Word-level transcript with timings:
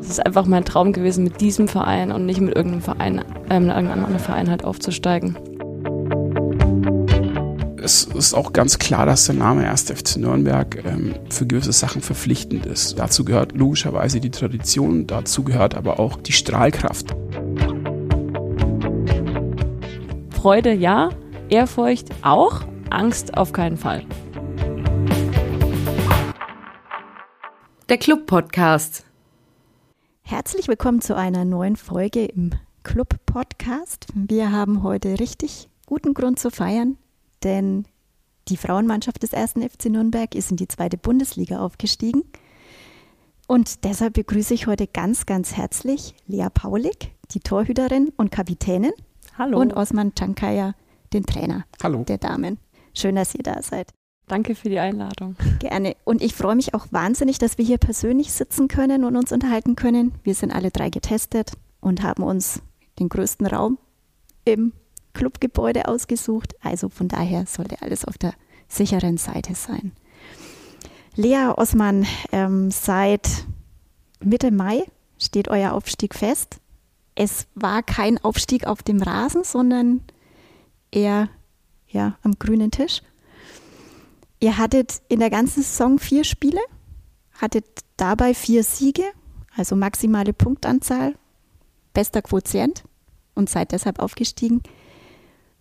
Es 0.00 0.10
ist 0.10 0.26
einfach 0.26 0.46
mein 0.46 0.64
Traum 0.64 0.92
gewesen, 0.92 1.24
mit 1.24 1.40
diesem 1.40 1.66
Verein 1.66 2.12
und 2.12 2.26
nicht 2.26 2.40
mit 2.40 2.54
irgendeinem 2.54 2.82
Verein, 2.82 3.18
äh, 3.48 3.58
mit 3.58 3.74
irgendeinem 3.74 4.04
anderen 4.04 4.18
Verein 4.18 4.50
halt 4.50 4.64
aufzusteigen. 4.64 5.36
Es 7.82 8.04
ist 8.04 8.32
auch 8.32 8.52
ganz 8.52 8.78
klar, 8.78 9.04
dass 9.04 9.26
der 9.26 9.34
Name 9.34 9.68
1. 9.68 9.90
FC 9.90 10.16
Nürnberg 10.16 10.82
ähm, 10.86 11.14
für 11.28 11.46
gewisse 11.46 11.72
Sachen 11.72 12.00
verpflichtend 12.00 12.64
ist. 12.64 12.98
Dazu 12.98 13.24
gehört 13.24 13.52
logischerweise 13.52 14.20
die 14.20 14.30
Tradition, 14.30 15.06
dazu 15.06 15.44
gehört 15.44 15.74
aber 15.74 16.00
auch 16.00 16.16
die 16.16 16.32
Strahlkraft. 16.32 17.14
Freude 20.30 20.72
ja, 20.72 21.10
Ehrfurcht 21.48 22.08
auch, 22.22 22.62
Angst 22.90 23.36
auf 23.36 23.52
keinen 23.52 23.76
Fall. 23.76 24.04
Der 27.90 27.98
Club 27.98 28.24
Podcast. 28.24 29.04
Herzlich 30.22 30.68
willkommen 30.68 31.02
zu 31.02 31.14
einer 31.14 31.44
neuen 31.44 31.76
Folge 31.76 32.24
im 32.24 32.52
Club 32.82 33.16
Podcast. 33.26 34.06
Wir 34.14 34.50
haben 34.52 34.82
heute 34.82 35.20
richtig 35.20 35.68
guten 35.84 36.14
Grund 36.14 36.38
zu 36.38 36.50
feiern, 36.50 36.96
denn 37.42 37.84
die 38.48 38.56
Frauenmannschaft 38.56 39.22
des 39.22 39.34
ersten 39.34 39.60
FC 39.60 39.90
Nürnberg 39.90 40.34
ist 40.34 40.50
in 40.50 40.56
die 40.56 40.66
zweite 40.66 40.96
Bundesliga 40.96 41.58
aufgestiegen. 41.60 42.22
Und 43.48 43.84
deshalb 43.84 44.14
begrüße 44.14 44.54
ich 44.54 44.66
heute 44.66 44.86
ganz, 44.86 45.26
ganz 45.26 45.54
herzlich 45.54 46.14
Lea 46.26 46.48
Paulik, 46.52 47.12
die 47.32 47.40
Torhüterin 47.40 48.14
und 48.16 48.30
Kapitänin. 48.30 48.92
Hallo. 49.36 49.60
Und 49.60 49.74
Osman 49.74 50.14
Chankaya, 50.18 50.74
den 51.12 51.26
Trainer 51.26 51.66
Hallo. 51.82 52.02
der 52.04 52.16
Damen. 52.16 52.58
Schön, 52.94 53.16
dass 53.16 53.34
ihr 53.34 53.42
da 53.42 53.60
seid. 53.60 53.92
Danke 54.26 54.54
für 54.54 54.70
die 54.70 54.78
Einladung. 54.78 55.36
Gerne. 55.58 55.96
Und 56.04 56.22
ich 56.22 56.34
freue 56.34 56.56
mich 56.56 56.72
auch 56.72 56.86
wahnsinnig, 56.90 57.38
dass 57.38 57.58
wir 57.58 57.64
hier 57.64 57.78
persönlich 57.78 58.32
sitzen 58.32 58.68
können 58.68 59.04
und 59.04 59.16
uns 59.16 59.32
unterhalten 59.32 59.76
können. 59.76 60.12
Wir 60.22 60.34
sind 60.34 60.50
alle 60.50 60.70
drei 60.70 60.88
getestet 60.88 61.52
und 61.80 62.02
haben 62.02 62.22
uns 62.22 62.62
den 62.98 63.08
größten 63.10 63.46
Raum 63.46 63.78
im 64.44 64.72
Clubgebäude 65.12 65.88
ausgesucht. 65.88 66.54
Also 66.62 66.88
von 66.88 67.08
daher 67.08 67.44
sollte 67.46 67.82
alles 67.82 68.04
auf 68.04 68.16
der 68.16 68.32
sicheren 68.68 69.18
Seite 69.18 69.54
sein. 69.54 69.92
Lea 71.16 71.52
Osman, 71.56 72.06
ähm, 72.32 72.70
seit 72.70 73.28
Mitte 74.20 74.50
Mai 74.50 74.84
steht 75.18 75.48
euer 75.48 75.72
Aufstieg 75.72 76.14
fest. 76.14 76.60
Es 77.14 77.46
war 77.54 77.82
kein 77.82 78.18
Aufstieg 78.18 78.66
auf 78.66 78.82
dem 78.82 79.00
Rasen, 79.00 79.44
sondern 79.44 80.00
eher 80.90 81.28
ja, 81.88 82.16
am 82.22 82.38
grünen 82.38 82.70
Tisch. 82.70 83.02
Ihr 84.40 84.58
hattet 84.58 85.02
in 85.08 85.20
der 85.20 85.30
ganzen 85.30 85.62
Saison 85.62 85.98
vier 85.98 86.24
Spiele, 86.24 86.60
hattet 87.32 87.64
dabei 87.96 88.34
vier 88.34 88.62
Siege, 88.64 89.04
also 89.56 89.76
maximale 89.76 90.32
Punktanzahl, 90.32 91.14
bester 91.92 92.22
Quotient 92.22 92.84
und 93.34 93.48
seid 93.48 93.72
deshalb 93.72 93.98
aufgestiegen. 94.00 94.62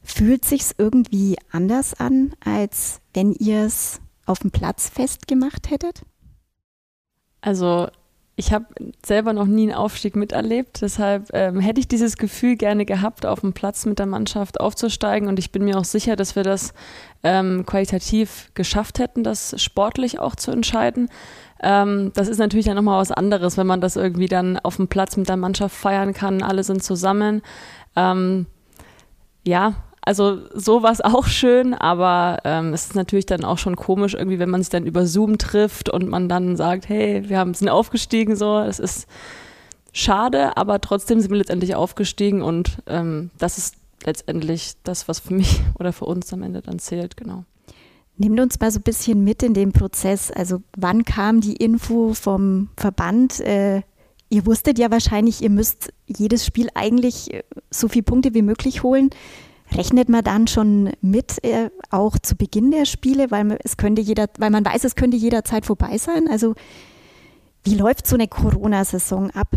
Fühlt 0.01 0.44
sich's 0.44 0.75
irgendwie 0.77 1.38
anders 1.51 1.94
an, 1.94 2.35
als 2.44 2.99
wenn 3.13 3.31
ihr 3.33 3.63
es 3.63 4.01
auf 4.25 4.39
dem 4.39 4.51
Platz 4.51 4.89
festgemacht 4.89 5.69
hättet? 5.69 6.03
Also 7.41 7.89
ich 8.35 8.51
habe 8.51 8.65
selber 9.05 9.33
noch 9.33 9.45
nie 9.45 9.63
einen 9.63 9.77
Aufstieg 9.77 10.15
miterlebt, 10.15 10.81
deshalb 10.81 11.29
ähm, 11.33 11.59
hätte 11.59 11.79
ich 11.79 11.87
dieses 11.87 12.17
Gefühl 12.17 12.55
gerne 12.55 12.85
gehabt, 12.85 13.25
auf 13.25 13.41
dem 13.41 13.53
Platz 13.53 13.85
mit 13.85 13.99
der 13.99 14.07
Mannschaft 14.07 14.59
aufzusteigen 14.59 15.27
und 15.27 15.37
ich 15.37 15.51
bin 15.51 15.63
mir 15.63 15.77
auch 15.77 15.85
sicher, 15.85 16.15
dass 16.15 16.35
wir 16.35 16.43
das 16.43 16.73
ähm, 17.21 17.63
qualitativ 17.65 18.49
geschafft 18.55 18.97
hätten, 18.97 19.23
das 19.23 19.61
sportlich 19.61 20.19
auch 20.19 20.35
zu 20.35 20.49
entscheiden. 20.49 21.09
Ähm, 21.61 22.11
das 22.15 22.27
ist 22.27 22.39
natürlich 22.39 22.65
dann 22.65 22.75
nochmal 22.75 22.99
was 22.99 23.11
anderes, 23.11 23.57
wenn 23.57 23.67
man 23.67 23.81
das 23.81 23.95
irgendwie 23.95 24.27
dann 24.27 24.57
auf 24.57 24.77
dem 24.77 24.87
Platz 24.87 25.15
mit 25.15 25.29
der 25.29 25.37
Mannschaft 25.37 25.75
feiern 25.75 26.13
kann, 26.13 26.41
alle 26.41 26.63
sind 26.63 26.83
zusammen. 26.83 27.43
Ähm, 27.95 28.47
ja, 29.45 29.75
also 30.05 30.41
so 30.53 30.83
war 30.83 30.91
es 30.91 31.01
auch 31.01 31.28
schön, 31.28 31.73
aber 31.73 32.39
ähm, 32.44 32.73
es 32.73 32.88
ist 32.88 32.95
natürlich 32.95 33.25
dann 33.25 33.45
auch 33.45 33.57
schon 33.57 33.75
komisch, 33.75 34.13
irgendwie, 34.13 34.39
wenn 34.39 34.50
man 34.50 34.61
sich 34.61 34.69
dann 34.69 34.85
über 34.85 35.05
Zoom 35.05 35.38
trifft 35.38 35.89
und 35.89 36.09
man 36.09 36.28
dann 36.28 36.55
sagt, 36.57 36.89
hey, 36.89 37.28
wir 37.29 37.38
haben, 37.38 37.53
sind 37.53 37.69
aufgestiegen, 37.69 38.35
so. 38.35 38.59
Es 38.59 38.79
ist 38.79 39.07
schade, 39.94 40.57
aber 40.57 40.81
trotzdem 40.81 41.19
sind 41.19 41.31
wir 41.31 41.38
letztendlich 41.38 41.75
aufgestiegen 41.75 42.41
und 42.41 42.78
ähm, 42.88 43.31
das 43.38 43.57
ist 43.57 43.75
letztendlich 44.05 44.73
das, 44.83 45.07
was 45.07 45.19
für 45.19 45.33
mich 45.33 45.61
oder 45.79 45.94
für 45.94 46.05
uns 46.05 46.33
am 46.33 46.44
Ende 46.44 46.61
dann 46.61 46.79
zählt, 46.79 47.16
genau. 47.16 47.45
Nehmt 48.16 48.39
uns 48.39 48.59
mal 48.59 48.69
so 48.69 48.79
ein 48.79 48.83
bisschen 48.83 49.23
mit 49.23 49.41
in 49.41 49.55
den 49.55 49.72
Prozess. 49.72 50.29
Also 50.29 50.61
wann 50.78 51.03
kam 51.03 51.41
die 51.41 51.55
Info 51.55 52.13
vom 52.13 52.69
Verband? 52.78 53.39
Äh, 53.39 53.81
ihr 54.29 54.45
wusstet 54.45 54.78
ja 54.78 54.91
wahrscheinlich, 54.91 55.41
ihr 55.41 55.49
müsst 55.49 55.91
jedes 56.05 56.45
Spiel 56.45 56.67
eigentlich 56.75 57.33
äh, 57.33 57.44
so 57.72 57.88
viele 57.88 58.03
Punkte 58.03 58.35
wie 58.35 58.44
möglich 58.44 58.83
holen. 58.83 59.09
Rechnet 59.75 60.09
man 60.09 60.23
dann 60.23 60.47
schon 60.47 60.91
mit, 61.01 61.44
äh, 61.44 61.69
auch 61.89 62.17
zu 62.19 62.35
Beginn 62.35 62.72
der 62.72 62.85
Spiele, 62.85 63.31
weil 63.31 63.44
man, 63.44 63.57
es 63.63 63.78
könnte 63.78 64.01
jeder, 64.01 64.28
weil 64.38 64.50
man 64.51 64.66
weiß, 64.66 64.84
es 64.84 64.95
könnte 64.95 65.17
jederzeit 65.17 65.66
vorbei 65.66 65.97
sein? 65.97 66.28
Also 66.29 66.56
wie 67.63 67.75
läuft 67.75 68.07
so 68.07 68.16
eine 68.16 68.28
Corona-Saison 68.28 69.31
ab? 69.31 69.47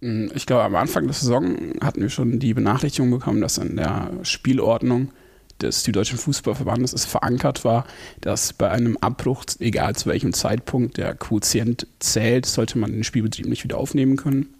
Ich 0.00 0.46
glaube, 0.46 0.64
am 0.64 0.76
Anfang 0.76 1.04
der 1.04 1.12
Saison 1.12 1.74
hatten 1.82 2.00
wir 2.00 2.08
schon 2.08 2.38
die 2.38 2.54
Benachrichtigung 2.54 3.10
bekommen, 3.10 3.42
dass 3.42 3.58
in 3.58 3.76
der 3.76 4.10
Spielordnung 4.22 5.10
des 5.60 5.84
Süddeutschen 5.84 6.16
Fußballverbandes 6.16 6.94
es 6.94 7.04
verankert 7.04 7.64
war, 7.64 7.86
dass 8.22 8.54
bei 8.54 8.70
einem 8.70 8.96
Abbruch, 8.98 9.44
egal 9.58 9.94
zu 9.94 10.08
welchem 10.08 10.32
Zeitpunkt 10.32 10.96
der 10.96 11.14
Quotient 11.14 11.86
zählt, 11.98 12.46
sollte 12.46 12.78
man 12.78 12.92
den 12.92 13.04
Spielbetrieb 13.04 13.46
nicht 13.46 13.64
wieder 13.64 13.76
aufnehmen 13.76 14.16
können. 14.16 14.54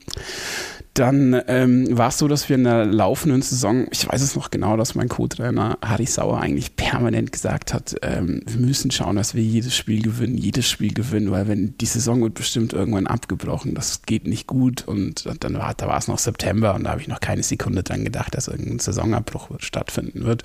Dann 0.94 1.40
ähm, 1.46 1.96
war 1.96 2.08
es 2.08 2.18
so, 2.18 2.26
dass 2.26 2.48
wir 2.48 2.56
in 2.56 2.64
der 2.64 2.84
laufenden 2.84 3.42
Saison, 3.42 3.86
ich 3.92 4.08
weiß 4.08 4.20
es 4.20 4.34
noch 4.34 4.50
genau, 4.50 4.76
dass 4.76 4.96
mein 4.96 5.08
Co-Trainer 5.08 5.78
Harry 5.82 6.06
Sauer 6.06 6.40
eigentlich 6.40 6.74
permanent 6.74 7.30
gesagt 7.30 7.72
hat, 7.72 7.94
ähm, 8.02 8.42
wir 8.46 8.60
müssen 8.60 8.90
schauen, 8.90 9.14
dass 9.14 9.34
wir 9.34 9.42
jedes 9.42 9.76
Spiel 9.76 10.02
gewinnen, 10.02 10.36
jedes 10.36 10.68
Spiel 10.68 10.92
gewinnen, 10.92 11.30
weil 11.30 11.46
wenn 11.46 11.78
die 11.78 11.86
Saison 11.86 12.20
wird 12.22 12.34
bestimmt 12.34 12.72
irgendwann 12.72 13.06
abgebrochen, 13.06 13.74
das 13.74 14.02
geht 14.02 14.26
nicht 14.26 14.48
gut 14.48 14.86
und 14.88 15.28
dann 15.40 15.54
war, 15.54 15.74
da 15.74 15.86
war 15.86 15.98
es 15.98 16.08
noch 16.08 16.18
September 16.18 16.74
und 16.74 16.84
da 16.84 16.90
habe 16.90 17.00
ich 17.00 17.08
noch 17.08 17.20
keine 17.20 17.44
Sekunde 17.44 17.84
dran 17.84 18.04
gedacht, 18.04 18.34
dass 18.34 18.48
irgendein 18.48 18.80
Saisonabbruch 18.80 19.48
stattfinden 19.58 20.24
wird. 20.24 20.42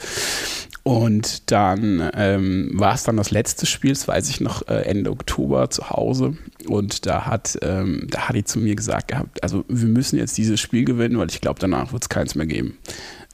Und 0.84 1.51
dann 1.51 2.11
ähm, 2.13 2.69
war 2.73 2.94
es 2.94 3.03
dann 3.03 3.17
das 3.17 3.31
letzte 3.31 3.66
Spiel, 3.66 3.94
das 3.94 4.07
weiß 4.07 4.29
ich 4.29 4.41
noch, 4.41 4.67
äh, 4.67 4.81
Ende 4.84 5.09
Oktober 5.09 5.72
zu 5.72 5.89
Hause 5.89 6.38
und 6.67 7.05
da 7.05 7.25
hat 7.25 7.57
ähm, 7.61 8.07
da 8.09 8.29
Harry 8.29 8.43
zu 8.43 8.59
mir 8.59 8.75
gesagt 8.75 9.09
gehabt, 9.09 9.43
also 9.43 9.65
wir 9.67 9.87
müssen 9.87 10.17
jetzt 10.17 10.37
dieses 10.37 10.59
Spiel 10.59 10.85
gewinnen, 10.85 11.17
weil 11.17 11.29
ich 11.29 11.41
glaube, 11.41 11.59
danach 11.59 11.91
wird 11.93 12.03
es 12.03 12.09
keins 12.09 12.35
mehr 12.35 12.47
geben. 12.47 12.77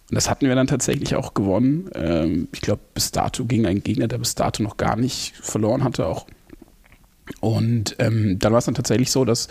Und 0.09 0.15
das 0.15 0.29
hatten 0.29 0.47
wir 0.47 0.55
dann 0.55 0.67
tatsächlich 0.67 1.15
auch 1.15 1.33
gewonnen. 1.33 1.89
Ähm, 1.95 2.47
ich 2.51 2.61
glaube, 2.61 2.81
bis 2.93 3.11
dato 3.11 3.45
ging 3.45 3.65
ein 3.65 3.81
Gegner, 3.81 4.07
der 4.07 4.17
bis 4.17 4.35
dato 4.35 4.61
noch 4.61 4.77
gar 4.77 4.95
nicht 4.97 5.35
verloren 5.37 5.83
hatte, 5.83 6.05
auch. 6.05 6.27
Und 7.39 7.95
ähm, 7.99 8.37
dann 8.39 8.51
war 8.51 8.59
es 8.59 8.65
dann 8.65 8.75
tatsächlich 8.75 9.09
so, 9.09 9.23
dass 9.23 9.47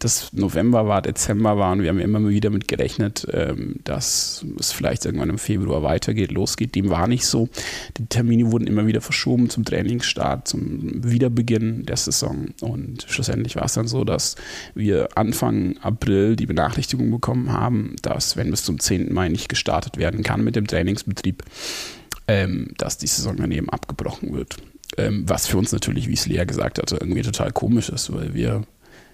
das 0.00 0.32
November 0.32 0.88
war, 0.88 1.02
Dezember 1.02 1.58
war 1.58 1.72
und 1.72 1.82
wir 1.82 1.90
haben 1.90 2.00
immer 2.00 2.26
wieder 2.26 2.48
mit 2.48 2.68
gerechnet, 2.68 3.26
ähm, 3.32 3.76
dass 3.84 4.44
es 4.58 4.72
vielleicht 4.72 5.04
irgendwann 5.04 5.28
im 5.28 5.38
Februar 5.38 5.82
weitergeht, 5.82 6.32
losgeht. 6.32 6.74
Dem 6.74 6.88
war 6.88 7.06
nicht 7.06 7.26
so. 7.26 7.50
Die 7.98 8.06
Termine 8.06 8.50
wurden 8.50 8.66
immer 8.66 8.86
wieder 8.86 9.02
verschoben 9.02 9.50
zum 9.50 9.64
Trainingsstart, 9.64 10.48
zum 10.48 11.04
Wiederbeginn 11.04 11.84
der 11.84 11.98
Saison. 11.98 12.48
Und 12.62 13.04
schlussendlich 13.08 13.56
war 13.56 13.66
es 13.66 13.74
dann 13.74 13.88
so, 13.88 14.04
dass 14.04 14.36
wir 14.74 15.10
Anfang 15.16 15.76
April 15.82 16.34
die 16.34 16.46
Benachrichtigung 16.46 17.10
bekommen 17.10 17.52
haben, 17.52 17.94
dass 18.00 18.38
wenn 18.38 18.50
bis 18.50 18.64
zum 18.64 18.80
10. 18.80 19.12
Mai 19.12 19.28
nicht 19.28 19.50
gestartet 19.50 19.98
werden 19.98 20.22
kann 20.22 20.42
mit 20.42 20.56
dem 20.56 20.66
Trainingsbetrieb, 20.66 21.44
ähm, 22.26 22.68
dass 22.78 22.96
die 22.96 23.06
Saison 23.06 23.36
dann 23.36 23.52
eben 23.52 23.68
abgebrochen 23.68 24.32
wird. 24.32 24.56
Ähm, 24.96 25.24
was 25.26 25.46
für 25.46 25.58
uns 25.58 25.72
natürlich, 25.72 26.08
wie 26.08 26.14
es 26.14 26.26
Lea 26.26 26.46
gesagt 26.46 26.78
hatte, 26.78 26.96
irgendwie 26.96 27.22
total 27.22 27.52
komisch 27.52 27.90
ist, 27.90 28.12
weil 28.14 28.32
wir 28.32 28.64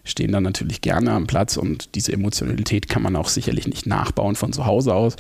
stehen 0.07 0.33
dann 0.33 0.43
natürlich 0.43 0.81
gerne 0.81 1.13
am 1.13 1.27
Platz 1.27 1.57
und 1.57 1.95
diese 1.95 2.13
Emotionalität 2.13 2.89
kann 2.89 3.03
man 3.03 3.17
auch 3.17 3.29
sicherlich 3.29 3.67
nicht 3.67 3.87
nachbauen 3.87 4.37
von 4.37 4.53
zu 4.53 4.65
Hause 4.65 4.95
aus. 4.95 5.17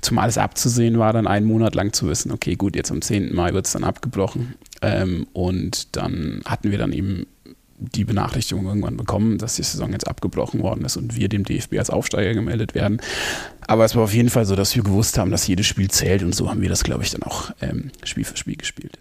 Zumal 0.00 0.28
es 0.28 0.38
abzusehen 0.38 0.98
war, 0.98 1.12
dann 1.12 1.26
einen 1.26 1.46
Monat 1.46 1.74
lang 1.74 1.92
zu 1.92 2.08
wissen, 2.08 2.30
okay, 2.30 2.54
gut, 2.54 2.76
jetzt 2.76 2.90
am 2.90 3.02
10. 3.02 3.34
Mai 3.34 3.52
wird 3.52 3.66
es 3.66 3.72
dann 3.72 3.84
abgebrochen. 3.84 4.54
Ähm, 4.82 5.26
und 5.32 5.96
dann 5.96 6.42
hatten 6.44 6.70
wir 6.70 6.78
dann 6.78 6.92
eben 6.92 7.26
die 7.78 8.04
Benachrichtigung 8.04 8.66
irgendwann 8.66 8.96
bekommen, 8.96 9.38
dass 9.38 9.56
die 9.56 9.62
Saison 9.62 9.92
jetzt 9.92 10.08
abgebrochen 10.08 10.60
worden 10.62 10.84
ist 10.84 10.96
und 10.96 11.16
wir 11.16 11.28
dem 11.28 11.44
DFB 11.44 11.78
als 11.78 11.90
Aufsteiger 11.90 12.34
gemeldet 12.34 12.74
werden. 12.74 13.00
Aber 13.66 13.84
es 13.84 13.94
war 13.94 14.02
auf 14.02 14.14
jeden 14.14 14.30
Fall 14.30 14.46
so, 14.46 14.56
dass 14.56 14.74
wir 14.74 14.82
gewusst 14.82 15.16
haben, 15.18 15.30
dass 15.30 15.46
jedes 15.46 15.66
Spiel 15.66 15.88
zählt 15.88 16.22
und 16.22 16.34
so 16.34 16.50
haben 16.50 16.60
wir 16.60 16.68
das, 16.68 16.82
glaube 16.82 17.04
ich, 17.04 17.10
dann 17.10 17.22
auch 17.22 17.52
ähm, 17.60 17.90
Spiel 18.02 18.24
für 18.24 18.36
Spiel 18.36 18.56
gespielt. 18.56 18.98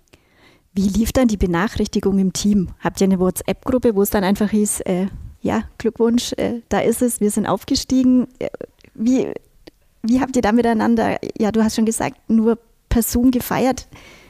Wie 0.78 0.90
lief 0.90 1.12
dann 1.12 1.28
die 1.28 1.38
Benachrichtigung 1.38 2.20
im 2.20 2.34
Team? 2.34 2.70
Habt 2.82 3.02
ihr 3.02 3.06
eine 3.06 3.20
WhatsApp-Gruppe, 3.20 3.96
wo 3.96 4.04
es 4.04 4.12
dann 4.12 4.24
einfach 4.24 4.52
hieß, 4.52 4.82
äh, 4.82 5.08
ja, 5.42 5.64
Glückwunsch, 5.80 6.34
äh, 6.34 6.62
da 6.70 6.82
ist 6.82 7.02
es, 7.02 7.20
wir 7.20 7.32
sind 7.32 7.48
aufgestiegen. 7.48 8.28
Äh, 8.38 8.50
wie, 8.94 9.34
wie 10.04 10.22
habt 10.22 10.36
ihr 10.36 10.44
da 10.44 10.52
miteinander, 10.52 11.18
ja, 11.36 11.52
du 11.52 11.64
hast 11.64 11.78
schon 11.78 11.86
gesagt, 11.86 12.18
nur 12.30 12.60
per 12.90 13.02
Zoom 13.02 13.32
gefeiert. 13.32 13.88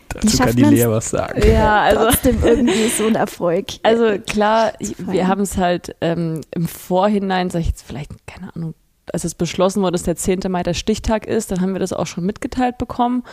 Dazu 0.07 0.38
kann 0.38 0.55
die 0.55 0.63
Lea 0.63 0.85
was 0.88 1.09
sagen. 1.09 1.41
Ja, 1.45 1.81
also 1.83 2.05
trotzdem 2.05 2.41
irgendwie 2.41 2.88
so 2.88 3.07
ein 3.07 3.15
Erfolg. 3.15 3.65
Also 3.83 4.17
klar, 4.19 4.71
wir 4.79 5.27
haben 5.27 5.41
es 5.41 5.57
halt 5.57 5.97
ähm, 5.99 6.39
im 6.55 6.65
Vorhinein, 6.65 7.49
sag 7.49 7.59
ich 7.59 7.67
jetzt 7.67 7.83
vielleicht, 7.85 8.25
keine 8.25 8.55
Ahnung, 8.55 8.73
als 9.13 9.24
es 9.24 9.36
beschlossen 9.36 9.81
wurde, 9.81 9.94
dass 9.94 10.04
der 10.04 10.15
10. 10.15 10.39
Mai 10.50 10.63
der 10.63 10.74
Stichtag 10.74 11.25
ist, 11.25 11.51
dann 11.51 11.62
haben 11.62 11.74
wir 11.74 11.80
das 11.80 11.94
auch 11.94 12.07
schon 12.07 12.25
mitgeteilt 12.25 12.77
bekommen. 12.77 13.24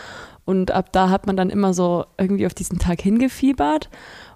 Und 0.45 0.71
ab 0.71 0.91
da 0.91 1.09
hat 1.09 1.27
man 1.27 1.37
dann 1.37 1.49
immer 1.49 1.73
so 1.73 2.05
irgendwie 2.17 2.45
auf 2.45 2.53
diesen 2.53 2.79
Tag 2.79 3.01
hingefiebert. 3.01 3.89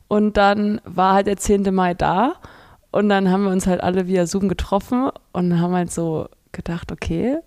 Und 0.08 0.38
dann 0.38 0.82
war 0.86 1.14
halt 1.14 1.28
der 1.28 1.38
10. 1.38 1.74
Mai 1.74 1.94
da. 1.94 2.34
Und 2.92 3.10
dann 3.10 3.30
haben 3.30 3.44
wir 3.44 3.52
uns 3.52 3.68
halt 3.68 3.82
alle 3.82 4.08
via 4.08 4.26
Zoom 4.26 4.50
getroffen 4.50 5.12
und 5.32 5.60
haben 5.60 5.74
halt 5.74 5.92
so 5.92 6.28
gedacht, 6.52 6.92
okay, 6.92 7.38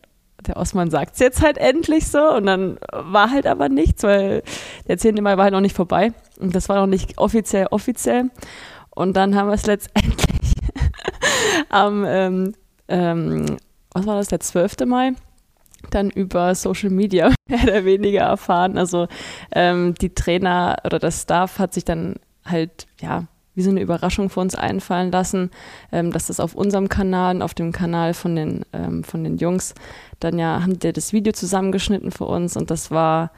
der 0.46 0.56
Osman 0.56 0.90
sagt 0.90 1.14
es 1.14 1.18
jetzt 1.20 1.42
halt 1.42 1.58
endlich 1.58 2.06
so. 2.08 2.20
Und 2.32 2.46
dann 2.46 2.78
war 2.92 3.30
halt 3.30 3.46
aber 3.46 3.68
nichts, 3.68 4.02
weil 4.04 4.42
der 4.88 4.98
10. 4.98 5.16
Mai 5.16 5.36
war 5.36 5.44
halt 5.44 5.52
noch 5.52 5.60
nicht 5.60 5.76
vorbei. 5.76 6.12
Und 6.38 6.54
das 6.54 6.68
war 6.68 6.76
noch 6.76 6.86
nicht 6.86 7.18
offiziell 7.18 7.66
offiziell. 7.70 8.30
Und 8.90 9.16
dann 9.16 9.34
haben 9.34 9.48
wir 9.48 9.54
es 9.54 9.66
letztendlich 9.66 10.54
am, 11.68 12.04
ähm, 12.06 12.52
ähm, 12.88 13.56
was 13.94 14.06
war 14.06 14.16
das, 14.16 14.28
der 14.28 14.40
12. 14.40 14.76
Mai? 14.86 15.12
dann 15.90 16.10
über 16.10 16.54
Social 16.54 16.90
Media 16.90 17.32
mehr 17.48 17.62
oder 17.62 17.84
weniger 17.84 18.22
erfahren. 18.22 18.78
Also 18.78 19.08
ähm, 19.52 19.94
die 20.00 20.14
Trainer 20.14 20.76
oder 20.84 20.98
das 20.98 21.22
Staff 21.22 21.58
hat 21.58 21.74
sich 21.74 21.84
dann 21.84 22.16
halt, 22.44 22.86
ja, 23.00 23.24
wie 23.54 23.62
so 23.62 23.70
eine 23.70 23.82
Überraschung 23.82 24.30
für 24.30 24.40
uns 24.40 24.54
einfallen 24.54 25.12
lassen, 25.12 25.50
ähm, 25.90 26.10
dass 26.10 26.28
das 26.28 26.40
auf 26.40 26.54
unserem 26.54 26.88
Kanal 26.88 27.36
und 27.36 27.42
auf 27.42 27.54
dem 27.54 27.72
Kanal 27.72 28.14
von 28.14 28.34
den, 28.34 28.64
ähm, 28.72 29.04
von 29.04 29.24
den 29.24 29.36
Jungs 29.36 29.74
dann 30.20 30.38
ja, 30.38 30.62
haben 30.62 30.78
die 30.78 30.92
das 30.92 31.12
Video 31.12 31.32
zusammengeschnitten 31.32 32.10
für 32.12 32.24
uns 32.24 32.56
und 32.56 32.70
das 32.70 32.90
war, 32.90 33.30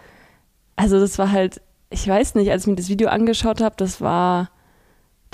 also 0.77 1.01
das 1.01 1.19
war 1.19 1.33
halt, 1.33 1.61
ich 1.91 2.06
weiß 2.06 2.37
nicht, 2.37 2.51
als 2.53 2.62
ich 2.62 2.69
mir 2.69 2.77
das 2.77 2.89
Video 2.89 3.09
angeschaut 3.09 3.61
habe, 3.61 3.75
das 3.77 4.01
war 4.01 4.51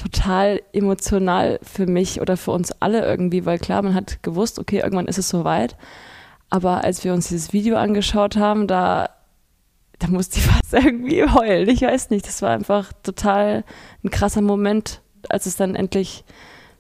total 0.00 0.62
emotional 0.72 1.60
für 1.62 1.86
mich 1.86 2.20
oder 2.20 2.36
für 2.36 2.52
uns 2.52 2.72
alle 2.80 3.04
irgendwie, 3.04 3.44
weil 3.44 3.58
klar, 3.58 3.82
man 3.82 3.94
hat 3.94 4.22
gewusst, 4.22 4.58
okay, 4.58 4.78
irgendwann 4.78 5.06
ist 5.06 5.18
es 5.18 5.28
soweit. 5.28 5.76
Aber 6.48 6.82
als 6.84 7.04
wir 7.04 7.12
uns 7.12 7.28
dieses 7.28 7.52
Video 7.52 7.76
angeschaut 7.76 8.36
haben, 8.36 8.66
da, 8.66 9.10
da 9.98 10.08
musste 10.08 10.38
ich 10.38 10.46
fast 10.46 10.72
irgendwie 10.72 11.24
heulen. 11.24 11.68
Ich 11.68 11.82
weiß 11.82 12.10
nicht, 12.10 12.26
das 12.26 12.40
war 12.40 12.50
einfach 12.50 12.92
total 13.02 13.64
ein 14.02 14.10
krasser 14.10 14.40
Moment, 14.40 15.02
als 15.28 15.44
es 15.44 15.56
dann 15.56 15.74
endlich 15.74 16.24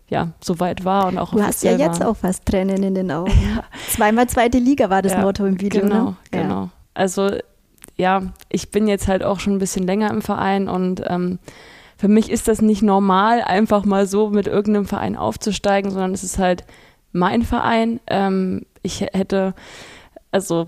ja, 0.08 0.32
so 0.42 0.58
weit 0.58 0.84
war 0.84 1.06
und 1.06 1.18
auch 1.18 1.32
Du 1.32 1.42
hast 1.42 1.62
ja 1.62 1.76
jetzt 1.76 2.00
war. 2.00 2.08
auch 2.08 2.16
fast 2.16 2.46
Tränen 2.46 2.82
in 2.82 2.94
den 2.94 3.12
Augen. 3.12 3.30
Ja. 3.30 3.64
Zweimal 3.90 4.28
zweite 4.28 4.58
Liga 4.58 4.88
war 4.90 5.02
das 5.02 5.12
ja, 5.12 5.20
Motto 5.20 5.44
im 5.44 5.60
Video. 5.60 5.82
Genau, 5.82 6.04
ne? 6.04 6.16
genau. 6.30 6.62
Ja. 6.62 6.70
Also 6.94 7.30
ja, 7.96 8.22
ich 8.48 8.70
bin 8.70 8.88
jetzt 8.88 9.08
halt 9.08 9.22
auch 9.22 9.40
schon 9.40 9.54
ein 9.54 9.58
bisschen 9.58 9.86
länger 9.86 10.10
im 10.10 10.22
Verein 10.22 10.68
und 10.68 11.02
ähm, 11.06 11.38
für 12.00 12.08
mich 12.08 12.30
ist 12.30 12.48
das 12.48 12.62
nicht 12.62 12.80
normal, 12.80 13.42
einfach 13.42 13.84
mal 13.84 14.06
so 14.06 14.30
mit 14.30 14.46
irgendeinem 14.46 14.86
Verein 14.86 15.16
aufzusteigen, 15.16 15.90
sondern 15.90 16.14
es 16.14 16.24
ist 16.24 16.38
halt 16.38 16.64
mein 17.12 17.42
Verein. 17.42 18.00
Ähm, 18.06 18.64
ich 18.80 19.02
hätte, 19.02 19.52
also 20.30 20.64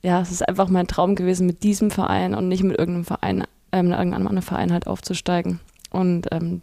ja, 0.00 0.22
es 0.22 0.30
ist 0.30 0.48
einfach 0.48 0.70
mein 0.70 0.86
Traum 0.86 1.16
gewesen, 1.16 1.46
mit 1.46 1.64
diesem 1.64 1.90
Verein 1.90 2.34
und 2.34 2.48
nicht 2.48 2.62
mit 2.62 2.78
irgendeinem 2.78 3.04
Verein, 3.04 3.44
äh, 3.72 3.82
mit 3.82 3.92
irgendeinem 3.92 4.26
anderen 4.26 4.40
Verein 4.40 4.72
halt 4.72 4.86
aufzusteigen. 4.86 5.60
Und 5.90 6.28
ähm, 6.32 6.62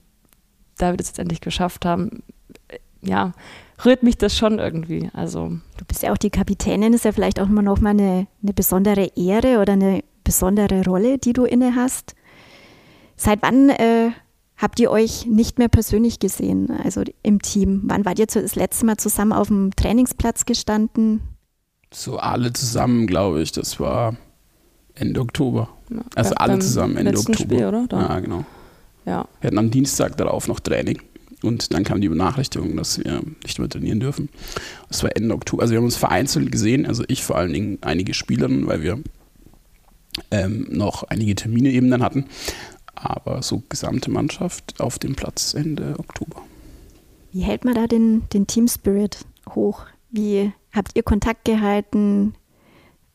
da 0.80 0.94
wir 0.94 0.98
das 0.98 1.10
jetzt 1.10 1.20
endlich 1.20 1.42
geschafft 1.42 1.86
haben, 1.86 2.24
äh, 2.70 2.80
ja, 3.04 3.34
rührt 3.86 4.02
mich 4.02 4.18
das 4.18 4.36
schon 4.36 4.58
irgendwie. 4.58 5.12
Also 5.14 5.50
du 5.78 5.86
bist 5.88 6.02
ja 6.02 6.12
auch 6.12 6.18
die 6.18 6.32
Kapitänin, 6.32 6.96
ist 6.96 7.06
ja 7.06 7.12
vielleicht 7.12 7.40
auch 7.40 7.50
immer 7.50 7.62
noch 7.62 7.82
mal 7.82 7.92
eine, 7.92 8.26
eine 8.42 8.54
besondere 8.56 9.12
Ehre 9.16 9.60
oder 9.60 9.74
eine 9.74 10.04
besondere 10.24 10.84
Rolle, 10.86 11.20
die 11.20 11.34
du 11.34 11.46
inne 11.46 11.76
hast. 11.76 12.16
Seit 13.18 13.42
wann 13.42 13.70
äh, 13.70 14.12
habt 14.58 14.80
ihr 14.80 14.92
euch 14.92 15.26
nicht 15.26 15.58
mehr 15.58 15.70
persönlich 15.70 16.20
gesehen, 16.20 16.70
also 16.84 17.04
im 17.24 17.42
Team? 17.42 17.82
Wann 17.86 18.06
wart 18.06 18.20
ihr 18.20 18.28
das 18.28 18.56
letzte 18.56 18.86
Mal 18.86 18.98
zusammen 18.98 19.34
auf 19.34 19.48
dem 19.48 19.76
Trainingsplatz 19.76 20.46
gestanden? 20.46 21.22
So 21.92 22.18
alle 22.18 22.54
zusammen, 22.54 23.08
glaube 23.08 23.42
ich. 23.42 23.52
Das 23.52 23.80
war 23.80 24.16
Ende 24.94 25.20
Oktober. 25.20 25.70
Ja, 25.90 26.02
also 26.16 26.36
alle 26.36 26.60
zusammen 26.60 26.96
Ende 26.96 27.18
Oktober. 27.18 27.38
Spiel, 27.38 27.66
oder? 27.66 27.88
Da. 27.88 28.02
Ja, 28.02 28.20
genau. 28.20 28.46
Ja. 29.06 29.28
Wir 29.42 29.48
hatten 29.48 29.58
am 29.58 29.72
Dienstag 29.72 30.16
darauf 30.18 30.48
noch 30.48 30.60
Training. 30.60 31.02
Und 31.44 31.74
dann 31.74 31.84
kam 31.84 32.02
die 32.02 32.10
Benachrichtigung, 32.10 32.76
dass 32.78 32.98
wir 32.98 33.22
nicht 33.44 33.60
mehr 33.60 33.70
trainieren 33.70 34.00
dürfen. 34.00 34.30
Das 34.90 35.04
war 35.04 35.16
Ende 35.16 35.34
Oktober. 35.34 35.62
Also 35.62 35.72
wir 35.72 35.78
haben 35.78 35.86
uns 35.86 35.96
vereinzelt 35.96 36.52
gesehen, 36.52 36.86
also 36.86 37.04
ich 37.08 37.24
vor 37.24 37.38
allen 37.38 37.54
Dingen 37.54 37.78
einige 37.82 38.14
Spielerinnen, 38.14 38.68
weil 38.68 38.82
wir 38.82 39.00
ähm, 40.32 40.68
noch 40.72 41.04
einige 41.04 41.36
Termine 41.36 41.70
eben 41.70 41.92
dann 41.92 42.02
hatten 42.02 42.26
aber 43.06 43.42
so 43.44 43.64
gesamte 43.70 44.12
Mannschaft 44.12 44.80
auf 44.80 45.00
dem 45.00 45.16
Platz 45.16 45.54
Ende 45.54 45.96
Oktober. 45.98 46.42
Wie 47.32 47.42
hält 47.42 47.66
man 47.66 47.76
da 47.76 47.88
den, 47.88 48.28
den 48.34 48.48
Team 48.48 48.68
Spirit 48.68 49.26
hoch? 49.50 49.86
Wie 50.10 50.52
habt 50.72 50.96
ihr 50.96 51.04
Kontakt 51.04 51.46
gehalten? 51.46 52.34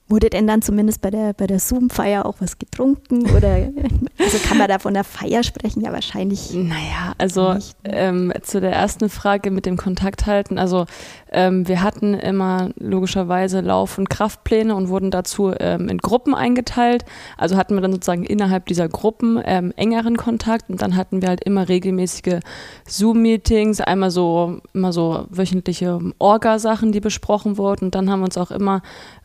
Wurde 0.09 0.29
denn 0.29 0.47
dann 0.47 0.61
zumindest 0.61 1.01
bei 1.01 1.11
der, 1.11 1.33
bei 1.33 1.47
der 1.47 1.59
Zoom-Feier 1.59 2.27
auch 2.27 2.37
was 2.41 2.59
getrunken? 2.59 3.31
Oder 3.35 3.71
also 4.19 4.39
kann 4.47 4.59
man 4.59 4.69
da 4.69 4.79
von 4.79 4.93
der 4.93 5.05
Feier 5.05 5.43
sprechen? 5.43 5.81
Ja, 5.81 5.93
wahrscheinlich. 5.93 6.53
Naja, 6.53 7.15
also 7.17 7.55
ne? 7.55 7.61
ähm, 7.85 8.33
zu 8.43 8.61
der 8.61 8.73
ersten 8.73 9.09
Frage 9.09 9.51
mit 9.51 9.65
dem 9.65 9.79
Kontakt 9.79 10.27
halten. 10.27 10.59
Also 10.59 10.85
ähm, 11.31 11.67
wir 11.67 11.83
hatten 11.83 12.13
immer 12.13 12.71
logischerweise 12.79 13.61
Lauf- 13.61 13.97
und 13.97 14.11
Kraftpläne 14.11 14.75
und 14.75 14.89
wurden 14.89 15.11
dazu 15.11 15.53
ähm, 15.59 15.89
in 15.89 15.99
Gruppen 15.99 16.35
eingeteilt. 16.35 17.07
Also 17.39 17.57
hatten 17.57 17.75
wir 17.75 17.81
dann 17.81 17.93
sozusagen 17.93 18.25
innerhalb 18.25 18.67
dieser 18.67 18.89
Gruppen 18.89 19.41
ähm, 19.45 19.73
engeren 19.77 20.17
Kontakt 20.19 20.69
und 20.69 20.83
dann 20.83 20.95
hatten 20.95 21.23
wir 21.23 21.29
halt 21.31 21.43
immer 21.45 21.69
regelmäßige 21.69 22.41
Zoom-Meetings, 22.87 23.81
einmal 23.81 24.11
so 24.11 24.61
immer 24.75 24.93
so 24.93 25.27
wöchentliche 25.31 25.99
Orga-Sachen, 26.19 26.93
die 26.93 27.01
besprochen 27.01 27.57
wurden. 27.57 27.87
Und 27.87 27.95
dann 27.95 28.11
haben 28.11 28.21
wir 28.21 28.27
uns 28.27 28.37
auch 28.37 28.51
immer 28.51 28.83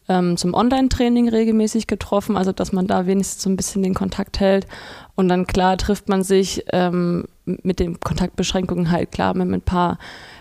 ähm, 0.10 0.38
zum 0.38 0.54
Online-Training 0.54 1.30
regelmäßig 1.30 1.88
getroffen, 1.88 2.38
also 2.38 2.52
dass 2.52 2.72
man 2.72 2.88
da 2.88 3.06
wenigstens 3.06 3.44
so 3.44 3.50
ein 3.50 3.58
bisschen 3.58 3.84
den 3.84 3.94
Kontakt 3.94 4.40
hält. 4.40 4.68
Und 5.16 5.30
dann 5.30 5.48
klar 5.48 5.78
trifft 5.78 6.10
man 6.10 6.24
sich 6.24 6.64
ähm, 6.72 7.26
mit 7.46 7.80
den 7.80 8.00
Kontaktbeschränkungen 8.00 8.92
halt 8.92 9.12
klar 9.12 9.34
mit, 9.36 9.52
ein 9.52 9.62
paar, 9.62 9.98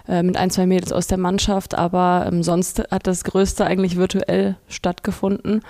äh, 0.09 0.23
mit 0.23 0.37
ein, 0.37 0.51
zwei 0.51 0.67
Mädels 0.67 0.93
aus 0.93 1.07
der 1.07 1.19
Mannschaft, 1.19 1.75
aber 1.75 2.27
ähm, 2.29 2.43
sonst 2.43 2.83
hat 2.91 3.07
das 3.07 3.25
Größte 3.25 3.65
eigentlich 3.65 3.97
virtuell 3.97 4.57
stattgefunden. 4.69 5.63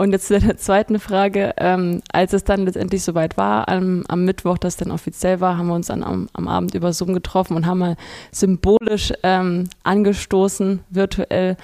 Und 0.00 0.12
jetzt 0.12 0.28
zu 0.28 0.38
der 0.38 0.56
zweiten 0.56 1.00
Frage, 1.00 1.54
ähm, 1.56 2.02
als 2.12 2.32
es 2.32 2.44
dann 2.44 2.64
letztendlich 2.64 3.02
soweit 3.02 3.36
war, 3.36 3.68
am, 3.68 4.04
am, 4.06 4.24
Mittwoch, 4.24 4.56
das 4.56 4.76
dann 4.76 4.92
offiziell 4.92 5.40
war, 5.40 5.58
haben 5.58 5.66
wir 5.66 5.74
uns 5.74 5.88
dann 5.88 6.04
am, 6.04 6.28
am 6.34 6.46
Abend 6.46 6.76
über 6.76 6.92
Zoom 6.92 7.14
getroffen 7.14 7.56
und 7.56 7.66
haben 7.66 7.80
mal 7.80 7.96
symbolisch 8.30 9.12
ähm, 9.24 9.68
angestoßen, 9.82 10.84
virtuell, 10.88 11.56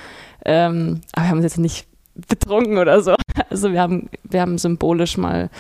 ähm, 0.45 1.01
aber 1.13 1.25
wir 1.25 1.31
haben 1.31 1.39
uns 1.39 1.45
jetzt 1.45 1.59
nicht 1.59 1.87
betrunken 2.15 2.79
oder 2.79 3.01
so. 3.01 3.15
Also 3.51 3.73
wir 3.73 3.81
haben, 3.81 4.09
wir 4.23 4.41
haben 4.41 4.59
symbolisch 4.59 5.17
mal 5.17 5.51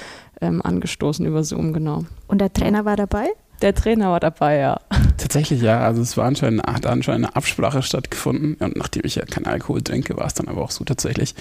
ähm, 0.41 0.63
angestoßen 0.63 1.27
über 1.27 1.43
Zoom, 1.43 1.73
genau. 1.73 2.05
Und 2.29 2.41
der 2.41 2.53
Trainer 2.53 2.85
war 2.85 2.97
dabei? 2.97 3.29
Der 3.63 3.75
Trainer 3.75 4.11
war 4.11 4.21
dabei, 4.21 4.59
ja. 4.59 4.81
Tatsächlich, 5.17 5.63
ja. 5.63 5.81
Also 5.81 6.03
es 6.03 6.17
war 6.17 6.27
anscheinend, 6.27 6.67
hat 6.67 6.87
anscheinend 6.87 7.27
eine 7.27 7.37
Absprache 7.37 7.83
stattgefunden. 7.83 8.55
Und 8.55 8.77
nachdem 8.77 9.03
ich 9.05 9.17
ja 9.17 9.25
keinen 9.25 9.47
Alkohol 9.47 9.83
trinke, 9.83 10.17
war 10.17 10.27
es 10.27 10.35
dann 10.35 10.49
aber 10.49 10.63
auch 10.63 10.71
so 10.71 10.85
tatsächlich, 10.85 11.35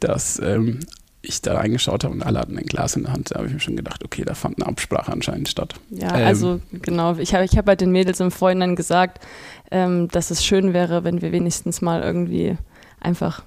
dass 0.00 0.38
ähm, 0.40 0.80
ich 1.22 1.42
da 1.42 1.54
reingeschaut 1.54 2.04
habe 2.04 2.14
und 2.14 2.22
alle 2.22 2.38
hatten 2.38 2.56
ein 2.56 2.64
Glas 2.64 2.96
in 2.96 3.02
der 3.02 3.12
Hand. 3.12 3.30
Da 3.30 3.36
habe 3.36 3.48
ich 3.48 3.52
mir 3.52 3.60
schon 3.60 3.76
gedacht, 3.76 4.04
okay, 4.04 4.24
da 4.24 4.34
fand 4.34 4.58
eine 4.58 4.66
Absprache 4.66 5.12
anscheinend 5.12 5.48
statt. 5.48 5.74
Ja, 5.90 6.16
ähm, 6.16 6.26
also 6.26 6.60
genau. 6.72 7.16
Ich 7.16 7.34
habe 7.34 7.44
ich 7.44 7.56
hab 7.58 7.66
halt 7.66 7.80
den 7.80 7.92
Mädels 7.92 8.20
im 8.20 8.30
Vorhinein 8.30 8.74
gesagt, 8.74 9.24
ähm, 9.70 10.08
dass 10.08 10.30
es 10.30 10.44
schön 10.44 10.72
wäre, 10.72 11.04
wenn 11.04 11.20
wir 11.20 11.32
wenigstens 11.32 11.82
mal 11.82 12.02
irgendwie 12.02 12.56
einfach 13.00 13.42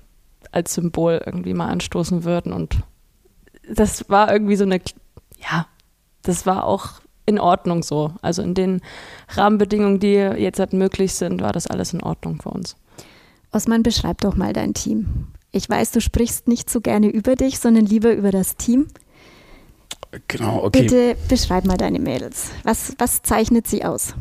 als 0.52 0.76
Symbol 0.76 1.22
irgendwie 1.26 1.54
mal 1.54 1.70
anstoßen 1.70 2.24
würden. 2.24 2.54
Und 2.54 2.78
das 3.68 4.08
war 4.10 4.32
irgendwie 4.32 4.56
so 4.56 4.66
eine, 4.66 4.80
ja, 5.40 5.66
das 6.22 6.46
war 6.46 6.66
auch 6.66 7.02
in 7.26 7.40
Ordnung 7.40 7.82
so. 7.82 8.14
Also 8.22 8.44
in 8.44 8.54
den 8.54 8.82
Rahmenbedingungen, 9.30 10.00
die 10.00 10.14
jetzt 10.14 10.60
halt 10.60 10.74
möglich 10.74 11.14
sind, 11.14 11.42
war 11.42 11.54
das 11.54 11.68
alles 11.68 11.94
in 11.94 12.04
Ordnung 12.04 12.40
für 12.42 12.50
uns. 12.50 12.76
Osman, 13.52 13.84
beschreib 13.84 14.22
doch 14.22 14.36
mal 14.36 14.54
dein 14.54 14.74
Team. 14.74 15.28
Ich 15.56 15.70
weiß, 15.70 15.92
du 15.92 16.02
sprichst 16.02 16.48
nicht 16.48 16.70
so 16.70 16.82
gerne 16.82 17.10
über 17.10 17.36
dich, 17.36 17.60
sondern 17.60 17.86
lieber 17.86 18.12
über 18.12 18.32
das 18.32 18.56
Team. 18.58 18.88
Genau, 20.28 20.64
okay. 20.64 20.82
Bitte 20.82 21.16
beschreib 21.30 21.66
mal 21.66 21.78
deine 21.78 22.00
Mädels. 22.00 22.48
Was, 22.64 22.94
was 22.98 23.22
zeichnet 23.22 23.68
sie 23.68 23.86
aus? 23.86 24.16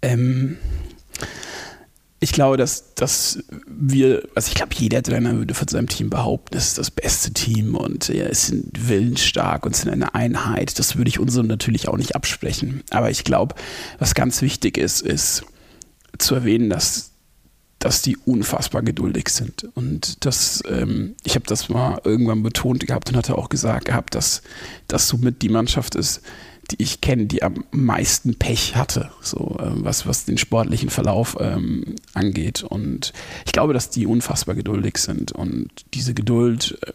Ähm, 0.00 0.56
ich 2.20 2.30
glaube, 2.30 2.56
dass, 2.56 2.94
dass 2.94 3.42
wir, 3.66 4.28
also 4.36 4.48
ich 4.48 4.54
glaube, 4.54 4.74
jeder 4.76 5.02
Trainer 5.02 5.36
würde 5.36 5.54
von 5.54 5.66
seinem 5.66 5.88
Team 5.88 6.08
behaupten, 6.08 6.56
es 6.56 6.68
ist 6.68 6.78
das 6.78 6.92
beste 6.92 7.32
Team 7.32 7.74
und 7.74 8.06
ja, 8.06 8.26
es 8.26 8.46
sind 8.46 8.88
willensstark 8.88 9.66
und 9.66 9.74
sind 9.74 9.90
eine 9.90 10.14
Einheit. 10.14 10.78
Das 10.78 10.96
würde 10.96 11.08
ich 11.08 11.18
unserem 11.18 11.48
natürlich 11.48 11.88
auch 11.88 11.96
nicht 11.96 12.14
absprechen. 12.14 12.84
Aber 12.90 13.10
ich 13.10 13.24
glaube, 13.24 13.56
was 13.98 14.14
ganz 14.14 14.40
wichtig 14.40 14.78
ist, 14.78 15.00
ist 15.02 15.44
zu 16.18 16.36
erwähnen, 16.36 16.70
dass 16.70 17.10
dass 17.78 18.02
die 18.02 18.16
unfassbar 18.16 18.82
geduldig 18.82 19.28
sind. 19.28 19.68
Und 19.74 20.24
das, 20.24 20.62
ähm, 20.68 21.14
ich 21.24 21.34
habe 21.34 21.46
das 21.46 21.68
mal 21.68 22.00
irgendwann 22.04 22.42
betont 22.42 22.86
gehabt 22.86 23.08
und 23.08 23.16
hatte 23.16 23.38
auch 23.38 23.48
gesagt 23.48 23.86
gehabt, 23.86 24.14
dass 24.14 24.42
das 24.88 25.08
somit 25.08 25.42
die 25.42 25.48
Mannschaft 25.48 25.94
ist, 25.94 26.22
die 26.70 26.82
ich 26.82 27.00
kenne, 27.00 27.26
die 27.26 27.42
am 27.42 27.64
meisten 27.70 28.34
Pech 28.34 28.76
hatte, 28.76 29.10
so 29.22 29.56
äh, 29.58 29.70
was, 29.84 30.06
was 30.06 30.24
den 30.24 30.38
sportlichen 30.38 30.90
Verlauf 30.90 31.36
ähm, 31.40 31.94
angeht. 32.14 32.62
Und 32.62 33.12
ich 33.46 33.52
glaube, 33.52 33.72
dass 33.72 33.90
die 33.90 34.06
unfassbar 34.06 34.54
geduldig 34.54 34.98
sind. 34.98 35.32
Und 35.32 35.70
diese 35.94 36.14
Geduld, 36.14 36.78
äh, 36.82 36.92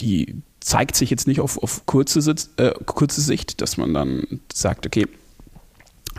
die 0.00 0.36
zeigt 0.60 0.96
sich 0.96 1.10
jetzt 1.10 1.26
nicht 1.26 1.40
auf, 1.40 1.62
auf 1.62 1.84
kurze, 1.86 2.22
Sitz, 2.22 2.50
äh, 2.56 2.72
kurze 2.86 3.20
Sicht, 3.20 3.60
dass 3.60 3.76
man 3.76 3.92
dann 3.92 4.40
sagt, 4.52 4.86
okay, 4.86 5.06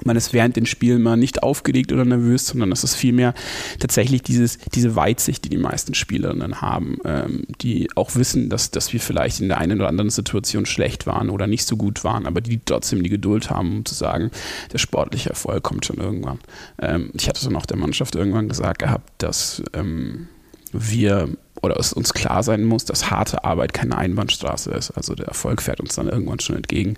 man 0.04 0.18
ist 0.18 0.34
während 0.34 0.56
den 0.56 0.66
Spielen 0.66 1.02
mal 1.02 1.16
nicht 1.16 1.44
aufgeregt 1.44 1.92
oder 1.92 2.06
nervös, 2.06 2.48
sondern 2.48 2.72
es 2.72 2.84
ist 2.84 2.96
vielmehr 2.96 3.34
tatsächlich 3.80 4.22
dieses, 4.22 4.58
diese 4.74 4.96
Weitsicht, 4.96 5.46
die 5.46 5.50
die 5.50 5.58
meisten 5.58 5.94
Spielerinnen 5.94 6.62
haben, 6.62 6.98
ähm, 7.06 7.44
die 7.62 7.90
auch 7.96 8.16
wissen, 8.16 8.50
dass, 8.50 8.72
dass 8.72 8.92
wir 8.94 9.00
vielleicht 9.00 9.40
in 9.40 9.48
der 9.48 9.60
einen 9.60 9.80
oder 9.80 9.88
anderen 9.88 10.10
Situation 10.10 10.66
schlecht 10.66 11.08
waren 11.08 11.30
oder 11.30 11.48
nicht 11.48 11.66
so 11.66 11.78
gut 11.78 12.04
waren, 12.04 12.26
aber 12.26 12.42
die 12.42 12.60
trotzdem 12.64 13.04
die 13.04 13.10
Geduld 13.10 13.50
haben, 13.50 13.78
um 13.78 13.86
zu 13.86 13.96
sagen, 13.96 14.32
der 14.74 14.80
sportliche 14.80 15.30
Erfolg 15.30 15.64
kommt 15.64 15.86
schon 15.86 15.98
irgendwann. 15.98 16.40
Ähm, 16.82 17.12
ich 17.14 17.30
hatte 17.30 17.44
dann 17.46 17.56
auch 17.56 17.66
der 17.66 17.78
Mannschaft 17.78 18.16
irgendwann 18.16 18.50
gesagt 18.50 18.80
gehabt, 18.80 19.12
dass 19.20 19.64
ähm, 19.74 20.28
wir 20.72 21.30
oder 21.62 21.80
es 21.80 21.94
uns 21.94 22.14
klar 22.14 22.44
sein 22.44 22.64
muss, 22.64 22.86
dass 22.86 23.10
harte 23.10 23.44
Arbeit 23.44 23.74
keine 23.74 23.98
Einbahnstraße 23.98 24.72
ist. 24.72 24.92
Also 24.92 25.16
der 25.16 25.28
Erfolg 25.28 25.62
fährt 25.62 25.80
uns 25.80 25.96
dann 25.96 26.10
irgendwann 26.10 26.40
schon 26.40 26.56
entgegen. 26.56 26.96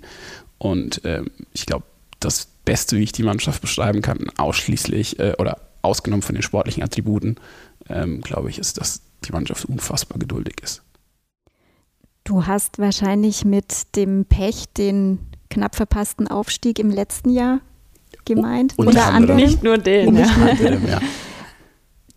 Und 0.58 1.00
ähm, 1.04 1.30
ich 1.52 1.64
glaube, 1.64 1.84
das 2.20 2.48
Beste, 2.68 2.98
wie 2.98 3.02
ich 3.04 3.12
die 3.12 3.22
Mannschaft 3.22 3.62
beschreiben 3.62 4.02
kann, 4.02 4.26
ausschließlich 4.36 5.18
äh, 5.18 5.34
oder 5.38 5.56
ausgenommen 5.80 6.20
von 6.20 6.34
den 6.34 6.42
sportlichen 6.42 6.82
Attributen, 6.82 7.36
ähm, 7.88 8.20
glaube 8.20 8.50
ich, 8.50 8.58
ist, 8.58 8.78
dass 8.78 9.00
die 9.24 9.32
Mannschaft 9.32 9.64
unfassbar 9.64 10.18
geduldig 10.18 10.56
ist. 10.62 10.82
Du 12.24 12.46
hast 12.46 12.78
wahrscheinlich 12.78 13.46
mit 13.46 13.96
dem 13.96 14.26
Pech 14.26 14.66
den 14.76 15.18
knapp 15.48 15.76
verpassten 15.76 16.28
Aufstieg 16.28 16.78
im 16.78 16.90
letzten 16.90 17.30
Jahr 17.30 17.60
gemeint. 18.26 18.74
Oh, 18.76 18.82
unter 18.82 19.06
anderem. 19.06 19.36
Nicht 19.36 19.62
nur 19.62 19.78
den. 19.78 20.18
Ja. 20.18 20.26
Anderem, 20.26 20.86
ja. 20.86 21.00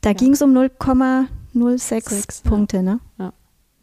Da 0.02 0.10
ja. 0.10 0.14
ging 0.14 0.34
es 0.34 0.42
um 0.42 0.54
0,06 0.54 2.44
Punkte, 2.44 2.84
ne? 2.84 3.00
Ja. 3.18 3.32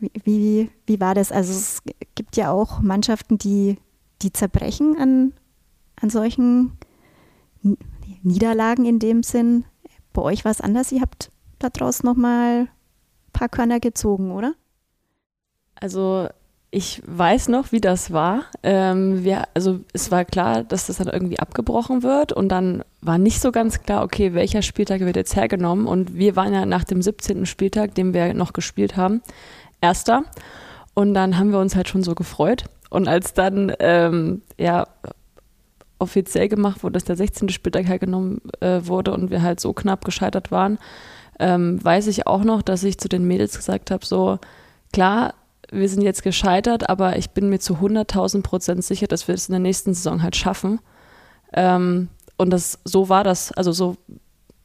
Wie, 0.01 0.13
wie, 0.25 0.71
wie 0.85 1.01
war 1.01 1.15
das? 1.15 1.33
Also 1.33 1.51
es 1.51 1.83
gibt 2.15 2.37
ja 2.37 2.51
auch 2.51 2.81
Mannschaften, 2.81 3.39
die, 3.39 3.79
die 4.21 4.35
zerbrechen 4.35 4.99
an, 5.01 5.33
an 6.01 6.11
solchen 6.11 6.73
Niederlagen 8.23 8.85
in 8.85 8.99
dem 8.99 9.23
Sinn. 9.23 9.65
Bei 10.13 10.23
euch 10.23 10.45
war 10.45 10.53
es 10.53 10.61
anders. 10.61 10.93
Ihr 10.93 11.01
habt 11.01 11.31
da 11.59 11.69
draußen 11.71 12.07
nochmal 12.07 12.63
ein 12.63 12.69
paar 13.33 13.49
Körner 13.49 13.81
gezogen, 13.81 14.31
oder? 14.31 14.55
Also 15.75 16.29
ich 16.71 17.03
weiß 17.07 17.49
noch, 17.49 17.73
wie 17.73 17.81
das 17.81 18.13
war. 18.13 18.45
Ähm, 18.63 19.25
wir, 19.25 19.45
also 19.55 19.81
es 19.93 20.11
war 20.11 20.25
klar, 20.25 20.65
dass 20.65 20.87
das 20.87 20.99
dann 20.99 21.09
irgendwie 21.09 21.39
abgebrochen 21.39 22.03
wird 22.03 22.33
und 22.33 22.51
dann 22.51 22.85
war 23.01 23.17
nicht 23.17 23.41
so 23.41 23.53
ganz 23.53 23.83
klar, 23.83 24.05
okay, 24.05 24.35
welcher 24.35 24.61
Spieltag 24.61 25.01
wird 25.01 25.17
jetzt 25.17 25.35
hergenommen 25.35 25.87
und 25.87 26.15
wir 26.15 26.37
waren 26.37 26.53
ja 26.53 26.67
nach 26.67 26.85
dem 26.85 27.01
17. 27.01 27.47
Spieltag, 27.47 27.95
den 27.95 28.13
wir 28.13 28.35
noch 28.35 28.53
gespielt 28.53 28.97
haben, 28.97 29.23
erster 29.81 30.25
und 30.95 31.15
dann 31.15 31.39
haben 31.39 31.53
wir 31.53 31.59
uns 31.59 31.75
halt 31.75 31.89
schon 31.89 32.03
so 32.03 32.15
gefreut 32.15 32.65
und 32.91 33.09
als 33.09 33.33
dann 33.33 33.73
ähm, 33.79 34.43
ja 34.59 34.87
offiziell 35.99 36.49
gemacht 36.49 36.83
wurde, 36.83 36.95
dass 36.95 37.05
der 37.05 37.17
16. 37.17 37.49
Spieltag 37.49 37.87
hergenommen 37.87 38.41
äh, 38.61 38.81
wurde 38.85 39.13
und 39.13 39.31
wir 39.31 39.43
halt 39.43 39.61
so 39.61 39.73
knapp 39.73 40.05
gescheitert 40.05 40.51
waren, 40.51 40.79
ähm, 41.39 41.83
weiß 41.83 42.07
ich 42.09 42.27
auch 42.27 42.45
noch, 42.45 42.63
dass 42.63 42.83
ich 42.85 42.99
zu 42.99 43.09
den 43.09 43.27
Mädels 43.27 43.57
gesagt 43.57 43.91
habe, 43.91 44.05
so 44.05 44.39
klar, 44.93 45.35
wir 45.71 45.89
sind 45.89 46.03
jetzt 46.03 46.23
gescheitert, 46.23 46.89
aber 46.89 47.17
ich 47.17 47.31
bin 47.31 47.49
mir 47.49 47.59
zu 47.59 47.75
100.000 47.75 48.43
Prozent 48.43 48.85
sicher, 48.85 49.07
dass 49.07 49.29
wir 49.29 49.35
es 49.35 49.49
in 49.49 49.53
der 49.53 49.61
nächsten 49.61 49.95
Saison 49.95 50.23
halt 50.23 50.37
schaffen. 50.37 50.81
Ähm, 51.53 52.09
und 52.37 52.51
das, 52.51 52.79
so 52.85 53.09
war 53.09 53.25
das, 53.25 53.53
also 53.53 53.73
so, 53.73 53.97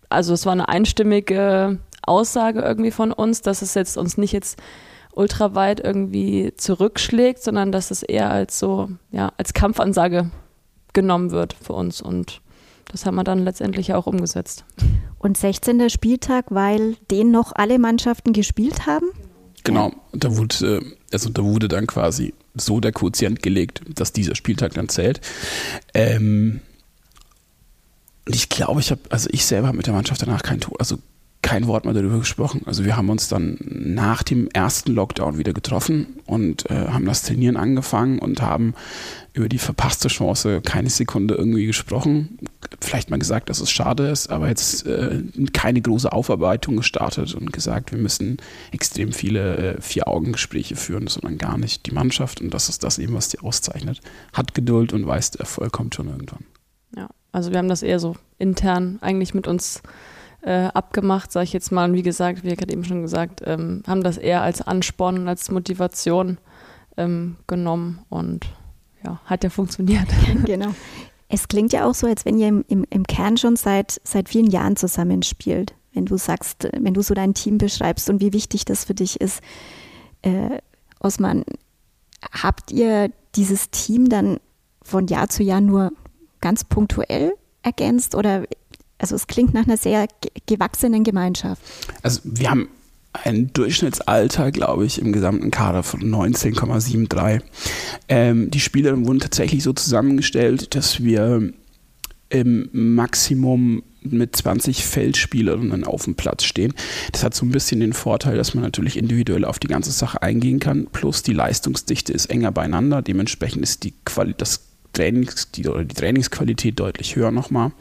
also 0.10 0.34
es 0.34 0.46
war 0.46 0.54
eine 0.54 0.70
einstimmige 0.70 1.80
Aussage 2.04 2.62
irgendwie 2.62 2.92
von 2.92 3.12
uns, 3.12 3.42
dass 3.42 3.62
es 3.62 3.74
jetzt 3.74 3.98
uns 3.98 4.18
nicht 4.18 4.32
jetzt 4.32 4.62
ultra 5.14 5.56
weit 5.56 5.80
irgendwie 5.80 6.54
zurückschlägt, 6.56 7.44
sondern 7.44 7.72
dass 7.72 7.92
es 7.92 8.04
eher 8.04 8.32
als 8.32 8.58
so, 8.60 8.90
ja, 9.12 9.32
als 9.38 9.54
Kampfansage 9.54 10.32
genommen 10.94 11.32
wird 11.32 11.54
für 11.54 11.74
uns 11.74 12.02
und 12.02 12.42
das 12.92 13.06
haben 13.06 13.16
wir 13.16 13.24
dann 13.24 13.40
letztendlich 13.40 13.94
auch 13.94 14.06
umgesetzt. 14.06 14.66
Und 15.18 15.38
16. 15.38 15.90
Spieltag, 15.90 16.46
weil 16.50 16.96
den 17.10 17.32
noch 17.32 17.52
alle 17.56 17.80
Mannschaften 17.80 18.34
gespielt 18.34 18.86
haben? 18.86 19.08
Genau, 19.64 19.94
da 20.12 20.36
wurde, 20.36 20.82
also 21.12 21.30
da 21.30 21.44
wurde 21.44 21.68
dann 21.70 21.88
quasi 21.88 22.34
so 22.54 22.80
der 22.80 22.92
Quotient 22.92 23.42
gelegt, 23.42 23.82
dass 23.96 24.12
dieser 24.12 24.36
Spieltag 24.36 24.74
dann 24.74 24.90
zählt. 24.90 25.22
Ähm, 25.94 26.60
und 28.26 28.36
ich 28.36 28.50
glaube, 28.50 28.80
ich 28.80 28.92
habe, 28.92 29.02
also 29.10 29.30
ich 29.32 29.46
selber 29.46 29.68
habe 29.68 29.78
mit 29.78 29.88
der 29.88 29.94
Mannschaft 29.94 30.22
danach 30.22 30.44
kein 30.44 30.60
Tor, 30.60 30.76
also 30.80 30.98
kein 31.44 31.68
Wort 31.68 31.86
mehr 31.86 31.94
darüber 31.94 32.18
gesprochen. 32.18 32.62
Also 32.66 32.86
wir 32.86 32.96
haben 32.96 33.10
uns 33.10 33.28
dann 33.28 33.58
nach 33.60 34.24
dem 34.24 34.48
ersten 34.48 34.94
Lockdown 34.94 35.38
wieder 35.38 35.54
getroffen 35.54 36.22
und 36.26 36.70
äh, 36.72 36.88
haben 36.88 37.06
das 37.06 37.22
Trainieren 37.22 37.58
angefangen 37.58 38.18
und 38.18 38.42
haben 38.42 38.74
über 39.34 39.50
die 39.50 39.58
verpasste 39.58 40.08
Chance 40.08 40.62
keine 40.62 40.90
Sekunde 40.90 41.36
irgendwie 41.36 41.66
gesprochen. 41.66 42.40
Vielleicht 42.80 43.10
mal 43.10 43.20
gesagt, 43.20 43.50
dass 43.50 43.60
es 43.60 43.70
schade 43.70 44.08
ist, 44.08 44.30
aber 44.30 44.48
jetzt 44.48 44.88
äh, 44.88 45.22
keine 45.52 45.82
große 45.82 46.12
Aufarbeitung 46.12 46.78
gestartet 46.78 47.36
und 47.36 47.52
gesagt, 47.52 47.92
wir 47.92 48.00
müssen 48.00 48.38
extrem 48.72 49.12
viele 49.12 49.76
äh, 49.76 49.82
Vier-Augen-Gespräche 49.82 50.78
führen, 50.78 51.08
sondern 51.08 51.38
gar 51.38 51.58
nicht. 51.58 51.86
Die 51.86 51.92
Mannschaft, 51.92 52.40
und 52.40 52.54
das 52.54 52.70
ist 52.70 52.84
das 52.84 53.00
eben, 53.00 53.14
was 53.16 53.28
die 53.28 53.40
auszeichnet, 53.40 54.00
hat 54.32 54.54
Geduld 54.54 54.94
und 54.94 55.06
weiß, 55.06 55.32
der 55.32 55.42
Erfolg 55.42 55.74
kommt 55.74 55.94
schon 55.94 56.08
irgendwann. 56.08 56.46
Ja, 56.96 57.10
also 57.34 57.52
wir 57.52 57.58
haben 57.58 57.70
das 57.70 57.84
eher 57.84 58.00
so 58.00 58.16
intern 58.38 59.00
eigentlich 59.02 59.34
mit 59.34 59.48
uns 59.48 59.82
äh, 60.44 60.70
abgemacht, 60.74 61.32
sage 61.32 61.46
ich 61.46 61.54
jetzt 61.54 61.72
mal. 61.72 61.90
Und 61.90 61.96
wie 61.96 62.04
gesagt, 62.04 62.44
wie 62.44 62.50
ich 62.50 62.58
gerade 62.58 62.74
eben 62.74 62.84
schon 62.84 63.02
gesagt, 63.02 63.42
ähm, 63.46 63.84
haben 63.88 64.04
das 64.04 64.18
eher 64.18 64.42
als 64.42 64.62
Ansporn 64.62 65.28
als 65.28 65.50
Motivation 65.50 66.38
ähm, 66.98 67.38
genommen 67.48 68.02
und 68.10 68.46
ja, 69.04 69.20
hat 69.26 69.44
ja 69.44 69.50
funktioniert. 69.50 70.08
genau. 70.46 70.74
Es 71.30 71.48
klingt 71.48 71.74
ja 71.74 71.86
auch 71.86 71.96
so, 71.96 72.08
als 72.08 72.26
wenn 72.26 72.38
ihr 72.38 72.48
im, 72.48 72.64
im, 72.68 72.86
im 72.90 73.04
Kern 73.06 73.38
schon 73.38 73.56
seit, 73.56 74.00
seit 74.04 74.30
vielen 74.30 74.50
Jahren 74.50 74.76
zusammenspielt. 74.76 75.74
Wenn 75.94 76.06
du 76.06 76.18
sagst, 76.18 76.68
wenn 76.78 76.94
du 76.94 77.02
so 77.02 77.14
dein 77.14 77.34
Team 77.34 77.58
beschreibst 77.58 78.10
und 78.10 78.20
wie 78.20 78.34
wichtig 78.34 78.66
das 78.66 78.84
für 78.86 78.94
dich 78.94 79.22
ist. 79.22 79.42
Äh, 80.22 80.60
Osman, 81.00 81.44
habt 82.32 82.72
ihr 82.72 83.12
dieses 83.36 83.70
Team 83.70 84.10
dann 84.10 84.40
von 84.82 85.08
Jahr 85.08 85.30
zu 85.30 85.44
Jahr 85.44 85.62
nur 85.62 85.92
ganz 86.42 86.64
punktuell 86.64 87.34
ergänzt 87.62 88.16
oder 88.16 88.44
also 89.04 89.16
es 89.16 89.28
klingt 89.28 89.54
nach 89.54 89.66
einer 89.66 89.76
sehr 89.76 90.08
gewachsenen 90.46 91.04
Gemeinschaft. 91.04 91.62
Also 92.04 92.22
wir 92.24 92.50
haben 92.50 92.70
ein 93.12 93.52
Durchschnittsalter, 93.52 94.50
glaube 94.54 94.86
ich, 94.86 94.98
im 94.98 95.12
gesamten 95.12 95.52
Kader 95.52 95.84
von 95.84 96.00
19,73. 96.00 97.42
Ähm, 98.08 98.50
die 98.50 98.62
Spieler 98.62 98.98
wurden 99.06 99.20
tatsächlich 99.20 99.62
so 99.62 99.74
zusammengestellt, 99.74 100.74
dass 100.74 101.04
wir 101.04 101.52
im 102.30 102.70
Maximum 102.72 103.84
mit 104.04 104.38
20 104.38 104.86
Feldspielerinnen 104.86 105.84
auf 105.84 106.06
dem 106.06 106.16
Platz 106.16 106.46
stehen. 106.46 106.74
Das 107.12 107.26
hat 107.26 107.34
so 107.34 107.46
ein 107.46 107.52
bisschen 107.52 107.82
den 107.82 107.92
Vorteil, 107.92 108.38
dass 108.38 108.54
man 108.54 108.64
natürlich 108.64 108.98
individuell 108.98 109.44
auf 109.44 109.60
die 109.60 109.68
ganze 109.68 109.92
Sache 109.92 110.22
eingehen 110.22 110.62
kann. 110.62 110.88
Plus 110.94 111.24
die 111.24 111.34
Leistungsdichte 111.34 112.14
ist 112.14 112.28
enger 112.28 112.54
beieinander. 112.54 113.02
Dementsprechend 113.02 113.64
ist 113.64 113.84
die 113.84 113.94
Quali 114.06 114.34
das 114.36 114.73
Trainings, 114.94 115.52
die, 115.52 115.68
oder 115.68 115.84
die 115.84 115.96
Trainingsqualität 115.96 116.80
deutlich 116.80 117.16
höher 117.16 117.32
nochmal. 117.32 117.72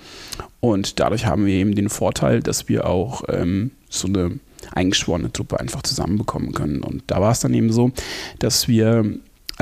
Und 0.61 0.99
dadurch 1.01 1.27
haben 1.27 1.47
wir 1.47 1.55
eben 1.55 1.75
den 1.75 1.89
Vorteil, 1.89 2.41
dass 2.41 2.69
wir 2.69 2.87
auch 2.87 3.23
ähm, 3.29 3.71
so 3.89 4.09
eine 4.09 4.39
eingeschworene 4.73 5.33
Truppe 5.33 5.61
einfach 5.61 5.83
zusammenbekommen 5.83 6.53
können. 6.53 6.83
Und 6.83 7.03
da 7.09 7.21
war 7.21 7.33
es 7.33 7.41
dann 7.41 7.55
eben 7.55 7.73
so, 7.73 7.93
dass 8.39 8.69
wir 8.69 9.05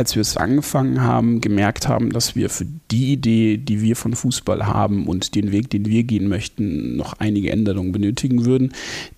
als 0.00 0.14
wir 0.14 0.22
es 0.22 0.38
angefangen 0.38 1.02
haben, 1.02 1.42
gemerkt 1.42 1.86
haben, 1.86 2.08
dass 2.08 2.34
wir 2.34 2.48
für 2.48 2.64
die 2.90 3.12
Idee, 3.12 3.58
die 3.58 3.82
wir 3.82 3.96
von 3.96 4.14
Fußball 4.14 4.66
haben 4.66 5.06
und 5.06 5.34
den 5.34 5.52
Weg, 5.52 5.68
den 5.68 5.84
wir 5.84 6.04
gehen 6.04 6.26
möchten, 6.26 6.96
noch 6.96 7.12
einige 7.18 7.50
Änderungen 7.50 7.92
benötigen 7.92 8.46
würden. 8.46 8.72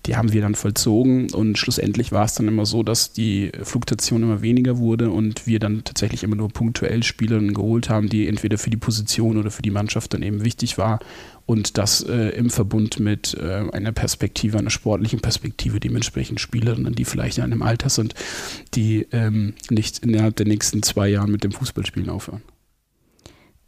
Die 0.05 0.17
haben 0.17 0.33
wir 0.33 0.41
dann 0.41 0.55
vollzogen 0.55 1.31
und 1.31 1.57
schlussendlich 1.57 2.11
war 2.11 2.25
es 2.25 2.33
dann 2.33 2.49
immer 2.49 2.65
so, 2.65 2.83
dass 2.83 3.13
die 3.13 3.53
Fluktuation 3.63 4.23
immer 4.23 4.41
weniger 4.41 4.77
wurde 4.77 5.09
und 5.09 5.47
wir 5.47 5.59
dann 5.59 5.85
tatsächlich 5.85 6.21
immer 6.21 6.35
nur 6.35 6.49
punktuell 6.49 7.01
Spielerinnen 7.01 7.53
geholt 7.53 7.87
haben, 7.89 8.09
die 8.09 8.27
entweder 8.27 8.57
für 8.57 8.69
die 8.69 8.75
Position 8.75 9.37
oder 9.37 9.51
für 9.51 9.61
die 9.61 9.71
Mannschaft 9.71 10.13
dann 10.13 10.21
eben 10.21 10.43
wichtig 10.43 10.77
war 10.77 10.99
und 11.45 11.77
das 11.77 12.01
äh, 12.01 12.29
im 12.29 12.49
Verbund 12.49 12.99
mit 12.99 13.35
äh, 13.35 13.65
einer 13.71 13.91
Perspektive, 13.91 14.57
einer 14.57 14.69
sportlichen 14.69 15.19
Perspektive, 15.19 15.79
dementsprechend 15.79 16.39
Spielerinnen, 16.39 16.95
die 16.95 17.05
vielleicht 17.05 17.37
in 17.37 17.43
einem 17.43 17.61
Alter 17.61 17.89
sind, 17.89 18.15
die 18.73 19.07
ähm, 19.11 19.53
nicht 19.69 19.99
innerhalb 19.99 20.35
der 20.37 20.45
nächsten 20.45 20.83
zwei 20.83 21.09
Jahren 21.09 21.31
mit 21.31 21.43
dem 21.43 21.51
Fußballspielen 21.51 22.09
aufhören. 22.09 22.41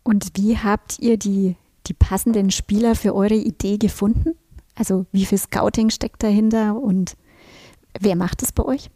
Und 0.04 0.32
wie 0.36 0.58
habt 0.58 1.00
ihr 1.00 1.18
die, 1.18 1.56
die 1.88 1.94
passenden 1.94 2.52
Spieler 2.52 2.96
für 2.96 3.14
eure 3.16 3.36
Idee 3.36 3.78
gefunden? 3.78 4.36
Also 4.76 5.06
wie 5.12 5.26
viel 5.26 5.38
Scouting 5.38 5.90
steckt 5.90 6.24
dahinter 6.24 6.76
und 6.80 7.16
wer 8.00 8.16
macht 8.16 8.44
es 8.44 8.52
bei 8.52 8.64
euch? 8.64 8.90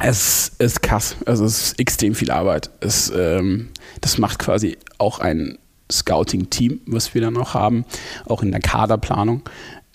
Es 0.00 0.52
ist 0.58 0.82
krass, 0.82 1.16
also 1.26 1.44
es 1.44 1.62
ist 1.62 1.78
extrem 1.78 2.14
viel 2.14 2.30
Arbeit. 2.30 2.70
Es, 2.80 3.12
ähm, 3.14 3.68
das 4.00 4.18
macht 4.18 4.40
quasi 4.40 4.76
auch 4.98 5.20
ein 5.20 5.58
Scouting-Team, 5.92 6.80
was 6.86 7.14
wir 7.14 7.20
dann 7.20 7.36
auch 7.36 7.54
haben, 7.54 7.84
auch 8.26 8.42
in 8.42 8.50
der 8.50 8.60
Kaderplanung. 8.60 9.42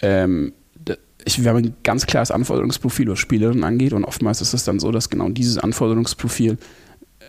Ähm, 0.01 0.53
ich, 1.25 1.43
wir 1.43 1.49
haben 1.49 1.57
ein 1.57 1.75
ganz 1.83 2.05
klares 2.05 2.31
Anforderungsprofil, 2.31 3.09
was 3.09 3.19
Spielerinnen 3.19 3.63
angeht 3.63 3.93
und 3.93 4.05
oftmals 4.05 4.41
ist 4.41 4.53
es 4.53 4.63
dann 4.63 4.79
so, 4.79 4.91
dass 4.91 5.09
genau 5.09 5.29
dieses 5.29 5.57
Anforderungsprofil 5.57 6.57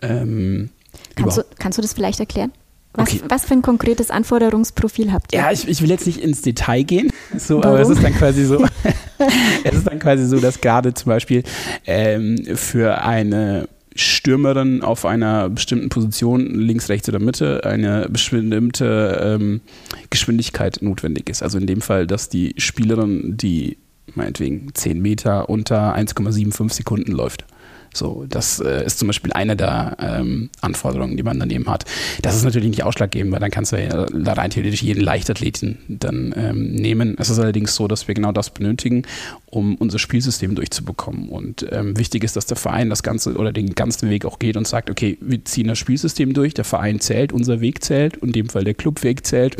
ähm, 0.01 0.69
kannst, 1.15 1.37
du, 1.37 1.43
kannst 1.59 1.77
du 1.77 1.81
das 1.81 1.93
vielleicht 1.93 2.19
erklären? 2.19 2.51
Was, 2.93 3.09
okay. 3.09 3.21
was, 3.27 3.45
für 3.45 3.53
ein 3.53 3.61
konkretes 3.61 4.09
Anforderungsprofil 4.09 5.13
habt 5.13 5.33
ihr? 5.33 5.39
Ja, 5.39 5.51
ich, 5.51 5.67
ich 5.67 5.81
will 5.81 5.89
jetzt 5.89 6.07
nicht 6.07 6.19
ins 6.19 6.41
Detail 6.41 6.83
gehen, 6.83 7.11
so, 7.37 7.61
aber 7.61 7.79
es 7.79 7.89
ist 7.89 8.01
dann 8.01 8.13
quasi 8.13 8.45
so, 8.45 8.65
es 9.63 9.75
ist 9.75 9.87
dann 9.87 9.99
quasi 9.99 10.25
so, 10.25 10.39
dass 10.39 10.59
gerade 10.59 10.93
zum 10.93 11.09
Beispiel 11.09 11.43
ähm, 11.85 12.43
für 12.55 13.01
eine 13.03 13.67
Stürmerin 13.99 14.81
auf 14.81 15.05
einer 15.05 15.49
bestimmten 15.49 15.89
Position, 15.89 16.45
links, 16.55 16.89
rechts 16.89 17.09
oder 17.09 17.19
Mitte, 17.19 17.63
eine 17.65 18.07
bestimmte 18.09 19.19
ähm, 19.21 19.61
Geschwindigkeit 20.09 20.79
notwendig 20.81 21.29
ist. 21.29 21.43
Also 21.43 21.57
in 21.57 21.67
dem 21.67 21.81
Fall, 21.81 22.07
dass 22.07 22.29
die 22.29 22.53
Spielerin, 22.57 23.35
die 23.37 23.77
meinetwegen 24.15 24.73
10 24.73 25.01
Meter 25.01 25.49
unter 25.49 25.95
1,75 25.95 26.73
Sekunden 26.73 27.11
läuft, 27.11 27.45
so, 27.93 28.25
das 28.27 28.59
äh, 28.59 28.85
ist 28.85 28.99
zum 28.99 29.07
Beispiel 29.07 29.33
eine 29.33 29.55
der 29.55 29.97
ähm, 29.99 30.49
Anforderungen, 30.61 31.17
die 31.17 31.23
man 31.23 31.39
daneben 31.39 31.67
hat. 31.67 31.85
Das 32.21 32.35
ist 32.35 32.43
natürlich 32.43 32.69
nicht 32.69 32.83
ausschlaggebend, 32.83 33.31
weil 33.31 33.39
dann 33.39 33.51
kannst 33.51 33.71
du 33.71 33.77
ja 33.77 34.05
rein 34.33 34.51
theoretisch 34.51 34.83
jeden 34.83 35.01
Leichtathleten 35.01 35.77
dann 35.87 36.33
ähm, 36.37 36.71
nehmen. 36.71 37.15
Es 37.19 37.29
ist 37.29 37.39
allerdings 37.39 37.75
so, 37.75 37.87
dass 37.87 38.07
wir 38.07 38.15
genau 38.15 38.31
das 38.31 38.49
benötigen, 38.51 39.03
um 39.47 39.75
unser 39.75 39.99
Spielsystem 39.99 40.55
durchzubekommen. 40.55 41.29
Und 41.29 41.65
ähm, 41.71 41.97
wichtig 41.97 42.23
ist, 42.23 42.35
dass 42.35 42.45
der 42.45 42.57
Verein 42.57 42.89
das 42.89 43.03
Ganze 43.03 43.35
oder 43.35 43.51
den 43.51 43.75
ganzen 43.75 44.09
Weg 44.09 44.25
auch 44.25 44.39
geht 44.39 44.57
und 44.57 44.67
sagt, 44.67 44.89
okay, 44.89 45.17
wir 45.21 45.43
ziehen 45.45 45.67
das 45.67 45.77
Spielsystem 45.77 46.33
durch, 46.33 46.53
der 46.53 46.65
Verein 46.65 46.99
zählt, 46.99 47.33
unser 47.33 47.61
Weg 47.61 47.83
zählt, 47.83 48.17
in 48.17 48.31
dem 48.31 48.49
Fall 48.49 48.63
der 48.63 48.73
Clubweg 48.73 49.25
zählt. 49.25 49.57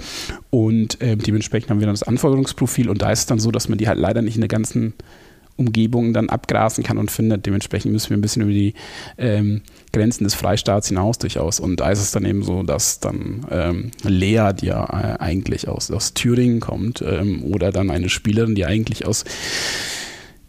Und 0.49 0.97
ähm, 1.01 1.19
dementsprechend 1.19 1.69
haben 1.69 1.79
wir 1.79 1.87
dann 1.87 1.95
das 1.95 2.03
Anforderungsprofil 2.03 2.89
und 2.89 3.01
da 3.01 3.11
ist 3.11 3.19
es 3.19 3.25
dann 3.25 3.39
so, 3.39 3.51
dass 3.51 3.69
man 3.69 3.77
die 3.77 3.87
halt 3.87 3.99
leider 3.99 4.21
nicht 4.21 4.35
in 4.35 4.41
der 4.41 4.47
ganzen 4.47 4.93
Umgebung 5.59 6.13
dann 6.13 6.29
abgrasen 6.29 6.83
kann 6.83 6.97
und 6.97 7.11
findet. 7.11 7.45
Dementsprechend 7.45 7.91
müssen 7.91 8.09
wir 8.09 8.17
ein 8.17 8.21
bisschen 8.21 8.43
über 8.43 8.51
die 8.51 8.73
ähm, 9.17 9.61
Grenzen 9.91 10.23
des 10.23 10.33
Freistaats 10.33 10.87
hinaus 10.87 11.17
durchaus. 11.17 11.59
Und 11.59 11.79
da 11.79 11.89
ist 11.89 11.99
es 11.99 12.11
dann 12.11 12.25
eben 12.25 12.43
so, 12.43 12.63
dass 12.63 12.99
dann 12.99 13.45
ähm, 13.51 13.91
Lea, 14.03 14.51
die 14.59 14.67
ja 14.67 14.85
äh, 14.85 15.19
eigentlich 15.19 15.67
aus, 15.67 15.91
aus 15.91 16.13
Thüringen 16.13 16.59
kommt, 16.59 17.01
ähm, 17.01 17.43
oder 17.43 17.71
dann 17.71 17.91
eine 17.91 18.09
Spielerin, 18.09 18.55
die 18.55 18.65
eigentlich 18.65 19.05
aus 19.05 19.25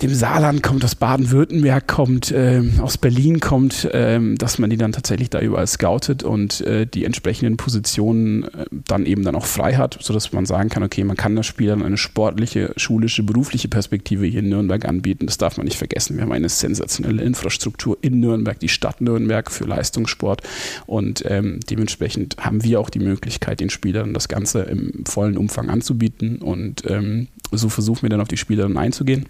dem 0.03 0.15
Saarland 0.15 0.63
kommt, 0.63 0.85
aus 0.85 0.95
Baden-Württemberg 0.95 1.87
kommt, 1.87 2.31
äh, 2.31 2.63
aus 2.81 2.97
Berlin 2.97 3.41
kommt, 3.41 3.85
äh, 3.85 4.19
dass 4.37 4.59
man 4.59 4.71
die 4.71 4.77
dann 4.77 4.93
tatsächlich 4.93 5.31
da 5.31 5.41
überall 5.41 5.67
scoutet 5.67 6.23
und 6.23 6.63
äh, 6.63 6.87
die 6.87 7.05
entsprechenden 7.05 7.57
Positionen 7.57 8.45
äh, 8.45 8.67
dann 8.71 9.05
eben 9.05 9.25
dann 9.25 9.35
auch 9.35 9.45
frei 9.45 9.75
hat, 9.75 9.99
sodass 10.01 10.33
man 10.33 10.47
sagen 10.47 10.71
kann, 10.71 10.83
okay, 10.83 11.05
man 11.05 11.17
kann 11.17 11.37
das 11.37 11.47
Spiel 11.47 11.69
dann 11.69 11.83
eine 11.83 11.99
sportliche, 11.99 12.73
schulische, 12.77 13.23
berufliche 13.23 13.69
Perspektive 13.69 14.25
hier 14.25 14.41
in 14.41 14.49
Nürnberg 14.49 14.87
anbieten. 14.87 15.27
Das 15.27 15.39
darf 15.39 15.59
man 15.59 15.67
nicht 15.67 15.77
vergessen. 15.77 16.17
Wir 16.17 16.23
haben 16.23 16.33
eine 16.33 16.49
sensationelle 16.49 17.23
Infrastruktur 17.23 17.99
in 18.01 18.21
Nürnberg, 18.21 18.59
die 18.59 18.69
Stadt 18.69 19.01
Nürnberg 19.01 19.51
für 19.51 19.65
Leistungssport 19.65 20.43
und 20.87 21.25
ähm, 21.27 21.61
dementsprechend 21.69 22.37
haben 22.39 22.65
wir 22.65 22.81
auch 22.81 22.91
die 22.91 23.01
Möglichkeit, 23.01 23.61
den 23.61 23.71
Spielern 23.71 24.15
das 24.15 24.29
Ganze 24.29 24.63
im 24.63 25.05
vollen 25.05 25.37
Umfang 25.37 25.69
anzubieten 25.69 26.39
und 26.39 26.85
ähm, 26.89 27.29
so 27.53 27.69
versuchen 27.69 28.03
wir 28.03 28.11
dann 28.11 28.21
auf 28.21 28.29
die 28.29 28.37
Spieler 28.37 28.71
einzugehen 28.77 29.27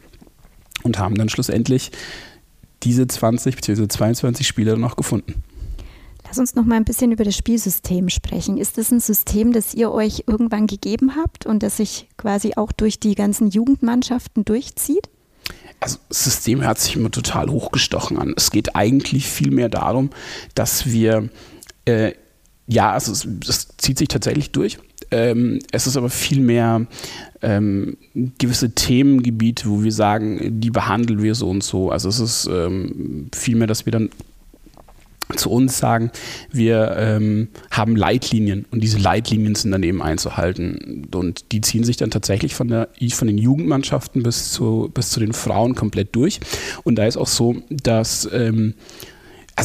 und 0.83 0.99
haben 0.99 1.15
dann 1.15 1.29
schlussendlich 1.29 1.91
diese 2.83 3.07
20 3.07 3.57
bzw. 3.57 3.89
22 3.89 4.47
Spieler 4.47 4.77
noch 4.77 4.97
gefunden. 4.97 5.43
Lass 6.31 6.39
uns 6.39 6.55
noch 6.55 6.65
mal 6.65 6.77
ein 6.77 6.85
bisschen 6.85 7.11
über 7.11 7.25
das 7.25 7.37
Spielsystem 7.37 8.09
sprechen. 8.09 8.57
Ist 8.57 8.79
das 8.79 8.93
ein 8.93 9.01
System, 9.01 9.53
das 9.53 9.75
ihr 9.75 9.91
euch 9.91 10.25
irgendwann 10.29 10.69
gegeben 10.69 11.17
habt 11.17 11.45
und 11.45 11.63
das 11.63 11.79
sich 11.79 12.09
quasi 12.17 12.53
auch 12.55 12.71
durch 12.71 13.01
die 13.01 13.17
ganzen 13.17 13.49
Jugendmannschaften 13.49 14.45
durchzieht? 14.45 15.11
Also 15.81 15.99
das 16.09 16.25
System 16.25 16.63
hört 16.63 16.79
sich 16.79 16.95
immer 16.95 17.11
total 17.11 17.51
hochgestochen 17.51 18.17
an. 18.17 18.35
Es 18.37 18.53
geht 18.53 18.77
eigentlich 18.77 19.27
vielmehr 19.27 19.69
darum, 19.69 20.11
dass 20.55 20.87
wir, 20.87 21.31
äh, 21.87 22.13
ja, 22.69 22.93
also 22.93 23.11
es, 23.11 23.27
es 23.49 23.69
zieht 23.79 23.99
sich 23.99 24.09
tatsächlich 24.09 24.53
durch. 24.53 24.79
Ähm, 25.11 25.59
es 25.73 25.87
ist 25.87 25.97
aber 25.97 26.11
vielmehr 26.11 26.87
ähm, 27.43 27.97
gewisse 28.39 28.75
Themengebiete, 28.75 29.69
wo 29.69 29.83
wir 29.83 29.93
sagen, 29.93 30.61
die 30.61 30.71
behandeln 30.71 31.23
wir 31.23 31.35
so 31.35 31.49
und 31.49 31.65
so. 31.65 31.91
Also 31.91 32.09
es 32.09 32.21
ist 32.21 32.49
ähm, 32.53 33.29
vielmehr, 33.35 33.67
dass 33.67 33.87
wir 33.87 33.93
dann 33.93 34.11
zu 35.37 35.51
uns 35.51 35.79
sagen, 35.79 36.11
wir 36.51 36.97
ähm, 36.97 37.49
haben 37.71 37.97
Leitlinien 37.97 38.67
und 38.71 38.83
diese 38.83 38.99
Leitlinien 38.99 39.55
sind 39.55 39.71
dann 39.71 39.83
eben 39.83 40.03
einzuhalten. 40.03 41.07
Und 41.15 41.53
die 41.53 41.61
ziehen 41.61 41.85
sich 41.85 41.97
dann 41.97 42.11
tatsächlich 42.11 42.55
von, 42.55 42.69
der, 42.69 42.89
von 43.13 43.29
den 43.29 43.39
Jugendmannschaften 43.39 44.23
bis 44.23 44.53
zu, 44.53 44.91
bis 44.93 45.11
zu 45.11 45.21
den 45.21 45.33
Frauen 45.33 45.75
komplett 45.75 46.15
durch. 46.17 46.41
Und 46.83 46.97
da 46.97 47.07
ist 47.07 47.17
auch 47.17 47.29
so, 47.29 47.63
dass 47.71 48.29
ähm, 48.33 48.75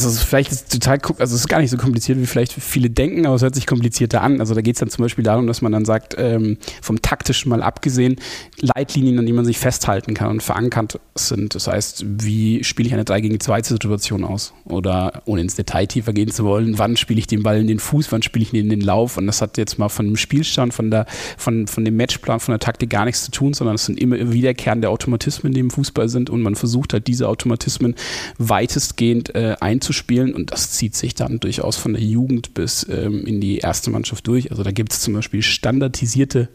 also 0.04 0.24
vielleicht 0.24 0.52
ist 0.52 0.72
es 0.72 0.78
total, 0.78 0.98
also 1.18 1.34
es 1.34 1.40
ist 1.40 1.48
gar 1.48 1.60
nicht 1.60 1.70
so 1.70 1.76
kompliziert, 1.76 2.18
wie 2.20 2.26
vielleicht 2.26 2.52
viele 2.52 2.90
denken, 2.90 3.24
aber 3.24 3.36
es 3.36 3.42
hört 3.42 3.54
sich 3.54 3.66
komplizierter 3.66 4.20
an. 4.20 4.40
Also 4.40 4.54
da 4.54 4.60
geht 4.60 4.74
es 4.74 4.80
dann 4.80 4.90
zum 4.90 5.02
Beispiel 5.02 5.24
darum, 5.24 5.46
dass 5.46 5.62
man 5.62 5.72
dann 5.72 5.84
sagt, 5.84 6.16
ähm, 6.18 6.58
vom 6.82 7.00
taktischen 7.00 7.48
mal 7.48 7.62
abgesehen, 7.62 8.16
Leitlinien, 8.60 9.18
an 9.18 9.26
die 9.26 9.32
man 9.32 9.44
sich 9.44 9.58
festhalten 9.58 10.14
kann 10.14 10.30
und 10.30 10.42
verankert 10.42 11.00
sind. 11.14 11.54
Das 11.54 11.68
heißt, 11.68 12.04
wie 12.06 12.62
spiele 12.64 12.88
ich 12.88 12.94
eine 12.94 13.04
3 13.04 13.20
gegen 13.22 13.40
2 13.40 13.62
Situation 13.62 14.24
aus? 14.24 14.52
Oder 14.64 15.22
ohne 15.24 15.40
ins 15.40 15.54
Detail 15.54 15.86
tiefer 15.86 16.12
gehen 16.12 16.30
zu 16.30 16.44
wollen, 16.44 16.78
wann 16.78 16.96
spiele 16.96 17.18
ich 17.18 17.26
den 17.26 17.42
Ball 17.42 17.60
in 17.60 17.66
den 17.66 17.78
Fuß, 17.78 18.12
wann 18.12 18.22
spiele 18.22 18.42
ich 18.42 18.52
ihn 18.52 18.64
in 18.64 18.68
den 18.68 18.80
Lauf? 18.82 19.16
Und 19.16 19.26
das 19.26 19.40
hat 19.40 19.56
jetzt 19.56 19.78
mal 19.78 19.88
von 19.88 20.06
dem 20.06 20.16
Spielstand, 20.16 20.74
von, 20.74 20.90
der, 20.90 21.06
von, 21.38 21.66
von 21.66 21.84
dem 21.84 21.96
Matchplan, 21.96 22.40
von 22.40 22.52
der 22.52 22.60
Taktik 22.60 22.90
gar 22.90 23.06
nichts 23.06 23.24
zu 23.24 23.30
tun, 23.30 23.54
sondern 23.54 23.76
es 23.76 23.86
sind 23.86 23.98
immer 23.98 24.32
wiederkehrende 24.32 24.90
Automatismen, 24.90 25.54
die 25.54 25.60
im 25.60 25.70
Fußball 25.70 26.08
sind 26.08 26.28
und 26.28 26.42
man 26.42 26.54
versucht 26.54 26.92
halt 26.92 27.06
diese 27.06 27.28
Automatismen 27.28 27.94
weitestgehend 28.38 29.34
äh, 29.34 29.56
einzubauen 29.60 29.85
zu 29.86 29.92
spielen. 29.92 30.34
Und 30.34 30.52
das 30.52 30.72
zieht 30.72 30.94
sich 30.94 31.14
dann 31.14 31.40
durchaus 31.40 31.76
von 31.76 31.94
der 31.94 32.02
Jugend 32.02 32.52
bis 32.54 32.86
ähm, 32.90 33.24
in 33.24 33.40
die 33.40 33.58
erste 33.58 33.90
Mannschaft 33.90 34.26
durch. 34.26 34.50
Also 34.50 34.62
da 34.62 34.72
gibt 34.72 34.92
es 34.92 35.00
zum 35.00 35.14
Beispiel 35.14 35.42
standardisierte 35.42 36.48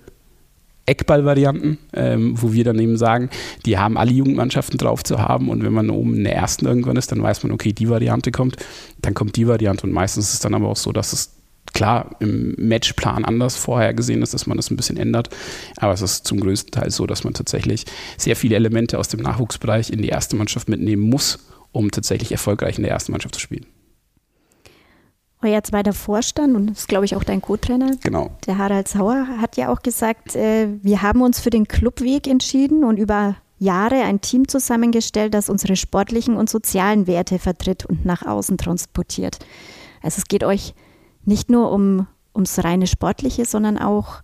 Eckballvarianten, 0.86 1.78
ähm, 1.94 2.34
wo 2.41 2.54
wir 2.54 2.63
dann 2.63 2.78
eben 2.80 2.98
sagen, 2.98 3.30
die 3.65 3.78
haben 3.78 3.98
alle 3.98 4.12
Jugendmannschaften 4.12 4.78
drauf 4.78 5.04
zu 5.04 5.20
haben. 5.20 5.50
Und 5.50 5.63
wenn 5.63 5.74
man 5.74 5.89
oben 5.89 6.15
in 6.15 6.24
der 6.26 6.36
ersten 6.36 6.65
irgendwann 6.65 6.98
ist, 6.98 7.12
dann 7.12 7.24
weiß 7.24 7.44
man, 7.44 7.52
okay, 7.52 7.72
die 7.72 7.89
Variante 7.89 8.32
kommt, 8.32 8.58
dann 9.02 9.13
kommt 9.13 9.36
die 9.38 9.48
Variante. 9.48 9.88
Und 9.88 9.94
meistens 9.94 10.28
ist 10.28 10.34
es 10.36 10.39
dann 10.41 10.54
aber 10.54 10.67
auch 10.67 10.78
so, 10.78 10.91
dass 10.91 11.13
es 11.13 11.38
klar 11.74 12.17
im 12.20 12.56
Matchplan 12.58 13.24
anders 13.24 13.56
vorher 13.56 13.94
gesehen 13.94 14.22
ist, 14.22 14.34
dass 14.34 14.48
man 14.48 14.58
das 14.58 14.70
ein 14.70 14.76
bisschen 14.76 14.98
ändert, 14.98 15.30
aber 15.78 15.94
es 15.94 16.02
ist 16.02 16.28
zum 16.28 16.41
größten 16.41 16.72
Teil 16.72 16.91
so, 16.91 17.06
dass 17.06 17.24
man 17.24 17.34
tatsächlich 17.34 17.86
sehr 18.17 18.36
viele 18.36 18.56
Elemente 18.56 19.00
aus 19.00 19.08
dem 19.08 19.22
Nachwuchsbereich 19.22 19.89
in 19.89 20.02
die 20.02 20.10
erste 20.10 20.36
Mannschaft 20.36 20.67
mitnehmen 20.67 21.04
muss 21.04 21.39
um 21.71 21.91
tatsächlich 21.91 22.31
erfolgreich 22.31 22.77
in 22.77 22.84
der 22.84 22.91
ersten 22.91 23.12
Mannschaft 23.12 23.36
zu 23.36 23.41
spielen. 23.41 23.65
Euer 25.43 25.63
zweiter 25.63 25.93
Vorstand 25.93 26.55
und 26.55 26.67
das 26.67 26.79
ist, 26.79 26.88
glaube 26.88 27.05
ich, 27.05 27.15
auch 27.15 27.23
dein 27.23 27.41
Co-Trainer, 27.41 27.91
genau. 28.03 28.29
der 28.45 28.60
Harald 28.60 28.88
Sauer, 28.88 29.25
hat 29.39 29.57
ja 29.57 29.69
auch 29.69 29.81
gesagt, 29.81 30.36
äh, 30.36 30.67
wir 30.84 31.01
haben 31.01 31.21
uns 31.21 31.39
für 31.39 31.49
den 31.49 31.67
Clubweg 31.67 32.27
entschieden 32.27 32.84
und 32.84 32.97
über 32.97 33.38
Jahre 33.57 34.03
ein 34.03 34.21
Team 34.21 34.47
zusammengestellt, 34.47 35.34
das 35.34 35.49
unsere 35.49 35.75
sportlichen 35.75 36.36
und 36.36 36.49
sozialen 36.49 37.07
Werte 37.07 37.39
vertritt 37.39 37.86
und 37.86 38.05
nach 38.05 38.23
außen 38.23 38.57
transportiert. 38.57 39.39
Also 40.03 40.19
es 40.19 40.25
geht 40.25 40.43
euch 40.43 40.75
nicht 41.25 41.49
nur 41.49 41.71
um, 41.71 42.07
ums 42.36 42.63
reine 42.63 42.86
Sportliche, 42.86 43.45
sondern 43.45 43.77
auch, 43.79 44.21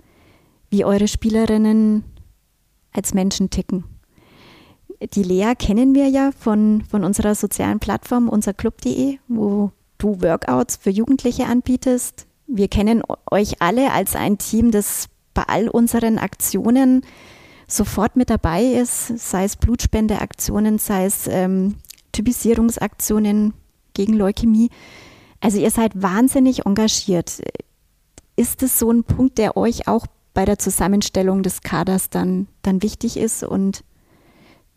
wie 0.69 0.85
eure 0.85 1.07
Spielerinnen 1.07 2.03
als 2.91 3.13
Menschen 3.13 3.49
ticken 3.49 3.85
die 5.01 5.23
Lea 5.23 5.53
kennen 5.57 5.95
wir 5.95 6.07
ja 6.07 6.31
von, 6.37 6.83
von 6.89 7.03
unserer 7.03 7.35
sozialen 7.35 7.79
Plattform 7.79 8.29
unserclub.de, 8.29 9.19
wo 9.27 9.71
du 9.97 10.21
Workouts 10.21 10.77
für 10.77 10.89
Jugendliche 10.89 11.45
anbietest. 11.45 12.25
Wir 12.47 12.67
kennen 12.67 13.03
euch 13.29 13.61
alle 13.61 13.91
als 13.91 14.15
ein 14.15 14.37
Team, 14.37 14.71
das 14.71 15.09
bei 15.33 15.43
all 15.47 15.67
unseren 15.67 16.17
Aktionen 16.17 17.01
sofort 17.67 18.15
mit 18.15 18.29
dabei 18.29 18.63
ist, 18.63 19.19
sei 19.19 19.43
es 19.43 19.57
Blutspendeaktionen, 19.57 20.79
sei 20.79 21.05
es 21.05 21.27
ähm, 21.27 21.75
Typisierungsaktionen 22.13 23.53
gegen 23.93 24.13
Leukämie. 24.13 24.69
Also 25.41 25.59
ihr 25.59 25.69
seid 25.69 26.01
wahnsinnig 26.01 26.65
engagiert. 26.65 27.41
Ist 28.35 28.63
es 28.63 28.79
so 28.79 28.91
ein 28.91 29.03
Punkt, 29.03 29.37
der 29.37 29.57
euch 29.57 29.87
auch 29.87 30.07
bei 30.33 30.45
der 30.45 30.57
Zusammenstellung 30.57 31.43
des 31.43 31.61
Kaders 31.61 32.09
dann, 32.09 32.47
dann 32.61 32.81
wichtig 32.81 33.17
ist 33.17 33.43
und 33.43 33.83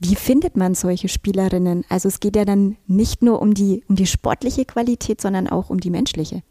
wie 0.00 0.16
findet 0.16 0.56
man 0.56 0.74
solche 0.74 1.08
Spielerinnen? 1.08 1.84
Also 1.88 2.08
es 2.08 2.20
geht 2.20 2.34
ja 2.34 2.46
dann 2.46 2.76
nicht 2.86 3.22
nur 3.22 3.40
um 3.40 3.52
die, 3.54 3.84
um 3.86 3.96
die 3.96 4.06
sportliche 4.06 4.64
Qualität, 4.64 5.20
sondern 5.20 5.46
auch 5.46 5.68
um 5.68 5.78
die 5.78 5.90
menschliche. 5.90 6.42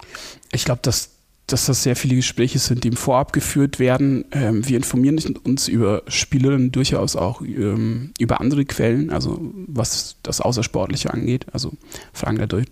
Ich 0.51 0.65
glaube, 0.65 0.81
dass 0.83 1.19
dass 1.51 1.65
das 1.65 1.83
sehr 1.83 1.95
viele 1.95 2.15
Gespräche 2.15 2.59
sind, 2.59 2.83
die 2.83 2.89
im 2.89 2.95
Vorab 2.95 3.33
geführt 3.33 3.79
werden. 3.79 4.25
Ähm, 4.31 4.67
wir 4.67 4.77
informieren 4.77 5.17
uns 5.43 5.67
über 5.67 6.03
Spielerinnen 6.07 6.71
durchaus 6.71 7.15
auch 7.15 7.41
ähm, 7.41 8.11
über 8.19 8.39
andere 8.39 8.65
Quellen, 8.65 9.09
also 9.09 9.39
was 9.67 10.17
das 10.21 10.41
Außersportliche 10.41 11.11
angeht. 11.11 11.47
Also 11.51 11.73
fragen 12.13 12.37
dadurch 12.37 12.67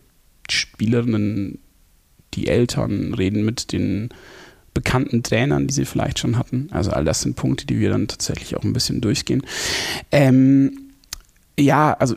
Spielerinnen, 0.49 1.59
die 2.33 2.47
Eltern, 2.47 3.13
reden 3.13 3.43
mit 3.43 3.71
den 3.71 4.09
bekannten 4.77 5.23
Trainern, 5.23 5.65
die 5.65 5.73
sie 5.73 5.85
vielleicht 5.85 6.19
schon 6.19 6.37
hatten. 6.37 6.69
Also 6.69 6.91
all 6.91 7.03
das 7.03 7.21
sind 7.21 7.35
Punkte, 7.35 7.65
die 7.65 7.79
wir 7.79 7.89
dann 7.89 8.07
tatsächlich 8.07 8.55
auch 8.55 8.63
ein 8.63 8.73
bisschen 8.73 9.01
durchgehen. 9.01 9.41
Ähm, 10.11 10.91
ja, 11.59 11.93
also 11.93 12.15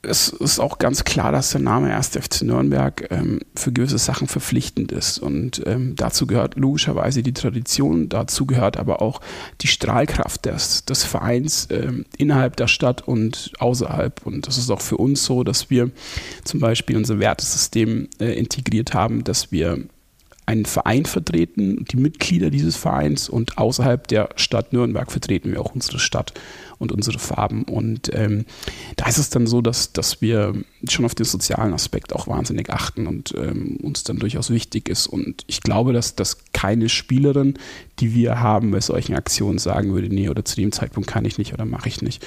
es 0.00 0.30
ist 0.30 0.58
auch 0.58 0.78
ganz 0.78 1.04
klar, 1.04 1.32
dass 1.32 1.50
der 1.50 1.60
Name 1.60 1.94
1. 1.94 2.08
FC 2.16 2.42
Nürnberg 2.44 3.08
ähm, 3.10 3.40
für 3.54 3.72
gewisse 3.72 3.98
Sachen 3.98 4.26
verpflichtend 4.26 4.90
ist. 4.90 5.18
Und 5.18 5.62
ähm, 5.66 5.94
dazu 5.94 6.26
gehört 6.26 6.56
logischerweise 6.56 7.22
die 7.22 7.34
Tradition, 7.34 8.08
dazu 8.08 8.46
gehört 8.46 8.78
aber 8.78 9.02
auch 9.02 9.20
die 9.60 9.68
Strahlkraft 9.68 10.46
des, 10.46 10.86
des 10.86 11.04
Vereins 11.04 11.68
ähm, 11.70 12.06
innerhalb 12.16 12.56
der 12.56 12.68
Stadt 12.68 13.06
und 13.06 13.52
außerhalb. 13.58 14.26
Und 14.26 14.46
das 14.46 14.56
ist 14.56 14.70
auch 14.70 14.80
für 14.80 14.96
uns 14.96 15.26
so, 15.26 15.44
dass 15.44 15.68
wir 15.68 15.90
zum 16.42 16.58
Beispiel 16.58 16.96
unser 16.96 17.18
Wertesystem 17.18 18.08
äh, 18.18 18.32
integriert 18.32 18.94
haben, 18.94 19.24
dass 19.24 19.52
wir 19.52 19.78
einen 20.52 20.66
Verein 20.66 21.06
vertreten, 21.06 21.84
die 21.90 21.96
Mitglieder 21.96 22.50
dieses 22.50 22.76
Vereins 22.76 23.28
und 23.28 23.56
außerhalb 23.56 24.06
der 24.06 24.28
Stadt 24.36 24.72
Nürnberg 24.74 25.10
vertreten 25.10 25.50
wir 25.50 25.60
auch 25.60 25.74
unsere 25.74 25.98
Stadt 25.98 26.34
und 26.78 26.92
unsere 26.92 27.18
Farben. 27.18 27.62
Und 27.62 28.10
ähm, 28.14 28.44
da 28.96 29.06
ist 29.08 29.16
es 29.16 29.30
dann 29.30 29.46
so, 29.46 29.62
dass, 29.62 29.94
dass 29.94 30.20
wir 30.20 30.52
schon 30.88 31.06
auf 31.06 31.14
den 31.14 31.24
sozialen 31.24 31.72
Aspekt 31.72 32.12
auch 32.12 32.26
wahnsinnig 32.26 32.68
achten 32.70 33.06
und 33.06 33.34
ähm, 33.36 33.78
uns 33.82 34.04
dann 34.04 34.18
durchaus 34.18 34.50
wichtig 34.50 34.90
ist. 34.90 35.06
Und 35.06 35.42
ich 35.46 35.62
glaube, 35.62 35.94
dass, 35.94 36.16
dass 36.16 36.38
keine 36.52 36.90
Spielerin, 36.90 37.54
die 37.98 38.14
wir 38.14 38.40
haben 38.40 38.72
bei 38.72 38.80
solchen 38.80 39.14
Aktionen 39.14 39.58
sagen 39.58 39.94
würde, 39.94 40.08
nee, 40.08 40.28
oder 40.28 40.44
zu 40.44 40.56
dem 40.56 40.72
Zeitpunkt 40.72 41.08
kann 41.08 41.24
ich 41.24 41.38
nicht 41.38 41.54
oder 41.54 41.64
mache 41.64 41.88
ich 41.88 42.02
nicht. 42.02 42.26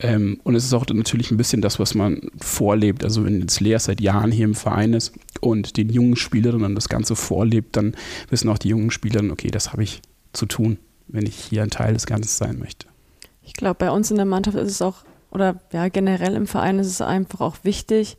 Ähm, 0.00 0.40
und 0.44 0.54
es 0.54 0.64
ist 0.64 0.74
auch 0.74 0.86
natürlich 0.86 1.30
ein 1.30 1.36
bisschen 1.36 1.60
das, 1.60 1.78
was 1.78 1.94
man 1.94 2.30
vorlebt. 2.40 3.04
Also 3.04 3.24
wenn 3.24 3.40
jetzt 3.40 3.60
Lea 3.60 3.78
seit 3.78 4.00
Jahren 4.00 4.30
hier 4.30 4.44
im 4.44 4.54
Verein 4.54 4.94
ist 4.94 5.12
und 5.40 5.76
den 5.76 5.88
jungen 5.88 6.16
Spielerinnen 6.16 6.74
das 6.74 6.88
Ganze 6.88 7.16
vorlebt, 7.16 7.76
dann 7.76 7.94
wissen 8.30 8.48
auch 8.48 8.58
die 8.58 8.68
jungen 8.68 8.90
Spielerinnen, 8.90 9.32
okay, 9.32 9.50
das 9.50 9.72
habe 9.72 9.82
ich 9.82 10.00
zu 10.32 10.46
tun, 10.46 10.78
wenn 11.08 11.26
ich 11.26 11.36
hier 11.36 11.62
ein 11.62 11.70
Teil 11.70 11.94
des 11.94 12.06
Ganzen 12.06 12.28
sein 12.28 12.58
möchte. 12.58 12.86
Ich 13.42 13.54
glaube, 13.54 13.76
bei 13.78 13.90
uns 13.90 14.10
in 14.10 14.16
der 14.16 14.26
Mannschaft 14.26 14.56
ist 14.56 14.70
es 14.70 14.82
auch, 14.82 15.04
oder 15.30 15.60
ja, 15.72 15.88
generell 15.88 16.34
im 16.34 16.46
Verein 16.46 16.78
ist 16.78 16.86
es 16.86 17.00
einfach 17.00 17.40
auch 17.40 17.56
wichtig, 17.62 18.16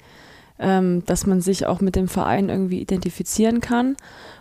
ähm, 0.60 1.04
dass 1.06 1.26
man 1.26 1.40
sich 1.40 1.66
auch 1.66 1.80
mit 1.80 1.96
dem 1.96 2.08
Verein 2.08 2.50
irgendwie 2.50 2.82
identifizieren 2.82 3.62
kann 3.62 3.96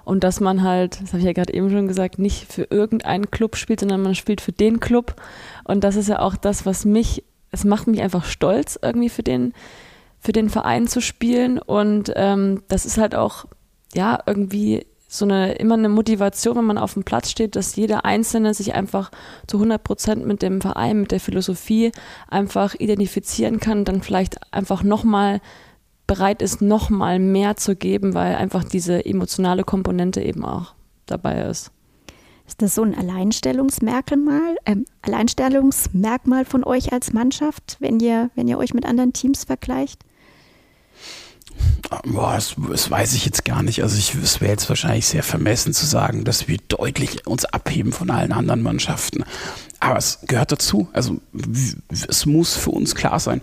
und 0.04 0.24
dass 0.24 0.40
man 0.40 0.62
halt, 0.62 1.00
das 1.00 1.08
habe 1.08 1.18
ich 1.18 1.24
ja 1.26 1.32
gerade 1.32 1.54
eben 1.54 1.70
schon 1.70 1.86
gesagt, 1.86 2.18
nicht 2.18 2.52
für 2.52 2.66
irgendeinen 2.70 3.30
Club 3.30 3.56
spielt, 3.56 3.80
sondern 3.80 4.02
man 4.02 4.14
spielt 4.14 4.40
für 4.40 4.52
den 4.52 4.80
Club. 4.80 5.14
Und 5.64 5.84
das 5.84 5.96
ist 5.96 6.08
ja 6.08 6.18
auch 6.18 6.34
das, 6.34 6.66
was 6.66 6.84
mich, 6.84 7.24
es 7.50 7.64
macht 7.64 7.86
mich 7.86 8.00
einfach 8.02 8.24
stolz, 8.24 8.78
irgendwie 8.80 9.08
für 9.08 9.22
den, 9.22 9.52
für 10.18 10.32
den 10.32 10.50
Verein 10.50 10.86
zu 10.86 11.00
spielen. 11.00 11.58
Und 11.58 12.12
ähm, 12.16 12.62
das 12.68 12.86
ist 12.86 12.98
halt 12.98 13.14
auch, 13.14 13.46
ja, 13.94 14.18
irgendwie 14.26 14.86
so 15.08 15.24
eine, 15.24 15.52
immer 15.54 15.74
eine 15.74 15.88
Motivation, 15.88 16.56
wenn 16.58 16.66
man 16.66 16.78
auf 16.78 16.92
dem 16.92 17.02
Platz 17.02 17.30
steht, 17.30 17.56
dass 17.56 17.76
jeder 17.76 18.04
Einzelne 18.04 18.52
sich 18.52 18.74
einfach 18.74 19.10
zu 19.46 19.56
100 19.56 19.82
Prozent 19.82 20.26
mit 20.26 20.42
dem 20.42 20.60
Verein, 20.60 21.00
mit 21.00 21.12
der 21.12 21.20
Philosophie 21.20 21.92
einfach 22.28 22.74
identifizieren 22.74 23.58
kann, 23.58 23.86
dann 23.86 24.02
vielleicht 24.02 24.52
einfach 24.52 24.82
nochmal 24.82 25.40
bereit 26.06 26.42
ist, 26.42 26.60
noch 26.60 26.90
mal 26.90 27.18
mehr 27.18 27.56
zu 27.56 27.74
geben, 27.74 28.14
weil 28.14 28.34
einfach 28.34 28.64
diese 28.64 29.04
emotionale 29.04 29.64
Komponente 29.64 30.20
eben 30.20 30.44
auch 30.44 30.74
dabei 31.06 31.42
ist. 31.42 31.70
Ist 32.48 32.62
das 32.62 32.74
so 32.74 32.82
ein 32.82 32.96
Alleinstellungsmerkmal, 32.96 34.56
äh, 34.64 34.76
Alleinstellungsmerkmal 35.02 36.44
von 36.44 36.64
euch 36.64 36.92
als 36.92 37.12
Mannschaft, 37.12 37.76
wenn 37.78 38.00
ihr, 38.00 38.30
wenn 38.34 38.48
ihr 38.48 38.58
euch 38.58 38.74
mit 38.74 38.86
anderen 38.86 39.12
Teams 39.12 39.44
vergleicht? 39.44 40.02
Boah, 42.04 42.34
das, 42.34 42.56
das, 42.70 42.90
weiß 42.90 43.14
ich 43.14 43.24
jetzt 43.24 43.44
gar 43.44 43.62
nicht. 43.62 43.82
Also 43.82 43.98
ich, 43.98 44.14
es 44.14 44.40
wäre 44.40 44.52
jetzt 44.52 44.68
wahrscheinlich 44.68 45.06
sehr 45.06 45.22
vermessen 45.22 45.72
zu 45.72 45.86
sagen, 45.86 46.24
dass 46.24 46.48
wir 46.48 46.58
deutlich 46.68 47.26
uns 47.26 47.44
abheben 47.44 47.92
von 47.92 48.10
allen 48.10 48.32
anderen 48.32 48.62
Mannschaften. 48.62 49.24
Aber 49.80 49.98
es 49.98 50.20
gehört 50.26 50.50
dazu. 50.50 50.88
Also 50.92 51.20
es 51.90 52.26
muss 52.26 52.56
für 52.56 52.70
uns 52.70 52.94
klar 52.94 53.20
sein 53.20 53.42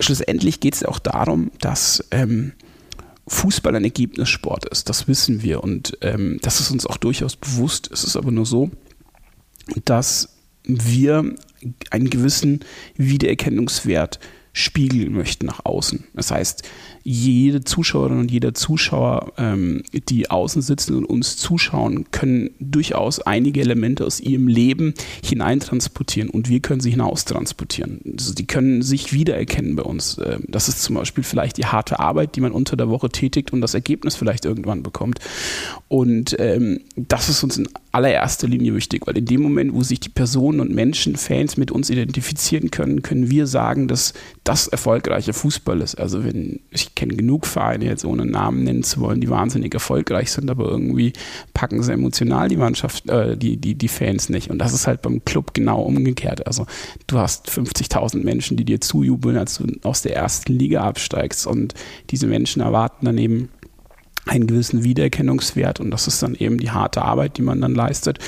schlussendlich 0.00 0.60
geht 0.60 0.74
es 0.74 0.84
auch 0.84 0.98
darum, 0.98 1.50
dass 1.60 2.04
ähm, 2.10 2.52
Fußball 3.26 3.74
ein 3.74 3.84
Ergebnissport 3.84 4.66
ist. 4.68 4.88
Das 4.88 5.08
wissen 5.08 5.42
wir 5.42 5.62
und 5.62 5.96
ähm, 6.02 6.38
das 6.42 6.60
ist 6.60 6.70
uns 6.70 6.86
auch 6.86 6.98
durchaus 6.98 7.36
bewusst. 7.36 7.90
Es 7.92 8.04
ist 8.04 8.16
aber 8.16 8.30
nur 8.30 8.46
so, 8.46 8.70
dass 9.84 10.36
wir 10.64 11.34
einen 11.90 12.10
gewissen 12.10 12.60
Wiedererkennungswert 12.96 14.20
spiegeln 14.52 15.12
möchten 15.12 15.46
nach 15.46 15.64
außen. 15.64 16.04
Das 16.14 16.30
heißt, 16.30 16.62
jede 17.06 17.62
Zuschauerin 17.62 18.18
und 18.18 18.30
jeder 18.30 18.54
Zuschauer, 18.54 19.34
ähm, 19.36 19.82
die 20.08 20.30
außen 20.30 20.62
sitzen 20.62 20.96
und 20.96 21.04
uns 21.04 21.36
zuschauen, 21.36 22.06
können 22.10 22.50
durchaus 22.60 23.20
einige 23.20 23.60
Elemente 23.60 24.06
aus 24.06 24.20
ihrem 24.20 24.48
Leben 24.48 24.94
hineintransportieren 25.22 26.30
und 26.30 26.48
wir 26.48 26.60
können 26.60 26.80
sie 26.80 26.90
hinaustransportieren. 26.90 28.00
Also 28.16 28.32
die 28.32 28.46
können 28.46 28.80
sich 28.80 29.12
wiedererkennen 29.12 29.76
bei 29.76 29.82
uns. 29.82 30.18
Ähm, 30.24 30.44
das 30.48 30.68
ist 30.68 30.82
zum 30.82 30.96
Beispiel 30.96 31.22
vielleicht 31.22 31.58
die 31.58 31.66
harte 31.66 32.00
Arbeit, 32.00 32.36
die 32.36 32.40
man 32.40 32.52
unter 32.52 32.74
der 32.74 32.88
Woche 32.88 33.10
tätigt 33.10 33.52
und 33.52 33.60
das 33.60 33.74
Ergebnis 33.74 34.16
vielleicht 34.16 34.46
irgendwann 34.46 34.82
bekommt. 34.82 35.18
Und 35.88 36.34
ähm, 36.38 36.80
das 36.96 37.28
ist 37.28 37.44
uns 37.44 37.58
in 37.58 37.68
allererster 37.92 38.48
Linie 38.48 38.74
wichtig, 38.74 39.06
weil 39.06 39.18
in 39.18 39.26
dem 39.26 39.42
Moment, 39.42 39.74
wo 39.74 39.82
sich 39.82 40.00
die 40.00 40.08
Personen 40.08 40.60
und 40.60 40.74
Menschen, 40.74 41.16
Fans 41.16 41.58
mit 41.58 41.70
uns 41.70 41.90
identifizieren 41.90 42.70
können, 42.70 43.02
können 43.02 43.30
wir 43.30 43.46
sagen, 43.46 43.88
dass 43.88 44.14
das 44.42 44.68
erfolgreicher 44.68 45.34
Fußball 45.34 45.82
ist. 45.82 45.96
Also 45.96 46.24
wenn 46.24 46.60
ich 46.70 46.93
kenne 46.94 47.14
genug 47.14 47.46
Vereine, 47.46 47.86
jetzt 47.86 48.04
ohne 48.04 48.24
Namen 48.24 48.64
nennen 48.64 48.82
zu 48.82 49.00
wollen, 49.00 49.20
die 49.20 49.30
wahnsinnig 49.30 49.74
erfolgreich 49.74 50.30
sind, 50.30 50.50
aber 50.50 50.68
irgendwie 50.68 51.12
packen 51.52 51.82
sie 51.82 51.92
emotional 51.92 52.48
die 52.48 52.56
Mannschaft, 52.56 53.08
äh, 53.08 53.36
die, 53.36 53.56
die, 53.56 53.74
die 53.74 53.88
Fans 53.88 54.28
nicht. 54.28 54.50
Und 54.50 54.58
das 54.58 54.72
ist 54.72 54.86
halt 54.86 55.02
beim 55.02 55.24
Club 55.24 55.54
genau 55.54 55.82
umgekehrt. 55.82 56.46
Also 56.46 56.66
du 57.06 57.18
hast 57.18 57.50
50.000 57.50 58.22
Menschen, 58.22 58.56
die 58.56 58.64
dir 58.64 58.80
zujubeln, 58.80 59.36
als 59.36 59.58
du 59.58 59.66
aus 59.82 60.02
der 60.02 60.16
ersten 60.16 60.52
Liga 60.52 60.82
absteigst. 60.82 61.46
Und 61.46 61.74
diese 62.10 62.26
Menschen 62.26 62.62
erwarten 62.62 63.06
dann 63.06 63.18
eben 63.18 63.48
einen 64.26 64.46
gewissen 64.46 64.84
Wiedererkennungswert 64.84 65.80
und 65.80 65.90
das 65.90 66.06
ist 66.06 66.22
dann 66.22 66.34
eben 66.34 66.58
die 66.58 66.70
harte 66.70 67.02
Arbeit, 67.02 67.36
die 67.36 67.42
man 67.42 67.60
dann 67.60 67.74
leistet, 67.74 68.18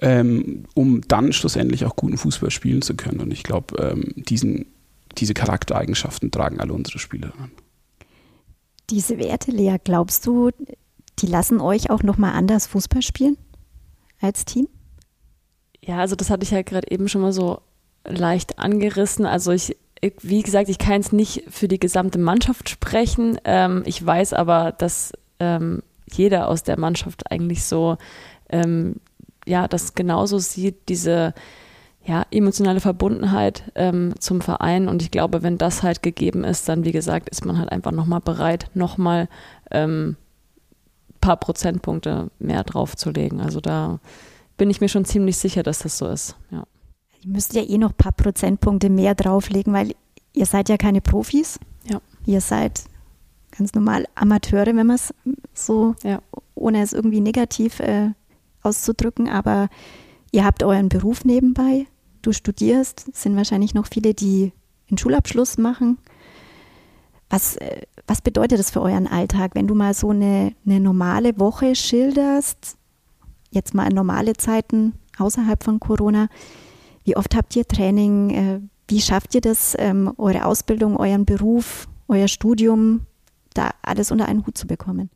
ähm, 0.00 0.64
um 0.74 1.00
dann 1.08 1.32
schlussendlich 1.32 1.86
auch 1.86 1.96
guten 1.96 2.18
Fußball 2.18 2.50
spielen 2.50 2.82
zu 2.82 2.94
können. 2.94 3.20
Und 3.20 3.32
ich 3.32 3.42
glaube, 3.42 3.76
ähm, 3.82 4.12
diese 4.16 5.34
Charaktereigenschaften 5.34 6.30
tragen 6.30 6.60
alle 6.60 6.74
unsere 6.74 6.98
Spieler 6.98 7.32
an. 7.38 7.50
Diese 8.90 9.18
Werte, 9.18 9.50
Lea, 9.50 9.76
glaubst 9.82 10.26
du, 10.26 10.50
die 11.20 11.26
lassen 11.26 11.60
euch 11.60 11.90
auch 11.90 12.02
nochmal 12.02 12.32
anders 12.32 12.66
Fußball 12.66 13.02
spielen 13.02 13.36
als 14.20 14.44
Team? 14.44 14.68
Ja, 15.82 15.98
also 15.98 16.16
das 16.16 16.30
hatte 16.30 16.42
ich 16.42 16.50
ja 16.50 16.62
gerade 16.62 16.90
eben 16.90 17.08
schon 17.08 17.22
mal 17.22 17.32
so 17.32 17.60
leicht 18.04 18.58
angerissen. 18.58 19.26
Also 19.26 19.52
ich, 19.52 19.76
wie 20.20 20.42
gesagt, 20.42 20.68
ich 20.68 20.78
kann 20.78 21.02
jetzt 21.02 21.12
nicht 21.12 21.44
für 21.48 21.68
die 21.68 21.78
gesamte 21.78 22.18
Mannschaft 22.18 22.68
sprechen. 22.68 23.38
Ähm, 23.44 23.82
ich 23.86 24.04
weiß 24.04 24.32
aber, 24.32 24.72
dass 24.72 25.12
ähm, 25.38 25.82
jeder 26.10 26.48
aus 26.48 26.62
der 26.62 26.78
Mannschaft 26.78 27.30
eigentlich 27.30 27.64
so 27.64 27.96
ähm, 28.48 28.96
ja 29.46 29.68
das 29.68 29.94
genauso 29.94 30.38
sieht, 30.38 30.88
diese 30.88 31.34
ja, 32.04 32.24
emotionale 32.30 32.80
Verbundenheit 32.80 33.70
ähm, 33.74 34.14
zum 34.18 34.40
Verein. 34.40 34.88
Und 34.88 35.02
ich 35.02 35.10
glaube, 35.10 35.42
wenn 35.42 35.58
das 35.58 35.82
halt 35.82 36.02
gegeben 36.02 36.44
ist, 36.44 36.68
dann, 36.68 36.84
wie 36.84 36.92
gesagt, 36.92 37.28
ist 37.28 37.44
man 37.44 37.58
halt 37.58 37.70
einfach 37.70 37.92
nochmal 37.92 38.20
bereit, 38.20 38.70
nochmal 38.74 39.28
ähm, 39.70 40.16
ein 41.10 41.20
paar 41.20 41.36
Prozentpunkte 41.36 42.30
mehr 42.38 42.64
draufzulegen. 42.64 43.40
Also 43.40 43.60
da 43.60 44.00
bin 44.56 44.70
ich 44.70 44.80
mir 44.80 44.88
schon 44.88 45.04
ziemlich 45.04 45.36
sicher, 45.36 45.62
dass 45.62 45.80
das 45.80 45.98
so 45.98 46.06
ist. 46.06 46.36
Ja. 46.50 46.64
Ihr 47.22 47.30
müsst 47.30 47.54
ja 47.54 47.62
eh 47.62 47.76
noch 47.76 47.90
ein 47.90 47.96
paar 47.96 48.12
Prozentpunkte 48.12 48.88
mehr 48.88 49.14
drauflegen, 49.14 49.72
weil 49.72 49.94
ihr 50.32 50.46
seid 50.46 50.70
ja 50.70 50.78
keine 50.78 51.02
Profis. 51.02 51.58
Ja. 51.84 52.00
Ihr 52.24 52.40
seid 52.40 52.82
ganz 53.56 53.74
normal 53.74 54.06
Amateure, 54.14 54.66
wenn 54.66 54.86
man 54.86 54.96
es 54.96 55.12
so, 55.52 55.94
ja. 56.02 56.20
ohne 56.54 56.82
es 56.82 56.94
irgendwie 56.94 57.20
negativ 57.20 57.80
äh, 57.80 58.10
auszudrücken, 58.62 59.28
aber 59.28 59.68
Ihr 60.32 60.44
habt 60.44 60.62
euren 60.62 60.88
Beruf 60.88 61.24
nebenbei, 61.24 61.86
du 62.22 62.32
studierst, 62.32 63.14
sind 63.14 63.36
wahrscheinlich 63.36 63.74
noch 63.74 63.86
viele, 63.86 64.14
die 64.14 64.52
einen 64.88 64.98
Schulabschluss 64.98 65.58
machen. 65.58 65.98
Was, 67.28 67.56
äh, 67.56 67.82
was 68.06 68.20
bedeutet 68.20 68.58
das 68.58 68.70
für 68.70 68.80
euren 68.80 69.06
Alltag, 69.06 69.52
wenn 69.54 69.66
du 69.66 69.74
mal 69.74 69.94
so 69.94 70.10
eine, 70.10 70.52
eine 70.66 70.80
normale 70.80 71.38
Woche 71.38 71.74
schilderst, 71.74 72.76
jetzt 73.50 73.74
mal 73.74 73.88
normale 73.90 74.34
Zeiten 74.34 74.94
außerhalb 75.18 75.62
von 75.62 75.80
Corona? 75.80 76.28
Wie 77.04 77.16
oft 77.16 77.34
habt 77.36 77.54
ihr 77.56 77.66
Training? 77.66 78.30
Äh, 78.30 78.60
wie 78.88 79.00
schafft 79.00 79.34
ihr 79.34 79.40
das, 79.40 79.76
ähm, 79.78 80.12
eure 80.18 80.44
Ausbildung, 80.44 80.96
euren 80.96 81.24
Beruf, 81.24 81.88
euer 82.08 82.28
Studium, 82.28 83.06
da 83.54 83.70
alles 83.82 84.10
unter 84.10 84.26
einen 84.26 84.44
Hut 84.46 84.58
zu 84.58 84.66
bekommen? 84.66 85.10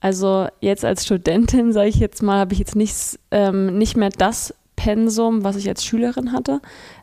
Also 0.00 0.48
jetzt 0.60 0.84
als 0.84 1.04
Studentin, 1.04 1.72
sage 1.72 1.88
ich 1.88 1.96
jetzt 1.96 2.22
mal, 2.22 2.38
habe 2.38 2.54
ich 2.54 2.58
jetzt 2.58 2.76
nicht, 2.76 3.18
ähm, 3.30 3.76
nicht 3.78 3.96
mehr 3.96 4.10
das 4.10 4.54
Pensum, 4.76 5.44
was 5.44 5.56
ich 5.56 5.68
als 5.68 5.84
Schülerin 5.84 6.32
hatte. 6.32 6.60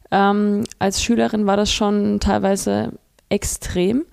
Ähm, 0.10 0.64
als 0.80 1.04
Schülerin 1.04 1.46
war 1.46 1.58
das 1.58 1.72
schon 1.72 2.20
teilweise 2.20 2.94
extrem. 3.30 4.06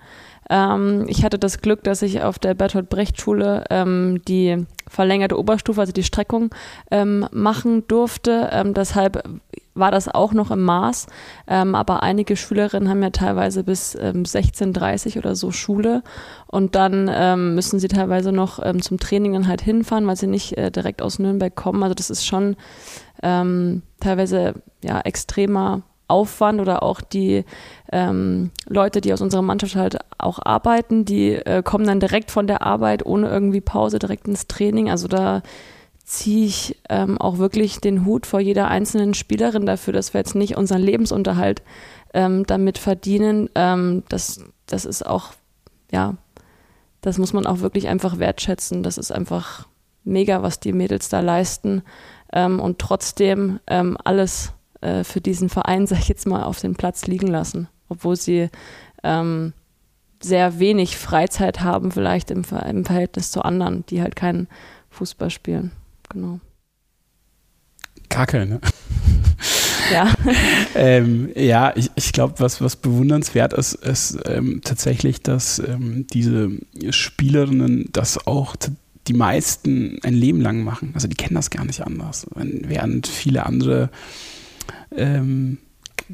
Ähm, 0.49 1.05
ich 1.07 1.23
hatte 1.23 1.39
das 1.39 1.61
Glück, 1.61 1.83
dass 1.83 2.03
ich 2.03 2.21
auf 2.21 2.37
der 2.37 2.53
Bertolt 2.53 2.89
Brecht 2.89 3.19
Schule 3.19 3.63
ähm, 3.71 4.21
die 4.27 4.65
verlängerte 4.87 5.39
Oberstufe, 5.39 5.81
also 5.81 5.91
die 5.91 6.03
Streckung, 6.03 6.53
ähm, 6.91 7.27
machen 7.31 7.87
durfte. 7.87 8.49
Ähm, 8.51 8.75
deshalb 8.75 9.23
war 9.75 9.91
das 9.91 10.07
auch 10.07 10.33
noch 10.33 10.49
im 10.49 10.63
Maß. 10.63 11.05
Ähm, 11.47 11.75
aber 11.75 12.01
einige 12.01 12.35
Schülerinnen 12.35 12.89
haben 12.89 13.03
ja 13.03 13.11
teilweise 13.11 13.63
bis 13.63 13.95
ähm, 13.95 14.23
16.30 14.23 15.17
oder 15.17 15.35
so 15.35 15.51
Schule 15.51 16.01
und 16.47 16.75
dann 16.75 17.11
ähm, 17.13 17.53
müssen 17.53 17.79
sie 17.79 17.89
teilweise 17.89 18.31
noch 18.31 18.59
ähm, 18.63 18.81
zum 18.81 18.99
Training 18.99 19.33
dann 19.33 19.47
halt 19.47 19.61
hinfahren, 19.61 20.07
weil 20.07 20.15
sie 20.15 20.27
nicht 20.27 20.57
äh, 20.57 20.71
direkt 20.71 21.01
aus 21.01 21.19
Nürnberg 21.19 21.53
kommen. 21.53 21.83
Also 21.83 21.93
das 21.93 22.09
ist 22.09 22.25
schon 22.25 22.55
ähm, 23.21 23.83
teilweise 23.99 24.55
ja 24.83 25.01
extremer 25.01 25.83
Aufwand 26.07 26.61
oder 26.61 26.83
auch 26.83 27.01
die 27.01 27.45
ähm, 27.91 28.51
Leute, 28.67 29.01
die 29.01 29.11
aus 29.11 29.21
unserer 29.21 29.41
Mannschaft 29.41 29.75
halt 29.75 29.97
auch 30.17 30.39
arbeiten, 30.43 31.03
die 31.05 31.33
äh, 31.33 31.63
kommen 31.63 31.85
dann 31.85 31.99
direkt 31.99 32.31
von 32.31 32.47
der 32.47 32.61
Arbeit 32.61 33.05
ohne 33.05 33.27
irgendwie 33.27 33.61
Pause 33.61 33.99
direkt 33.99 34.27
ins 34.27 34.47
Training. 34.47 34.89
Also 34.89 35.07
da 35.07 35.41
ziehe 36.05 36.45
ich 36.45 36.79
ähm, 36.87 37.19
auch 37.19 37.39
wirklich 37.39 37.81
den 37.81 38.05
Hut 38.05 38.27
vor 38.27 38.39
jeder 38.39 38.67
einzelnen 38.67 39.15
Spielerin 39.15 39.65
dafür, 39.65 39.91
dass 39.91 40.13
wir 40.13 40.19
jetzt 40.19 40.35
nicht 40.35 40.55
unseren 40.55 40.81
Lebensunterhalt 40.81 41.63
ähm, 42.13 42.45
damit 42.45 42.77
verdienen. 42.77 43.49
Ähm, 43.55 44.03
das, 44.07 44.43
das 44.67 44.85
ist 44.85 45.05
auch, 45.05 45.33
ja, 45.91 46.15
das 47.01 47.17
muss 47.17 47.33
man 47.33 47.47
auch 47.47 47.59
wirklich 47.59 47.87
einfach 47.87 48.19
wertschätzen. 48.19 48.83
Das 48.83 48.99
ist 48.99 49.11
einfach 49.11 49.67
mega, 50.03 50.43
was 50.43 50.59
die 50.59 50.73
Mädels 50.73 51.09
da 51.09 51.21
leisten 51.21 51.81
ähm, 52.31 52.59
und 52.59 52.77
trotzdem 52.77 53.59
ähm, 53.65 53.97
alles 54.03 54.53
äh, 54.81 55.03
für 55.03 55.21
diesen 55.21 55.49
Verein, 55.49 55.87
sag 55.87 55.99
ich 55.99 56.07
jetzt 56.07 56.27
mal, 56.27 56.43
auf 56.43 56.59
den 56.59 56.75
Platz 56.75 57.07
liegen 57.07 57.27
lassen, 57.27 57.67
obwohl 57.89 58.15
sie 58.15 58.49
ähm, 59.03 59.53
sehr 60.21 60.59
wenig 60.59 60.97
Freizeit 60.97 61.61
haben, 61.61 61.91
vielleicht 61.91 62.29
im, 62.29 62.43
im 62.69 62.85
Verhältnis 62.85 63.31
zu 63.31 63.41
anderen, 63.41 63.85
die 63.87 64.03
halt 64.03 64.15
keinen 64.15 64.47
Fußball 64.91 65.31
spielen 65.31 65.71
genau. 66.09 66.39
Kacke, 68.09 68.45
ne? 68.45 68.61
Ja. 69.91 70.13
ähm, 70.75 71.29
ja, 71.35 71.73
ich, 71.75 71.91
ich 71.95 72.11
glaube, 72.11 72.35
was, 72.37 72.61
was 72.61 72.75
bewundernswert 72.75 73.53
ist, 73.53 73.73
ist 73.73 74.17
ähm, 74.25 74.61
tatsächlich, 74.63 75.21
dass 75.21 75.59
ähm, 75.59 76.07
diese 76.11 76.51
Spielerinnen 76.89 77.89
das 77.91 78.25
auch 78.25 78.55
die 79.07 79.13
meisten 79.13 79.99
ein 80.03 80.13
Leben 80.13 80.41
lang 80.41 80.63
machen. 80.63 80.91
Also 80.95 81.07
die 81.07 81.15
kennen 81.15 81.35
das 81.35 81.49
gar 81.49 81.65
nicht 81.65 81.81
anders. 81.81 82.25
Während 82.33 83.07
viele 83.07 83.45
andere 83.45 83.89
ähm, 84.95 85.59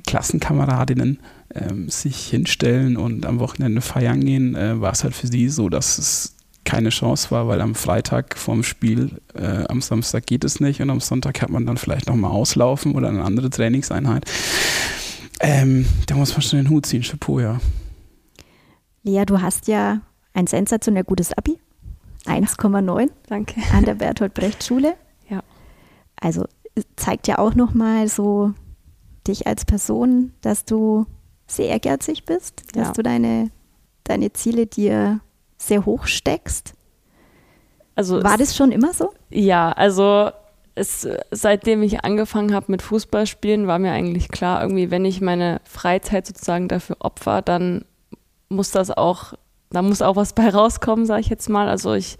Klassenkameradinnen 0.06 1.19
ähm, 1.56 1.89
sich 1.89 2.27
hinstellen 2.27 2.97
und 2.97 3.25
am 3.25 3.39
Wochenende 3.39 3.82
feiern 3.82 4.23
gehen, 4.23 4.56
äh, 4.56 4.80
war 4.82 4.91
es 4.91 5.04
halt 5.04 5.15
für 5.15 5.27
sie 5.27 5.49
so, 5.49 5.69
dass 5.69 5.97
es 5.97 6.36
keine 6.71 6.88
Chance 6.88 7.31
war, 7.31 7.49
weil 7.49 7.60
am 7.60 7.75
Freitag 7.75 8.38
vorm 8.38 8.63
Spiel, 8.63 9.19
äh, 9.34 9.65
am 9.67 9.81
Samstag 9.81 10.25
geht 10.25 10.45
es 10.45 10.62
nicht 10.62 10.79
und 10.81 10.89
am 10.89 11.01
Sonntag 11.01 11.41
hat 11.41 11.49
man 11.49 11.65
dann 11.65 11.75
vielleicht 11.75 12.07
nochmal 12.07 12.31
auslaufen 12.31 12.95
oder 12.95 13.10
eine 13.10 13.25
andere 13.25 13.49
Trainingseinheit. 13.49 14.23
Ähm, 15.41 15.86
da 16.07 16.15
muss 16.15 16.31
man 16.31 16.41
schon 16.41 16.60
den 16.60 16.69
Hut 16.69 16.86
ziehen, 16.86 17.01
Chapeau, 17.01 17.41
ja. 17.41 17.60
Lea, 19.03 19.25
du 19.25 19.41
hast 19.41 19.67
ja 19.67 19.99
ein 20.34 20.47
sensationell 20.47 21.03
gutes 21.03 21.34
Abi. 21.34 21.60
1,9. 22.25 23.10
Danke. 23.27 23.62
An 23.73 23.84
der 23.84 23.95
Bertolt 23.95 24.34
Brecht 24.34 24.63
Schule. 24.63 24.93
Ja. 25.27 25.43
Also 26.21 26.45
zeigt 26.95 27.27
ja 27.27 27.38
auch 27.38 27.53
nochmal 27.53 28.07
so 28.07 28.53
dich 29.27 29.45
als 29.45 29.65
Person, 29.65 30.31
dass 30.39 30.63
du 30.63 31.05
sehr 31.47 31.67
ehrgeizig 31.67 32.23
bist, 32.23 32.63
dass 32.77 32.88
ja. 32.88 32.93
du 32.93 33.03
deine, 33.03 33.51
deine 34.05 34.31
Ziele 34.31 34.67
dir 34.67 35.19
sehr 35.62 35.86
hoch 35.86 36.06
steckst. 36.06 36.74
Also 37.95 38.24
War 38.24 38.38
das 38.38 38.56
schon 38.56 38.71
immer 38.71 38.93
so? 38.93 39.13
Ja, 39.30 39.71
also 39.71 40.32
es, 40.76 41.08
seitdem 41.32 41.84
ich 41.84 42.04
angefangen 42.04 42.54
habe 42.54 42.65
mit 42.69 42.82
Fußballspielen, 42.82 43.67
war 43.67 43.78
mir 43.78 43.91
eigentlich 43.91 44.30
klar, 44.30 44.62
irgendwie, 44.62 44.89
wenn 44.89 45.06
ich 45.06 45.21
meine 45.21 45.62
Freizeit 45.65 46.26
sozusagen 46.26 46.67
dafür 46.67 46.97
opfer, 47.00 47.41
dann 47.41 47.86
muss 48.50 48.71
das 48.71 48.89
auch, 48.89 49.34
da 49.69 49.82
muss 49.82 50.02
auch 50.02 50.15
was 50.15 50.34
bei 50.34 50.50
rauskommen, 50.50 51.06
sage 51.06 51.21
ich 51.21 51.30
jetzt 51.30 51.50
mal. 51.50 51.69
Also 51.69 51.93
ich 51.93 52.17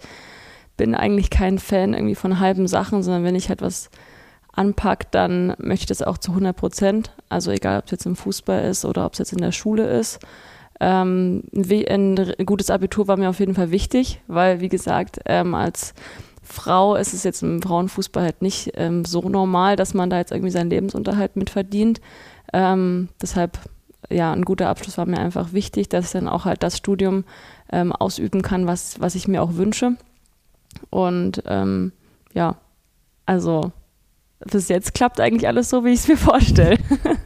bin 0.76 0.94
eigentlich 0.94 1.30
kein 1.30 1.58
Fan 1.58 1.94
irgendwie 1.94 2.14
von 2.14 2.38
halben 2.38 2.66
Sachen, 2.66 3.02
sondern 3.02 3.24
wenn 3.24 3.34
ich 3.34 3.48
halt 3.48 3.62
was 3.62 3.90
anpacke, 4.52 5.06
dann 5.10 5.54
möchte 5.58 5.84
ich 5.84 5.86
das 5.86 6.02
auch 6.02 6.18
zu 6.18 6.32
100 6.32 6.56
Prozent. 6.56 7.12
Also 7.28 7.50
egal, 7.50 7.78
ob 7.78 7.86
es 7.86 7.90
jetzt 7.90 8.06
im 8.06 8.16
Fußball 8.16 8.64
ist 8.64 8.84
oder 8.84 9.06
ob 9.06 9.14
es 9.14 9.18
jetzt 9.18 9.32
in 9.32 9.40
der 9.40 9.52
Schule 9.52 9.88
ist. 9.98 10.20
Ähm, 10.82 11.44
ein, 11.54 12.34
gutes 12.44 12.68
Abitur 12.68 13.06
war 13.06 13.16
mir 13.16 13.28
auf 13.28 13.38
jeden 13.38 13.54
Fall 13.54 13.70
wichtig, 13.70 14.20
weil, 14.26 14.60
wie 14.60 14.68
gesagt, 14.68 15.20
ähm, 15.26 15.54
als 15.54 15.94
Frau 16.42 16.96
ist 16.96 17.14
es 17.14 17.22
jetzt 17.22 17.44
im 17.44 17.62
Frauenfußball 17.62 18.24
halt 18.24 18.42
nicht 18.42 18.72
ähm, 18.74 19.04
so 19.04 19.28
normal, 19.28 19.76
dass 19.76 19.94
man 19.94 20.10
da 20.10 20.18
jetzt 20.18 20.32
irgendwie 20.32 20.50
seinen 20.50 20.70
Lebensunterhalt 20.70 21.36
mit 21.36 21.50
verdient. 21.50 22.00
Ähm, 22.52 23.10
deshalb, 23.22 23.60
ja, 24.10 24.32
ein 24.32 24.44
guter 24.44 24.68
Abschluss 24.68 24.98
war 24.98 25.06
mir 25.06 25.20
einfach 25.20 25.52
wichtig, 25.52 25.88
dass 25.88 26.06
ich 26.06 26.12
dann 26.12 26.26
auch 26.26 26.46
halt 26.46 26.64
das 26.64 26.78
Studium 26.78 27.22
ähm, 27.70 27.92
ausüben 27.92 28.42
kann, 28.42 28.66
was, 28.66 29.00
was 29.00 29.14
ich 29.14 29.28
mir 29.28 29.40
auch 29.40 29.54
wünsche. 29.54 29.92
Und 30.90 31.44
ähm, 31.46 31.92
ja, 32.34 32.56
also 33.24 33.70
bis 34.40 34.68
jetzt 34.68 34.94
klappt 34.94 35.20
eigentlich 35.20 35.46
alles 35.46 35.70
so, 35.70 35.84
wie 35.84 35.90
ich 35.90 36.00
es 36.00 36.08
mir 36.08 36.16
vorstelle. 36.16 36.78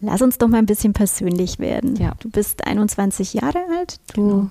Lass 0.00 0.22
uns 0.22 0.38
doch 0.38 0.48
mal 0.48 0.58
ein 0.58 0.66
bisschen 0.66 0.92
persönlich 0.92 1.58
werden. 1.58 1.96
Ja. 1.96 2.14
Du 2.20 2.30
bist 2.30 2.66
21 2.66 3.34
Jahre 3.34 3.58
alt, 3.78 4.00
du 4.14 4.22
genau. 4.22 4.50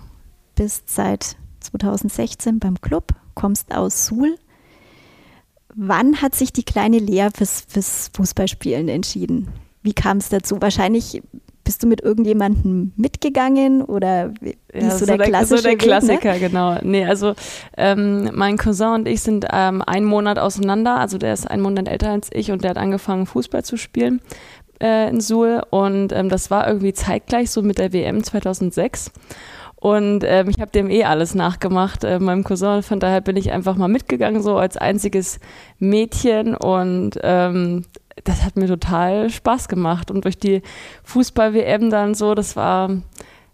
bist 0.55 0.89
seit 0.89 1.37
2016 1.61 2.59
beim 2.59 2.79
Club, 2.81 3.13
kommst 3.33 3.73
aus 3.73 4.05
Suhl. 4.05 4.35
Wann 5.75 6.21
hat 6.21 6.35
sich 6.35 6.53
die 6.53 6.63
kleine 6.63 6.99
Lea 6.99 7.29
fürs, 7.33 7.63
fürs 7.67 8.11
Fußballspielen 8.13 8.89
entschieden? 8.89 9.47
Wie 9.81 9.93
kam 9.93 10.17
es 10.17 10.29
dazu? 10.29 10.61
Wahrscheinlich 10.61 11.21
bist 11.63 11.83
du 11.83 11.87
mit 11.87 12.01
irgendjemandem 12.01 12.93
mitgegangen 12.95 13.83
oder 13.83 14.33
wie 14.41 14.57
ja, 14.73 14.87
ist 14.87 14.99
so, 14.99 15.05
der, 15.05 15.17
der 15.17 15.27
klassische 15.27 15.61
so 15.61 15.67
der 15.67 15.77
Klassiker, 15.77 16.33
Weg, 16.33 16.41
ne? 16.41 16.49
genau. 16.49 16.77
Nee, 16.81 17.05
also 17.05 17.35
ähm, 17.77 18.31
mein 18.33 18.57
Cousin 18.57 18.87
und 18.87 19.07
ich 19.07 19.21
sind 19.21 19.45
ähm, 19.51 19.83
einen 19.83 20.07
Monat 20.07 20.39
auseinander, 20.39 20.97
also 20.97 21.19
der 21.19 21.31
ist 21.31 21.47
einen 21.47 21.61
Monat 21.61 21.87
älter 21.87 22.09
als 22.09 22.29
ich 22.33 22.51
und 22.51 22.63
der 22.63 22.71
hat 22.71 22.77
angefangen 22.77 23.27
Fußball 23.27 23.63
zu 23.63 23.77
spielen 23.77 24.19
äh, 24.81 25.09
in 25.09 25.21
Suhl 25.21 25.63
und 25.69 26.11
ähm, 26.11 26.29
das 26.29 26.51
war 26.51 26.67
irgendwie 26.67 26.93
zeitgleich 26.93 27.51
so 27.51 27.61
mit 27.61 27.77
der 27.77 27.93
WM 27.93 28.23
2006. 28.23 29.11
Und 29.75 30.25
ähm, 30.25 30.49
ich 30.49 30.59
habe 30.59 30.71
dem 30.71 30.89
eh 30.89 31.05
alles 31.05 31.35
nachgemacht, 31.35 32.03
äh, 32.03 32.19
meinem 32.19 32.43
Cousin. 32.43 32.83
Von 32.83 32.99
daher 32.99 33.21
bin 33.21 33.37
ich 33.37 33.51
einfach 33.51 33.77
mal 33.77 33.87
mitgegangen, 33.87 34.41
so 34.41 34.57
als 34.57 34.75
einziges 34.75 35.39
Mädchen. 35.77 36.53
Und 36.53 37.11
ähm, 37.23 37.85
das 38.25 38.43
hat 38.43 38.57
mir 38.57 38.67
total 38.67 39.29
Spaß 39.29 39.69
gemacht. 39.69 40.11
Und 40.11 40.25
durch 40.25 40.37
die 40.37 40.63
Fußball-WM 41.03 41.89
dann 41.89 42.13
so, 42.13 42.35
das 42.35 42.57
war 42.57 42.89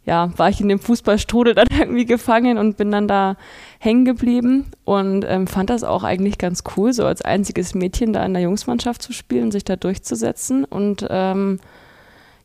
ja, 0.05 0.31
war 0.37 0.49
ich 0.49 0.61
in 0.61 0.69
dem 0.69 0.79
Fußballstrudel 0.79 1.55
dann 1.55 1.67
irgendwie 1.79 2.05
gefangen 2.05 2.57
und 2.57 2.77
bin 2.77 2.91
dann 2.91 3.07
da 3.07 3.37
hängen 3.79 4.05
geblieben 4.05 4.65
und 4.83 5.25
ähm, 5.27 5.47
fand 5.47 5.69
das 5.69 5.83
auch 5.83 6.03
eigentlich 6.03 6.37
ganz 6.37 6.63
cool, 6.77 6.93
so 6.93 7.05
als 7.05 7.21
einziges 7.21 7.73
Mädchen 7.73 8.13
da 8.13 8.23
in 8.25 8.33
der 8.33 8.43
Jungsmannschaft 8.43 9.01
zu 9.01 9.13
spielen, 9.13 9.51
sich 9.51 9.63
da 9.63 9.75
durchzusetzen. 9.75 10.63
Und 10.63 11.05
ähm, 11.09 11.59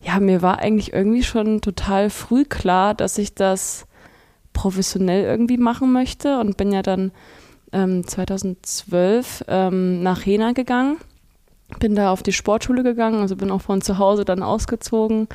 ja, 0.01 0.19
mir 0.19 0.41
war 0.41 0.59
eigentlich 0.59 0.93
irgendwie 0.93 1.23
schon 1.23 1.61
total 1.61 2.09
früh 2.09 2.45
klar, 2.45 2.95
dass 2.95 3.19
ich 3.19 3.35
das 3.35 3.87
professionell 4.53 5.25
irgendwie 5.25 5.59
machen 5.59 5.93
möchte 5.93 6.41
und 6.41 6.57
bin 6.57 6.73
ja 6.73 6.83
dann 6.83 7.13
ähm, 7.73 8.07
2012 8.07 9.45
ähm, 9.49 10.03
nach 10.03 10.25
Jena 10.25 10.53
gegangen, 10.53 10.97
bin 11.79 11.95
da 11.95 12.11
auf 12.11 12.23
die 12.23 12.33
Sportschule 12.33 12.83
gegangen, 12.83 13.21
also 13.21 13.37
bin 13.37 13.51
auch 13.51 13.61
von 13.61 13.81
zu 13.81 13.99
Hause 13.99 14.25
dann 14.25 14.43
ausgezogen 14.43 15.29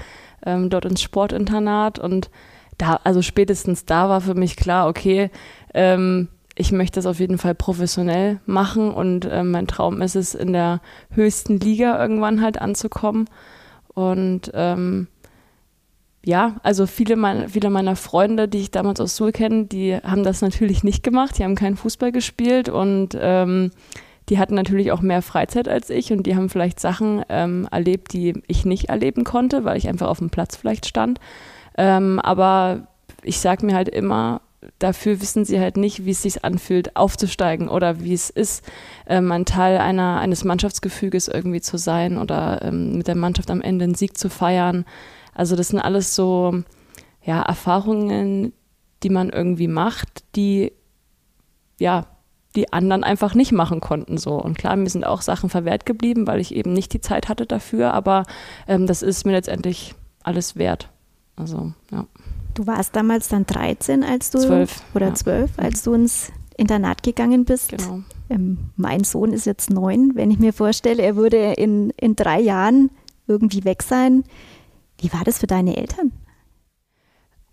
ähm, 0.46 0.70
dort 0.70 0.86
ins 0.86 1.02
Sportinternat 1.02 2.00
und 2.00 2.30
da, 2.78 3.00
also 3.04 3.22
spätestens 3.22 3.86
da 3.86 4.10
war 4.10 4.22
für 4.22 4.36
mich 4.36 4.56
klar, 4.56 4.88
okay, 4.88 5.30
ähm, 5.74 6.28
ich 6.56 6.72
möchte 6.72 6.98
das 6.98 7.06
auf 7.06 7.20
jeden 7.20 7.38
Fall 7.38 7.54
professionell 7.54 8.40
machen 8.46 8.92
und 8.92 9.26
äh, 9.26 9.44
mein 9.44 9.68
Traum 9.68 10.02
ist 10.02 10.16
es, 10.16 10.36
in 10.36 10.54
der 10.54 10.82
höchsten 11.12 11.60
Liga 11.60 12.02
irgendwann 12.02 12.42
halt 12.42 12.62
anzukommen. 12.62 13.26
Und 13.94 14.52
ähm, 14.54 15.08
ja, 16.24 16.56
also 16.64 16.88
viele, 16.88 17.18
mein, 17.18 17.50
viele 17.50 17.70
meiner 17.70 17.96
Freunde, 17.96 18.48
die 18.48 18.60
ich 18.60 18.72
damals 18.72 19.00
aus 19.00 19.16
Suhl 19.16 19.32
kenne, 19.32 19.66
die 19.66 19.96
haben 19.98 20.24
das 20.24 20.42
natürlich 20.42 20.84
nicht 20.84 21.04
gemacht, 21.04 21.38
die 21.38 21.44
haben 21.44 21.56
keinen 21.56 21.78
Fußball 21.78 22.12
gespielt 22.12 22.70
und 22.70 23.18
ähm, 23.20 23.72
die 24.30 24.40
hatten 24.40 24.56
natürlich 24.56 24.92
auch 24.92 25.02
mehr 25.02 25.22
Freizeit 25.22 25.68
als 25.68 25.90
ich 25.90 26.12
und 26.12 26.24
die 26.24 26.36
haben 26.36 26.50
vielleicht 26.50 26.80
Sachen 26.80 27.24
ähm, 27.30 27.68
erlebt, 27.72 28.14
die 28.14 28.42
ich 28.48 28.66
nicht 28.66 28.90
erleben 28.90 29.24
konnte, 29.24 29.64
weil 29.66 29.78
ich 29.78 29.88
einfach 29.88 30.08
auf 30.08 30.20
dem 30.20 30.30
Platz 30.30 30.56
vielleicht 30.56 30.86
stand. 30.86 31.20
Ähm, 31.78 32.20
aber 32.20 32.88
ich 33.22 33.40
sage 33.40 33.66
mir 33.66 33.76
halt 33.76 33.90
immer, 33.90 34.42
dafür 34.80 35.22
wissen 35.22 35.46
sie 35.46 35.60
halt 35.60 35.78
nicht, 35.78 36.06
wie 36.06 36.12
es 36.12 36.24
sich 36.24 36.44
anfühlt, 36.44 36.96
aufzusteigen 36.96 37.70
oder 37.70 38.02
wie 38.02 38.14
es 38.14 38.30
ist, 38.30 38.64
ähm, 39.08 39.32
ein 39.32 39.46
Teil 39.46 39.78
einer, 39.78 40.20
eines 40.20 40.44
Mannschaftsgefüges 40.44 41.28
irgendwie 41.28 41.62
zu 41.62 41.78
sein 41.78 42.18
oder 42.18 42.62
ähm, 42.64 42.98
mit 42.98 43.08
der 43.08 43.16
Mannschaft 43.16 43.52
am 43.52 43.62
Ende 43.62 43.86
einen 43.86 43.96
Sieg 43.96 44.18
zu 44.18 44.30
feiern. 44.30 44.86
Also 45.34 45.56
das 45.56 45.68
sind 45.70 45.80
alles 45.80 46.16
so 46.16 46.64
ja, 47.24 47.42
Erfahrungen, 47.42 48.54
die 49.04 49.10
man 49.10 49.30
irgendwie 49.30 49.68
macht, 49.68 50.24
die 50.36 50.72
ja, 51.80 52.08
die 52.56 52.72
anderen 52.74 53.04
einfach 53.04 53.36
nicht 53.36 53.52
machen 53.52 53.82
konnten 53.82 54.18
so. 54.18 54.34
Und 54.34 54.58
klar, 54.58 54.76
mir 54.76 54.90
sind 54.90 55.06
auch 55.06 55.22
Sachen 55.22 55.50
verwehrt 55.50 55.86
geblieben, 55.86 56.28
weil 56.28 56.40
ich 56.40 56.56
eben 56.56 56.74
nicht 56.74 56.94
die 56.94 57.02
Zeit 57.02 57.30
hatte 57.30 57.46
dafür, 57.46 57.94
aber 57.94 58.24
ähm, 58.68 58.88
das 58.88 59.02
ist 59.02 59.26
mir 59.26 59.34
letztendlich 59.34 59.96
alles 60.24 60.56
wert. 60.56 60.90
Also, 61.36 61.74
ja. 61.92 62.06
Du 62.54 62.66
warst 62.68 62.96
damals 62.96 63.28
dann 63.28 63.46
13, 63.46 64.04
als 64.04 64.32
du 64.32 64.40
Zwölf, 64.40 64.82
oder 64.94 65.08
ja. 65.08 65.14
12, 65.14 65.52
als 65.58 65.84
du 65.84 65.94
ins 65.94 66.32
Internat 66.58 67.04
gegangen 67.04 67.44
bist. 67.44 67.70
Genau. 67.70 68.00
Ähm, 68.30 68.70
mein 68.78 69.04
Sohn 69.04 69.34
ist 69.34 69.46
jetzt 69.46 69.70
neun. 69.70 70.12
Wenn 70.16 70.32
ich 70.32 70.40
mir 70.40 70.54
vorstelle, 70.54 71.04
er 71.04 71.16
würde 71.18 71.54
in, 71.54 71.90
in 71.92 72.16
drei 72.16 72.40
Jahren 72.40 72.90
irgendwie 73.28 73.66
weg 73.66 73.84
sein. 73.84 74.24
Wie 75.00 75.12
war 75.12 75.24
das 75.26 75.40
für 75.40 75.48
deine 75.48 75.76
Eltern? 75.76 76.12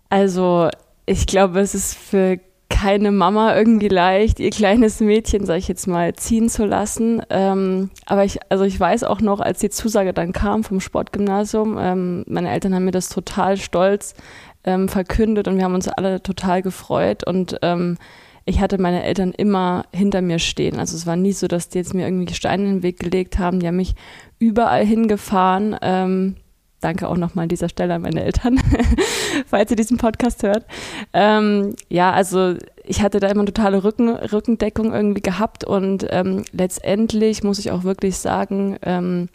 Also, 0.09 0.69
ich 1.05 1.27
glaube, 1.27 1.59
es 1.59 1.75
ist 1.75 1.95
für 1.95 2.39
keine 2.73 3.11
Mama 3.11 3.55
irgendwie 3.55 3.87
leicht, 3.87 4.39
ihr 4.39 4.49
kleines 4.49 4.99
Mädchen, 4.99 5.45
sag 5.45 5.57
ich 5.57 5.67
jetzt 5.67 5.85
mal, 5.85 6.15
ziehen 6.15 6.49
zu 6.49 6.65
lassen. 6.65 7.21
Ähm, 7.29 7.91
aber 8.07 8.25
ich, 8.25 8.39
also 8.49 8.63
ich 8.63 8.79
weiß 8.79 9.03
auch 9.03 9.21
noch, 9.21 9.41
als 9.41 9.59
die 9.59 9.69
Zusage 9.69 10.11
dann 10.11 10.33
kam 10.33 10.63
vom 10.63 10.79
Sportgymnasium, 10.79 11.77
ähm, 11.79 12.23
meine 12.27 12.49
Eltern 12.49 12.73
haben 12.73 12.85
mir 12.85 12.91
das 12.91 13.09
total 13.09 13.57
stolz 13.57 14.15
ähm, 14.63 14.89
verkündet 14.89 15.47
und 15.47 15.57
wir 15.57 15.65
haben 15.65 15.75
uns 15.75 15.87
alle 15.87 16.23
total 16.23 16.63
gefreut 16.63 17.23
und 17.23 17.59
ähm, 17.61 17.97
ich 18.45 18.59
hatte 18.59 18.79
meine 18.81 19.03
Eltern 19.03 19.33
immer 19.33 19.85
hinter 19.93 20.21
mir 20.21 20.39
stehen. 20.39 20.79
Also 20.79 20.97
es 20.97 21.05
war 21.05 21.15
nie 21.15 21.31
so, 21.31 21.47
dass 21.47 21.69
die 21.69 21.77
jetzt 21.77 21.93
mir 21.93 22.07
irgendwie 22.07 22.33
Steine 22.33 22.63
in 22.63 22.69
den 22.77 22.83
Weg 22.83 22.99
gelegt 22.99 23.37
haben. 23.37 23.59
Die 23.59 23.67
haben 23.67 23.77
mich 23.77 23.93
überall 24.39 24.83
hingefahren. 24.83 25.77
Ähm, 25.81 26.35
danke 26.81 27.07
auch 27.07 27.17
nochmal 27.17 27.43
an 27.43 27.49
dieser 27.49 27.69
Stelle 27.69 27.93
an 27.93 28.01
meine 28.01 28.23
Eltern, 28.23 28.59
falls 29.47 29.71
ihr 29.71 29.77
diesen 29.77 29.97
Podcast 29.97 30.43
hört. 30.43 30.65
Ähm, 31.13 31.75
ja, 31.89 32.11
also 32.11 32.55
ich 32.83 33.01
hatte 33.01 33.19
da 33.19 33.27
immer 33.27 33.45
totale 33.45 33.83
Rücken, 33.83 34.09
Rückendeckung 34.09 34.93
irgendwie 34.93 35.21
gehabt 35.21 35.63
und 35.63 36.05
ähm, 36.09 36.43
letztendlich 36.51 37.43
muss 37.43 37.59
ich 37.59 37.71
auch 37.71 37.83
wirklich 37.83 38.17
sagen, 38.17 38.77
ähm, 38.81 39.29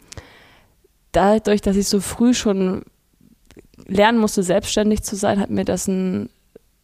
dadurch, 1.11 1.61
dass 1.61 1.75
ich 1.75 1.87
so 1.87 1.99
früh 1.99 2.33
schon 2.33 2.83
lernen 3.87 4.19
musste, 4.19 4.43
selbstständig 4.43 5.03
zu 5.03 5.15
sein, 5.15 5.39
hat 5.39 5.49
mir 5.49 5.65
das 5.65 5.87
ein, 5.87 6.29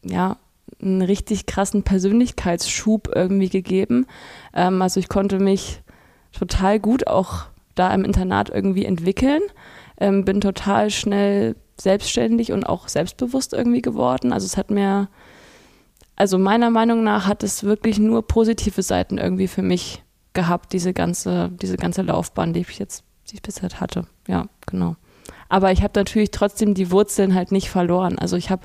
ja, 0.04 0.38
einen 0.82 1.02
richtig 1.02 1.46
krassen 1.46 1.84
Persönlichkeitsschub 1.84 3.10
irgendwie 3.14 3.50
gegeben. 3.50 4.08
Ähm, 4.54 4.82
also 4.82 5.00
ich 5.00 5.10
konnte 5.10 5.40
mich 5.40 5.82
total 6.32 6.80
gut 6.80 7.08
auch 7.08 7.46
da 7.76 7.94
im 7.94 8.04
Internat 8.04 8.50
irgendwie 8.50 8.86
entwickeln, 8.86 9.42
ähm, 10.00 10.26
bin 10.26 10.42
total 10.42 10.90
schnell 10.90 11.56
selbstständig 11.80 12.52
und 12.52 12.64
auch 12.64 12.88
selbstbewusst 12.88 13.54
irgendwie 13.54 13.82
geworden. 13.82 14.32
Also 14.34 14.46
es 14.46 14.58
hat 14.58 14.72
mir, 14.72 15.10
also 16.16 16.38
meiner 16.38 16.70
Meinung 16.70 17.04
nach 17.04 17.28
hat 17.28 17.44
es 17.44 17.64
wirklich 17.64 18.00
nur 18.00 18.28
positive 18.28 18.82
Seiten 18.82 19.18
irgendwie 19.18 19.48
für 19.48 19.62
mich 19.62 20.04
gehabt, 20.34 20.74
diese 20.74 20.94
ganze, 20.94 21.50
diese 21.62 21.78
ganze 21.78 22.02
Laufbahn, 22.02 22.54
die 22.54 22.62
ich 22.62 22.80
jetzt, 22.80 23.04
die 23.30 23.36
ich 23.36 23.42
bisher 23.42 23.70
hatte. 23.80 24.06
Ja, 24.28 24.46
genau. 24.66 24.96
Aber 25.48 25.72
ich 25.72 25.84
habe 25.84 25.94
natürlich 25.96 26.32
trotzdem 26.32 26.74
die 26.74 26.92
Wurzeln 26.92 27.36
halt 27.36 27.52
nicht 27.52 27.70
verloren. 27.70 28.18
Also 28.18 28.36
ich 28.36 28.50
habe 28.50 28.64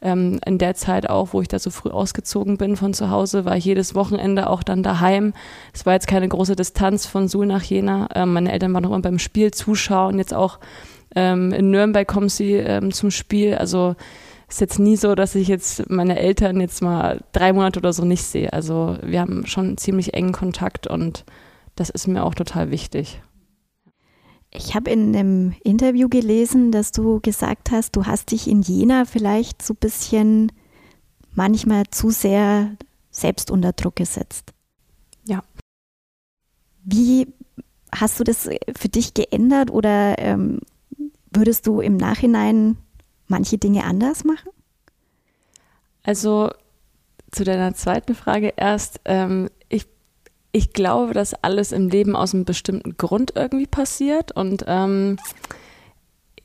ähm, 0.00 0.40
in 0.46 0.58
der 0.58 0.74
Zeit 0.74 1.08
auch, 1.10 1.32
wo 1.32 1.40
ich 1.42 1.48
da 1.48 1.58
so 1.58 1.70
früh 1.70 1.90
ausgezogen 1.90 2.56
bin 2.56 2.76
von 2.76 2.94
zu 2.94 3.10
Hause, 3.10 3.44
war 3.44 3.56
ich 3.56 3.64
jedes 3.64 3.94
Wochenende 3.94 4.48
auch 4.48 4.62
dann 4.62 4.82
daheim. 4.82 5.32
Es 5.72 5.86
war 5.86 5.94
jetzt 5.94 6.06
keine 6.06 6.28
große 6.28 6.56
Distanz 6.56 7.06
von 7.06 7.28
Suhl 7.28 7.46
nach 7.46 7.62
Jena. 7.62 8.08
Ähm, 8.14 8.32
meine 8.32 8.52
Eltern 8.52 8.72
waren 8.72 8.84
noch 8.84 8.90
immer 8.90 9.02
beim 9.02 9.18
Spiel 9.18 9.50
zuschauen. 9.50 10.18
Jetzt 10.18 10.34
auch 10.34 10.58
ähm, 11.14 11.52
in 11.52 11.70
Nürnberg 11.70 12.06
kommen 12.06 12.28
sie 12.28 12.54
ähm, 12.54 12.92
zum 12.92 13.10
Spiel. 13.10 13.54
Also 13.54 13.96
ist 14.48 14.60
jetzt 14.60 14.78
nie 14.78 14.96
so, 14.96 15.14
dass 15.14 15.34
ich 15.34 15.48
jetzt 15.48 15.88
meine 15.88 16.18
Eltern 16.18 16.60
jetzt 16.60 16.82
mal 16.82 17.20
drei 17.32 17.52
Monate 17.52 17.78
oder 17.78 17.92
so 17.92 18.04
nicht 18.04 18.24
sehe. 18.24 18.52
Also 18.52 18.98
wir 19.02 19.20
haben 19.20 19.46
schon 19.46 19.78
ziemlich 19.78 20.14
engen 20.14 20.32
Kontakt 20.32 20.86
und 20.86 21.24
das 21.76 21.88
ist 21.88 22.08
mir 22.08 22.24
auch 22.24 22.34
total 22.34 22.70
wichtig. 22.70 23.22
Ich 24.52 24.74
habe 24.74 24.90
in 24.90 25.14
einem 25.14 25.54
Interview 25.62 26.08
gelesen, 26.08 26.72
dass 26.72 26.90
du 26.90 27.20
gesagt 27.20 27.70
hast, 27.70 27.94
du 27.94 28.06
hast 28.06 28.32
dich 28.32 28.48
in 28.48 28.62
Jena 28.62 29.04
vielleicht 29.04 29.62
so 29.62 29.74
ein 29.74 29.78
bisschen 29.80 30.52
manchmal 31.34 31.84
zu 31.90 32.10
sehr 32.10 32.72
selbst 33.12 33.50
unter 33.52 33.72
Druck 33.72 33.96
gesetzt. 33.96 34.52
Ja. 35.24 35.44
Wie 36.82 37.28
hast 37.94 38.18
du 38.18 38.24
das 38.24 38.48
für 38.76 38.88
dich 38.88 39.14
geändert 39.14 39.70
oder 39.70 40.18
ähm, 40.18 40.60
würdest 41.30 41.66
du 41.66 41.80
im 41.80 41.96
Nachhinein 41.96 42.76
manche 43.26 43.58
Dinge 43.58 43.84
anders 43.84 44.24
machen? 44.24 44.50
Also 46.02 46.50
zu 47.30 47.44
deiner 47.44 47.74
zweiten 47.74 48.14
Frage 48.14 48.52
erst. 48.56 49.00
Ähm, 49.04 49.48
ich, 49.68 49.86
ich 50.52 50.72
glaube, 50.72 51.14
dass 51.14 51.34
alles 51.34 51.72
im 51.72 51.88
Leben 51.88 52.16
aus 52.16 52.34
einem 52.34 52.44
bestimmten 52.44 52.96
Grund 52.96 53.32
irgendwie 53.36 53.66
passiert. 53.66 54.32
Und 54.32 54.64
ähm, 54.66 55.18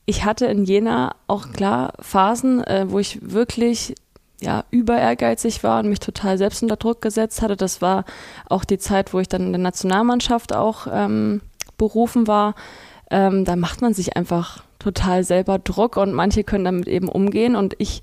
ich 0.06 0.24
hatte 0.24 0.46
in 0.46 0.66
Jena 0.66 1.16
auch 1.28 1.52
klar 1.52 1.94
Phasen, 2.00 2.64
äh, 2.64 2.86
wo 2.90 3.00
ich 3.00 3.20
wirklich 3.22 3.96
ja, 4.42 4.66
über 4.70 4.98
ehrgeizig 4.98 5.64
war 5.64 5.80
und 5.80 5.90
mich 5.90 6.00
total 6.00 6.38
selbst 6.38 6.62
unter 6.62 6.76
Druck 6.76 7.02
gesetzt 7.02 7.42
hatte. 7.42 7.56
Das 7.56 7.82
war 7.82 8.06
auch 8.48 8.66
die 8.66 8.78
Zeit, 8.78 9.14
wo 9.14 9.20
ich 9.20 9.30
dann 9.30 9.48
in 9.48 9.54
der 9.54 9.62
Nationalmannschaft 9.62 10.54
auch 10.54 10.88
ähm, 10.92 11.42
berufen 11.78 12.28
war. 12.28 12.54
Ähm, 13.12 13.46
da 13.46 13.56
macht 13.56 13.82
man 13.82 13.94
sich 13.94 14.16
einfach 14.18 14.64
total 14.80 15.24
selber 15.24 15.60
Druck 15.60 15.98
und 15.98 16.14
manche 16.14 16.44
können 16.44 16.66
damit 16.66 16.88
eben 16.88 17.10
umgehen. 17.10 17.56
Und 17.56 17.76
ich 17.78 18.02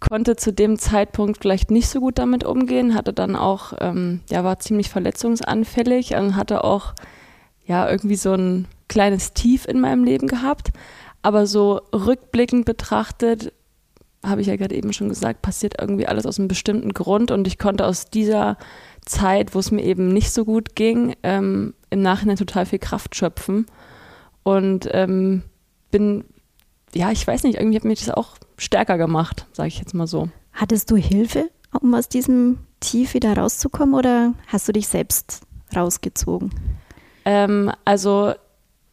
konnte 0.00 0.36
zu 0.36 0.52
dem 0.52 0.78
Zeitpunkt 0.78 1.38
vielleicht 1.40 1.70
nicht 1.70 1.88
so 1.88 2.00
gut 2.00 2.18
damit 2.18 2.44
umgehen, 2.44 2.94
hatte 2.94 3.12
dann 3.12 3.36
auch, 3.36 3.74
ähm, 3.80 4.20
ja, 4.30 4.44
war 4.44 4.58
ziemlich 4.58 4.88
verletzungsanfällig 4.88 6.14
und 6.14 6.36
hatte 6.36 6.64
auch, 6.64 6.94
ja, 7.66 7.88
irgendwie 7.88 8.16
so 8.16 8.32
ein 8.32 8.66
kleines 8.88 9.34
Tief 9.34 9.66
in 9.66 9.80
meinem 9.80 10.04
Leben 10.04 10.26
gehabt. 10.26 10.70
Aber 11.22 11.46
so 11.46 11.82
rückblickend 11.94 12.64
betrachtet, 12.64 13.52
habe 14.24 14.40
ich 14.40 14.48
ja 14.48 14.56
gerade 14.56 14.74
eben 14.74 14.92
schon 14.92 15.08
gesagt, 15.08 15.42
passiert 15.42 15.74
irgendwie 15.80 16.06
alles 16.06 16.26
aus 16.26 16.38
einem 16.38 16.48
bestimmten 16.48 16.92
Grund. 16.92 17.30
Und 17.30 17.46
ich 17.46 17.58
konnte 17.58 17.86
aus 17.86 18.10
dieser 18.10 18.56
Zeit, 19.04 19.54
wo 19.54 19.58
es 19.58 19.70
mir 19.70 19.82
eben 19.82 20.08
nicht 20.08 20.32
so 20.32 20.44
gut 20.44 20.74
ging, 20.74 21.14
ähm, 21.22 21.74
im 21.90 22.02
Nachhinein 22.02 22.36
total 22.36 22.66
viel 22.66 22.78
Kraft 22.78 23.14
schöpfen 23.14 23.66
und 24.56 24.88
ähm, 24.92 25.42
bin, 25.90 26.24
ja, 26.94 27.10
ich 27.10 27.26
weiß 27.26 27.44
nicht, 27.44 27.58
irgendwie 27.58 27.76
hat 27.76 27.84
mich 27.84 28.00
das 28.00 28.10
auch 28.10 28.36
stärker 28.56 28.98
gemacht, 28.98 29.46
sage 29.52 29.68
ich 29.68 29.78
jetzt 29.78 29.94
mal 29.94 30.06
so. 30.06 30.28
Hattest 30.52 30.90
du 30.90 30.96
Hilfe, 30.96 31.50
um 31.80 31.94
aus 31.94 32.08
diesem 32.08 32.58
Tief 32.80 33.14
wieder 33.14 33.36
rauszukommen 33.36 33.94
oder 33.94 34.34
hast 34.46 34.68
du 34.68 34.72
dich 34.72 34.88
selbst 34.88 35.42
rausgezogen? 35.74 36.50
Ähm, 37.24 37.70
also 37.84 38.34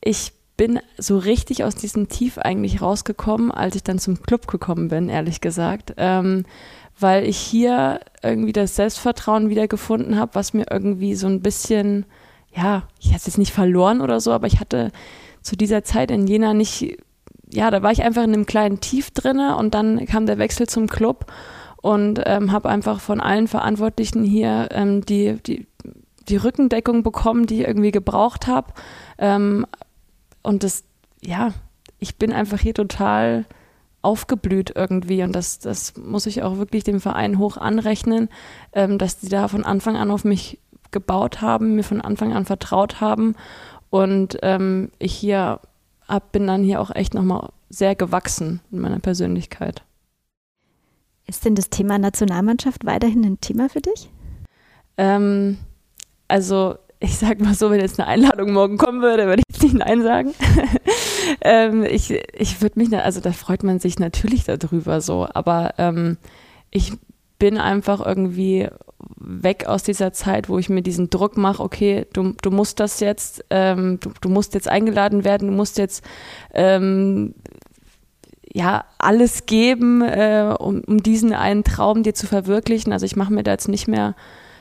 ich 0.01 0.33
bin 0.57 0.79
so 0.97 1.17
richtig 1.17 1.63
aus 1.63 1.75
diesem 1.75 2.09
Tief 2.09 2.37
eigentlich 2.37 2.81
rausgekommen, 2.81 3.51
als 3.51 3.75
ich 3.75 3.83
dann 3.83 3.99
zum 3.99 4.21
Club 4.21 4.47
gekommen 4.47 4.89
bin, 4.89 5.09
ehrlich 5.09 5.39
gesagt. 5.39 5.93
Ähm, 5.97 6.45
weil 6.99 7.25
ich 7.25 7.37
hier 7.37 7.99
irgendwie 8.23 8.53
das 8.53 8.75
Selbstvertrauen 8.75 9.49
wiedergefunden 9.49 10.17
habe, 10.17 10.33
was 10.33 10.53
mir 10.53 10.65
irgendwie 10.71 11.13
so 11.13 11.27
ein 11.27 11.41
bisschen, 11.41 12.05
ja, 12.55 12.83
ich 12.99 13.09
hatte 13.09 13.17
es 13.17 13.27
jetzt 13.27 13.37
nicht 13.37 13.53
verloren 13.53 14.01
oder 14.01 14.19
so, 14.19 14.31
aber 14.31 14.47
ich 14.47 14.59
hatte 14.59 14.91
zu 15.47 15.55
dieser 15.55 15.81
Zeit 15.83 16.11
in 16.11 16.27
Jena 16.27 16.53
nicht, 16.53 16.97
ja, 17.49 17.71
da 17.71 17.81
war 17.81 17.93
ich 17.93 18.03
einfach 18.03 18.23
in 18.23 18.33
einem 18.33 18.45
kleinen 18.45 18.81
Tief 18.81 19.11
drinne 19.11 19.55
und 19.55 19.73
dann 19.73 20.05
kam 20.05 20.25
der 20.25 20.37
Wechsel 20.37 20.67
zum 20.67 20.87
Club 20.87 21.31
und 21.81 22.21
ähm, 22.25 22.51
habe 22.51 22.67
einfach 22.67 22.99
von 22.99 23.21
allen 23.21 23.47
Verantwortlichen 23.47 24.25
hier 24.25 24.67
ähm, 24.71 25.05
die, 25.05 25.41
die, 25.41 25.65
die 26.27 26.35
Rückendeckung 26.35 27.01
bekommen, 27.01 27.45
die 27.45 27.61
ich 27.61 27.67
irgendwie 27.67 27.91
gebraucht 27.91 28.47
habe. 28.47 28.73
Ähm, 29.17 29.65
und 30.43 30.63
das, 30.63 30.83
ja, 31.21 31.53
ich 31.97 32.17
bin 32.17 32.33
einfach 32.33 32.59
hier 32.59 32.73
total 32.73 33.45
aufgeblüht 34.01 34.73
irgendwie 34.75 35.23
und 35.23 35.33
das, 35.33 35.59
das 35.59 35.95
muss 35.95 36.25
ich 36.25 36.43
auch 36.43 36.57
wirklich 36.57 36.83
dem 36.83 36.99
Verein 36.99 37.37
hoch 37.37 37.55
anrechnen, 37.55 38.27
ähm, 38.73 38.97
dass 38.97 39.19
die 39.19 39.29
da 39.29 39.47
von 39.47 39.63
Anfang 39.63 39.95
an 39.95 40.11
auf 40.11 40.25
mich 40.25 40.59
gebaut 40.91 41.39
haben, 41.41 41.75
mir 41.75 41.83
von 41.83 42.01
Anfang 42.01 42.33
an 42.33 42.45
vertraut 42.45 42.99
haben 42.99 43.35
und 43.97 44.37
ähm, 44.43 44.91
ich 44.99 45.13
hier 45.13 45.59
hab, 46.07 46.31
bin 46.31 46.45
dann 46.45 46.63
hier 46.63 46.81
auch 46.81 46.93
echt 46.93 47.13
nochmal 47.13 47.49
sehr 47.69 47.95
gewachsen 47.95 48.61
in 48.71 48.79
meiner 48.79 48.99
Persönlichkeit. 48.99 49.83
Ist 51.25 51.45
denn 51.45 51.55
das 51.55 51.69
Thema 51.69 51.97
Nationalmannschaft 51.97 52.85
weiterhin 52.85 53.25
ein 53.25 53.41
Thema 53.41 53.69
für 53.69 53.81
dich? 53.81 54.09
Ähm, 54.97 55.57
also 56.27 56.75
ich 56.99 57.17
sag 57.17 57.39
mal 57.41 57.53
so, 57.53 57.69
wenn 57.71 57.79
jetzt 57.79 57.99
eine 57.99 58.07
Einladung 58.07 58.53
morgen 58.53 58.77
kommen 58.77 59.01
würde, 59.01 59.25
würde 59.25 59.41
ich 59.47 59.55
jetzt 59.55 59.63
nicht 59.63 59.75
Nein 59.75 60.03
sagen. 60.03 60.33
ähm, 61.41 61.83
ich 61.83 62.11
ich 62.11 62.61
würde 62.61 62.79
mich, 62.79 62.95
also 62.95 63.19
da 63.19 63.31
freut 63.31 63.63
man 63.63 63.79
sich 63.79 63.99
natürlich 63.99 64.43
darüber 64.45 65.01
so, 65.01 65.27
aber 65.33 65.73
ähm, 65.79 66.17
ich 66.71 66.93
bin 67.39 67.57
einfach 67.57 68.05
irgendwie 68.05 68.67
weg 69.17 69.67
aus 69.67 69.83
dieser 69.83 70.13
Zeit, 70.13 70.49
wo 70.49 70.57
ich 70.57 70.69
mir 70.69 70.81
diesen 70.81 71.09
Druck 71.09 71.37
mache, 71.37 71.61
okay, 71.61 72.07
du, 72.13 72.33
du 72.41 72.51
musst 72.51 72.79
das 72.79 72.99
jetzt, 72.99 73.45
ähm, 73.49 73.99
du, 73.99 74.11
du 74.21 74.29
musst 74.29 74.53
jetzt 74.53 74.67
eingeladen 74.67 75.23
werden, 75.23 75.49
du 75.49 75.53
musst 75.53 75.77
jetzt 75.77 76.03
ähm, 76.53 77.35
ja 78.51 78.85
alles 78.97 79.45
geben, 79.45 80.01
äh, 80.01 80.55
um, 80.57 80.81
um 80.87 81.03
diesen 81.03 81.33
einen 81.33 81.63
Traum 81.63 82.03
dir 82.03 82.13
zu 82.13 82.27
verwirklichen. 82.27 82.91
Also 82.91 83.05
ich 83.05 83.15
mache 83.15 83.33
mir 83.33 83.43
da 83.43 83.51
jetzt 83.51 83.67
nicht 83.67 83.87
mehr 83.87 84.15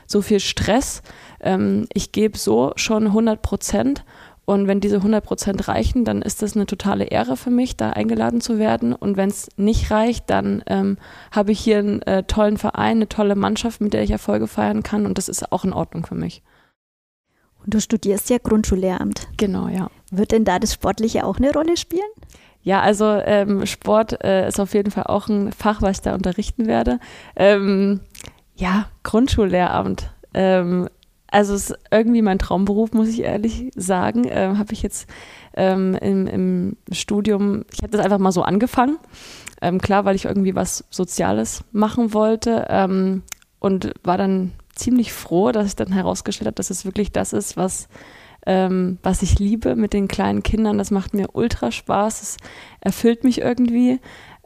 so 0.05 0.21
viel 0.21 0.39
Stress. 0.39 1.01
Ähm, 1.39 1.87
ich 1.93 2.11
gebe 2.11 2.37
so 2.37 2.73
schon 2.75 3.07
100 3.07 3.41
Prozent 3.41 4.03
und 4.49 4.65
wenn 4.65 4.79
diese 4.79 4.95
100 4.95 5.25
Prozent 5.25 5.67
reichen, 5.67 6.05
dann 6.05 6.21
ist 6.21 6.41
das 6.41 6.55
eine 6.55 6.65
totale 6.65 7.03
Ehre 7.03 7.35
für 7.35 7.49
mich, 7.49 7.75
da 7.75 7.89
eingeladen 7.89 8.39
zu 8.39 8.57
werden. 8.57 8.93
Und 8.93 9.17
wenn 9.17 9.29
es 9.29 9.49
nicht 9.57 9.91
reicht, 9.91 10.29
dann 10.29 10.63
ähm, 10.67 10.97
habe 11.33 11.51
ich 11.51 11.59
hier 11.59 11.79
einen 11.79 12.01
äh, 12.03 12.23
tollen 12.23 12.55
Verein, 12.55 12.95
eine 12.95 13.09
tolle 13.09 13.35
Mannschaft, 13.35 13.81
mit 13.81 13.91
der 13.91 14.03
ich 14.03 14.11
Erfolge 14.11 14.47
feiern 14.47 14.83
kann. 14.83 15.05
Und 15.05 15.17
das 15.17 15.27
ist 15.27 15.51
auch 15.51 15.65
in 15.65 15.73
Ordnung 15.73 16.05
für 16.05 16.15
mich. 16.15 16.43
Und 17.65 17.73
du 17.73 17.81
studierst 17.81 18.29
ja 18.29 18.37
Grundschullehramt. 18.37 19.27
Genau, 19.35 19.67
ja. 19.67 19.89
Wird 20.11 20.31
denn 20.31 20.45
da 20.45 20.59
das 20.59 20.73
Sportliche 20.73 21.25
auch 21.25 21.39
eine 21.39 21.51
Rolle 21.51 21.75
spielen? 21.75 22.09
Ja, 22.61 22.79
also 22.79 23.03
ähm, 23.03 23.65
Sport 23.65 24.23
äh, 24.23 24.47
ist 24.47 24.61
auf 24.61 24.73
jeden 24.73 24.91
Fall 24.91 25.07
auch 25.07 25.27
ein 25.27 25.51
Fach, 25.51 25.81
was 25.81 25.97
ich 25.97 26.03
da 26.03 26.15
unterrichten 26.15 26.67
werde. 26.67 27.01
Ähm, 27.35 27.99
ja, 28.55 28.87
Grundschullehramt. 29.03 30.09
Ähm, 30.33 30.87
also 31.37 31.53
es 31.53 31.69
ist 31.69 31.79
irgendwie 31.91 32.23
mein 32.23 32.39
Traumberuf, 32.39 32.93
muss 32.93 33.09
ich 33.09 33.21
ehrlich 33.21 33.69
sagen. 33.75 34.25
Ähm, 34.27 34.57
habe 34.57 34.73
ich 34.73 34.81
jetzt 34.81 35.07
ähm, 35.53 35.93
im, 36.01 36.25
im, 36.25 36.77
Studium, 36.91 37.63
ich 37.71 37.83
habe 37.83 37.91
das 37.91 38.03
einfach 38.03 38.17
mal 38.17 38.31
so 38.31 38.41
angefangen. 38.41 38.97
Ähm, 39.61 39.79
klar, 39.79 40.03
weil 40.03 40.15
ich 40.15 40.25
irgendwie 40.25 40.55
was 40.55 40.85
Soziales 40.89 41.63
machen 41.71 42.15
wollte 42.15 42.65
ähm, 42.69 43.21
und 43.59 43.93
war 44.03 44.17
dann 44.17 44.53
ziemlich 44.73 45.13
froh, 45.13 45.51
dass 45.51 45.67
ich 45.67 45.75
dann 45.75 45.91
herausgestellt 45.91 46.47
habe, 46.47 46.55
dass 46.55 46.71
es 46.71 46.85
wirklich 46.85 47.11
das 47.11 47.33
ist, 47.33 47.55
was, 47.55 47.87
ähm, 48.47 48.97
was 49.03 49.21
ich 49.21 49.37
liebe 49.37 49.75
mit 49.75 49.93
den 49.93 50.07
kleinen 50.07 50.41
Kindern. 50.41 50.79
Das 50.79 50.89
macht 50.89 51.13
mir 51.13 51.27
ultra 51.33 51.71
Spaß, 51.71 52.23
es 52.23 52.37
erfüllt 52.81 53.23
mich 53.23 53.41
irgendwie. 53.41 53.99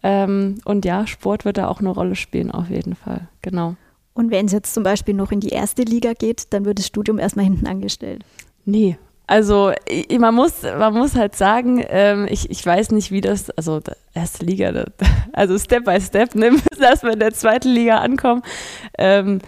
Ähm, 0.04 0.58
und 0.66 0.84
ja, 0.84 1.08
Sport 1.08 1.46
wird 1.46 1.58
da 1.58 1.70
auch 1.70 1.80
eine 1.80 1.90
Rolle 1.90 2.16
spielen, 2.16 2.52
auf 2.52 2.70
jeden 2.70 2.96
Fall. 2.96 3.30
Genau. 3.42 3.78
Und 4.14 4.32
wenn 4.32 4.46
es 4.46 4.52
jetzt 4.52 4.74
zum 4.74 4.84
Beispiel 4.84 5.14
noch 5.14 5.32
in 5.32 5.40
die 5.40 5.50
erste 5.50 5.84
Liga 5.84 6.14
geht, 6.14 6.54
dann 6.54 6.66
wird 6.66 6.80
das 6.80 6.88
Studium 6.88 7.20
erstmal 7.20 7.46
hinten 7.46 7.68
angestellt. 7.68 8.24
Nee. 8.66 8.98
Also 9.28 9.72
man 10.20 10.36
muss, 10.36 10.64
man 10.64 10.94
muss 10.94 11.16
halt 11.16 11.36
sagen, 11.36 11.82
ähm, 11.88 12.28
ich, 12.30 12.50
ich 12.50 12.66
weiß 12.66 12.92
nicht, 12.92 13.12
wie 13.12 13.22
das, 13.22 13.50
also 13.52 13.80
erste 14.14 14.46
Liga, 14.46 14.84
also 15.34 15.58
Step 15.58 15.86
by 15.86 16.02
Step, 16.02 16.36
ne, 16.36 16.52
müssen 16.52 16.84
erstmal 16.84 17.14
in 17.14 17.20
der 17.20 17.34
zweiten 17.34 17.70
Liga 17.70 18.00
ankommen. 18.00 18.42
Ähm, 18.98 19.40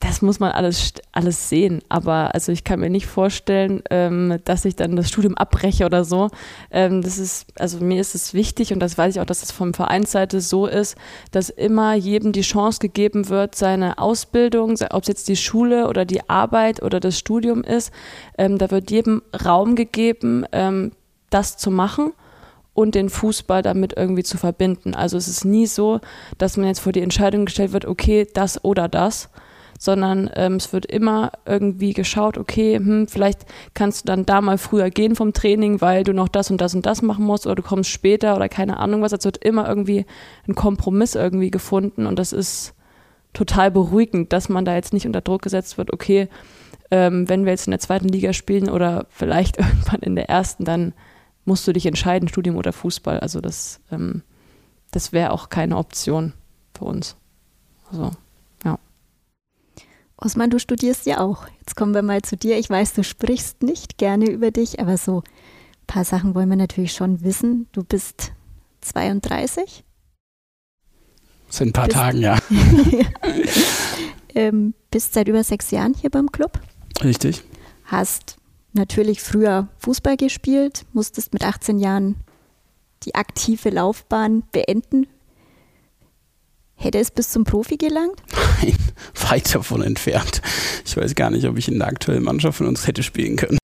das 0.00 0.20
muss 0.20 0.40
man 0.40 0.52
alles, 0.52 0.92
alles 1.12 1.48
sehen. 1.48 1.80
Aber 1.88 2.34
also 2.34 2.52
ich 2.52 2.64
kann 2.64 2.80
mir 2.80 2.90
nicht 2.90 3.06
vorstellen, 3.06 3.82
ähm, 3.90 4.38
dass 4.44 4.64
ich 4.64 4.76
dann 4.76 4.94
das 4.94 5.08
Studium 5.08 5.34
abbreche 5.36 5.86
oder 5.86 6.04
so. 6.04 6.28
Ähm, 6.70 7.02
das 7.02 7.18
ist, 7.18 7.46
also 7.58 7.78
mir 7.78 8.00
ist 8.00 8.14
es 8.14 8.34
wichtig 8.34 8.72
und 8.72 8.80
das 8.80 8.98
weiß 8.98 9.14
ich 9.14 9.20
auch, 9.20 9.26
dass 9.26 9.42
es 9.42 9.52
von 9.52 9.72
Vereinsseite 9.72 10.40
so 10.40 10.66
ist, 10.66 10.96
dass 11.30 11.48
immer 11.48 11.94
jedem 11.94 12.32
die 12.32 12.42
Chance 12.42 12.78
gegeben 12.80 13.28
wird, 13.30 13.54
seine 13.54 13.98
Ausbildung, 13.98 14.76
ob 14.90 15.02
es 15.02 15.08
jetzt 15.08 15.28
die 15.28 15.36
Schule 15.36 15.88
oder 15.88 16.04
die 16.04 16.28
Arbeit 16.28 16.82
oder 16.82 17.00
das 17.00 17.18
Studium 17.18 17.62
ist, 17.62 17.90
ähm, 18.36 18.58
da 18.58 18.70
wird 18.70 18.90
jedem 18.90 19.22
Raum 19.44 19.76
gegeben, 19.76 20.44
ähm, 20.52 20.92
das 21.30 21.56
zu 21.56 21.70
machen 21.70 22.12
und 22.74 22.94
den 22.94 23.08
Fußball 23.08 23.62
damit 23.62 23.94
irgendwie 23.96 24.22
zu 24.22 24.36
verbinden. 24.36 24.94
Also 24.94 25.16
es 25.16 25.26
ist 25.26 25.46
nie 25.46 25.66
so, 25.66 26.00
dass 26.36 26.58
man 26.58 26.66
jetzt 26.66 26.80
vor 26.80 26.92
die 26.92 27.00
Entscheidung 27.00 27.46
gestellt 27.46 27.72
wird, 27.72 27.86
okay, 27.86 28.28
das 28.32 28.62
oder 28.62 28.88
das, 28.88 29.30
sondern 29.78 30.30
ähm, 30.34 30.54
es 30.54 30.72
wird 30.72 30.86
immer 30.86 31.32
irgendwie 31.44 31.92
geschaut, 31.92 32.38
okay, 32.38 32.76
hm, 32.76 33.08
vielleicht 33.08 33.46
kannst 33.74 34.02
du 34.02 34.06
dann 34.06 34.26
da 34.26 34.40
mal 34.40 34.58
früher 34.58 34.90
gehen 34.90 35.14
vom 35.14 35.32
Training, 35.32 35.80
weil 35.80 36.04
du 36.04 36.12
noch 36.12 36.28
das 36.28 36.50
und 36.50 36.60
das 36.60 36.74
und 36.74 36.86
das 36.86 37.02
machen 37.02 37.24
musst 37.24 37.46
oder 37.46 37.56
du 37.56 37.62
kommst 37.62 37.90
später 37.90 38.36
oder 38.36 38.48
keine 38.48 38.78
Ahnung 38.78 39.02
was. 39.02 39.12
Es 39.12 39.24
wird 39.24 39.38
immer 39.38 39.68
irgendwie 39.68 40.06
ein 40.48 40.54
Kompromiss 40.54 41.14
irgendwie 41.14 41.50
gefunden 41.50 42.06
und 42.06 42.18
das 42.18 42.32
ist 42.32 42.74
total 43.32 43.70
beruhigend, 43.70 44.32
dass 44.32 44.48
man 44.48 44.64
da 44.64 44.74
jetzt 44.74 44.92
nicht 44.92 45.06
unter 45.06 45.20
Druck 45.20 45.42
gesetzt 45.42 45.78
wird, 45.78 45.92
okay, 45.92 46.28
ähm, 46.90 47.28
wenn 47.28 47.44
wir 47.44 47.52
jetzt 47.52 47.66
in 47.66 47.72
der 47.72 47.80
zweiten 47.80 48.08
Liga 48.08 48.32
spielen 48.32 48.70
oder 48.70 49.06
vielleicht 49.10 49.56
irgendwann 49.58 50.00
in 50.00 50.16
der 50.16 50.28
ersten, 50.28 50.64
dann 50.64 50.94
musst 51.44 51.66
du 51.66 51.72
dich 51.72 51.86
entscheiden, 51.86 52.28
Studium 52.28 52.56
oder 52.56 52.72
Fußball. 52.72 53.20
Also 53.20 53.40
das, 53.40 53.80
ähm, 53.90 54.22
das 54.90 55.12
wäre 55.12 55.32
auch 55.32 55.48
keine 55.48 55.76
Option 55.76 56.32
für 56.74 56.84
uns. 56.84 57.16
Also. 57.92 58.10
Osman, 60.18 60.50
du 60.50 60.58
studierst 60.58 61.06
ja 61.06 61.20
auch. 61.20 61.46
Jetzt 61.58 61.76
kommen 61.76 61.94
wir 61.94 62.02
mal 62.02 62.22
zu 62.22 62.36
dir. 62.36 62.58
Ich 62.58 62.70
weiß, 62.70 62.94
du 62.94 63.04
sprichst 63.04 63.62
nicht 63.62 63.98
gerne 63.98 64.30
über 64.30 64.50
dich, 64.50 64.80
aber 64.80 64.96
so 64.96 65.18
ein 65.18 65.86
paar 65.86 66.04
Sachen 66.04 66.34
wollen 66.34 66.48
wir 66.48 66.56
natürlich 66.56 66.92
schon 66.92 67.22
wissen. 67.22 67.68
Du 67.72 67.84
bist 67.84 68.32
32? 68.80 69.84
Seit 71.48 71.68
ein 71.68 71.72
paar 71.72 71.86
bist, 71.86 71.96
Tagen, 71.96 72.20
ja. 72.20 72.38
ähm, 74.34 74.74
bist 74.90 75.14
seit 75.14 75.28
über 75.28 75.44
sechs 75.44 75.70
Jahren 75.70 75.94
hier 75.94 76.10
beim 76.10 76.32
Club. 76.32 76.60
Richtig. 77.04 77.42
Hast 77.84 78.38
natürlich 78.72 79.22
früher 79.22 79.68
Fußball 79.78 80.16
gespielt, 80.16 80.86
musstest 80.92 81.32
mit 81.32 81.44
18 81.44 81.78
Jahren 81.78 82.16
die 83.04 83.14
aktive 83.14 83.70
Laufbahn 83.70 84.42
beenden. 84.50 85.06
Hätte 86.76 86.98
es 86.98 87.10
bis 87.10 87.30
zum 87.30 87.44
Profi 87.44 87.76
gelangt? 87.76 88.22
Nein, 88.62 88.76
weit 89.28 89.54
davon 89.54 89.82
entfernt. 89.82 90.42
Ich 90.84 90.96
weiß 90.96 91.14
gar 91.14 91.30
nicht, 91.30 91.46
ob 91.46 91.56
ich 91.56 91.68
in 91.68 91.78
der 91.78 91.88
aktuellen 91.88 92.22
Mannschaft 92.22 92.58
von 92.58 92.66
uns 92.66 92.86
hätte 92.86 93.02
spielen 93.02 93.36
können. 93.36 93.58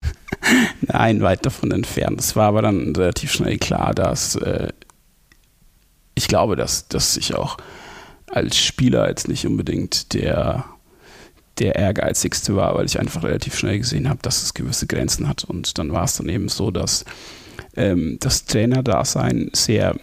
Nein, 0.82 1.20
weit 1.20 1.44
davon 1.44 1.72
entfernt. 1.72 2.20
Es 2.20 2.36
war 2.36 2.48
aber 2.48 2.62
dann 2.62 2.94
relativ 2.94 3.32
schnell 3.32 3.58
klar, 3.58 3.92
dass 3.94 4.36
äh, 4.36 4.68
ich 6.14 6.28
glaube, 6.28 6.56
dass, 6.56 6.88
dass 6.88 7.16
ich 7.16 7.34
auch 7.34 7.56
als 8.26 8.56
Spieler 8.56 9.08
jetzt 9.08 9.28
nicht 9.28 9.46
unbedingt 9.46 10.14
der, 10.14 10.64
der 11.58 11.74
ehrgeizigste 11.76 12.54
war, 12.54 12.74
weil 12.74 12.86
ich 12.86 13.00
einfach 13.00 13.24
relativ 13.24 13.56
schnell 13.56 13.78
gesehen 13.78 14.08
habe, 14.08 14.20
dass 14.22 14.42
es 14.42 14.54
gewisse 14.54 14.86
Grenzen 14.86 15.28
hat. 15.28 15.44
Und 15.44 15.78
dann 15.78 15.92
war 15.92 16.04
es 16.04 16.16
dann 16.16 16.28
eben 16.28 16.48
so, 16.48 16.70
dass 16.70 17.04
ähm, 17.76 18.18
das 18.20 18.44
Trainerdasein 18.44 19.50
sehr 19.52 19.96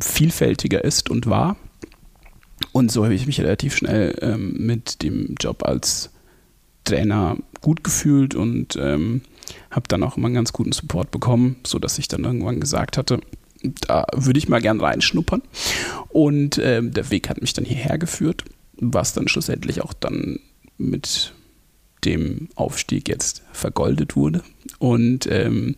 vielfältiger 0.00 0.84
ist 0.84 1.10
und 1.10 1.26
war. 1.26 1.56
Und 2.72 2.92
so 2.92 3.04
habe 3.04 3.14
ich 3.14 3.26
mich 3.26 3.40
relativ 3.40 3.74
schnell 3.74 4.16
ähm, 4.20 4.54
mit 4.58 5.02
dem 5.02 5.34
Job 5.40 5.64
als 5.64 6.10
Trainer 6.84 7.36
gut 7.60 7.82
gefühlt 7.84 8.34
und 8.34 8.76
ähm, 8.76 9.22
habe 9.70 9.88
dann 9.88 10.02
auch 10.02 10.16
immer 10.16 10.26
einen 10.26 10.34
ganz 10.34 10.52
guten 10.52 10.72
Support 10.72 11.10
bekommen, 11.10 11.56
sodass 11.66 11.98
ich 11.98 12.08
dann 12.08 12.24
irgendwann 12.24 12.60
gesagt 12.60 12.96
hatte, 12.96 13.20
da 13.62 14.06
würde 14.14 14.38
ich 14.38 14.48
mal 14.48 14.62
gern 14.62 14.80
reinschnuppern. 14.80 15.42
Und 16.08 16.58
ähm, 16.58 16.92
der 16.92 17.10
Weg 17.10 17.28
hat 17.28 17.40
mich 17.40 17.52
dann 17.52 17.64
hierher 17.64 17.98
geführt, 17.98 18.44
was 18.76 19.12
dann 19.12 19.28
schlussendlich 19.28 19.82
auch 19.82 19.92
dann 19.92 20.40
mit 20.78 21.34
dem 22.04 22.48
Aufstieg 22.54 23.08
jetzt 23.08 23.42
vergoldet 23.52 24.16
wurde. 24.16 24.42
Und 24.78 25.26
ähm, 25.30 25.76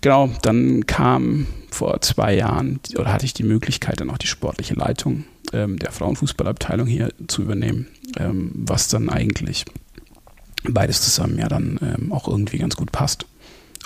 genau, 0.00 0.30
dann 0.42 0.86
kam 0.86 1.46
vor 1.70 2.00
zwei 2.00 2.34
Jahren, 2.34 2.80
oder 2.96 3.12
hatte 3.12 3.24
ich 3.24 3.34
die 3.34 3.42
Möglichkeit, 3.42 4.00
dann 4.00 4.10
auch 4.10 4.18
die 4.18 4.26
sportliche 4.26 4.74
Leitung 4.74 5.24
ähm, 5.52 5.78
der 5.78 5.92
Frauenfußballabteilung 5.92 6.86
hier 6.86 7.10
zu 7.26 7.42
übernehmen, 7.42 7.88
ähm, 8.18 8.50
was 8.54 8.88
dann 8.88 9.08
eigentlich 9.08 9.64
beides 10.64 11.02
zusammen 11.02 11.38
ja 11.38 11.48
dann 11.48 11.78
ähm, 11.82 12.12
auch 12.12 12.28
irgendwie 12.28 12.58
ganz 12.58 12.76
gut 12.76 12.92
passt. 12.92 13.26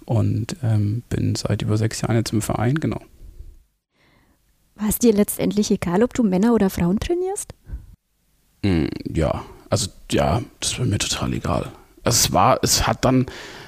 Und 0.04 0.56
ähm, 0.62 1.02
bin 1.08 1.34
seit 1.34 1.62
über 1.62 1.76
sechs 1.76 2.00
Jahren 2.00 2.16
jetzt 2.16 2.32
im 2.32 2.42
Verein, 2.42 2.76
genau. 2.76 3.00
War 4.76 4.88
es 4.88 4.98
dir 4.98 5.12
letztendlich 5.12 5.70
egal, 5.70 6.02
ob 6.02 6.14
du 6.14 6.22
Männer 6.22 6.52
oder 6.52 6.70
Frauen 6.70 7.00
trainierst? 7.00 7.54
Mm, 8.62 8.86
ja, 9.12 9.44
also 9.70 9.88
ja, 10.10 10.42
das 10.60 10.78
war 10.78 10.86
mir 10.86 10.98
total 10.98 11.32
egal. 11.32 11.72
Also 12.04 12.26
es 12.26 12.32
war, 12.32 12.58
es 12.62 12.86
hat 12.86 13.04
dann 13.04 13.26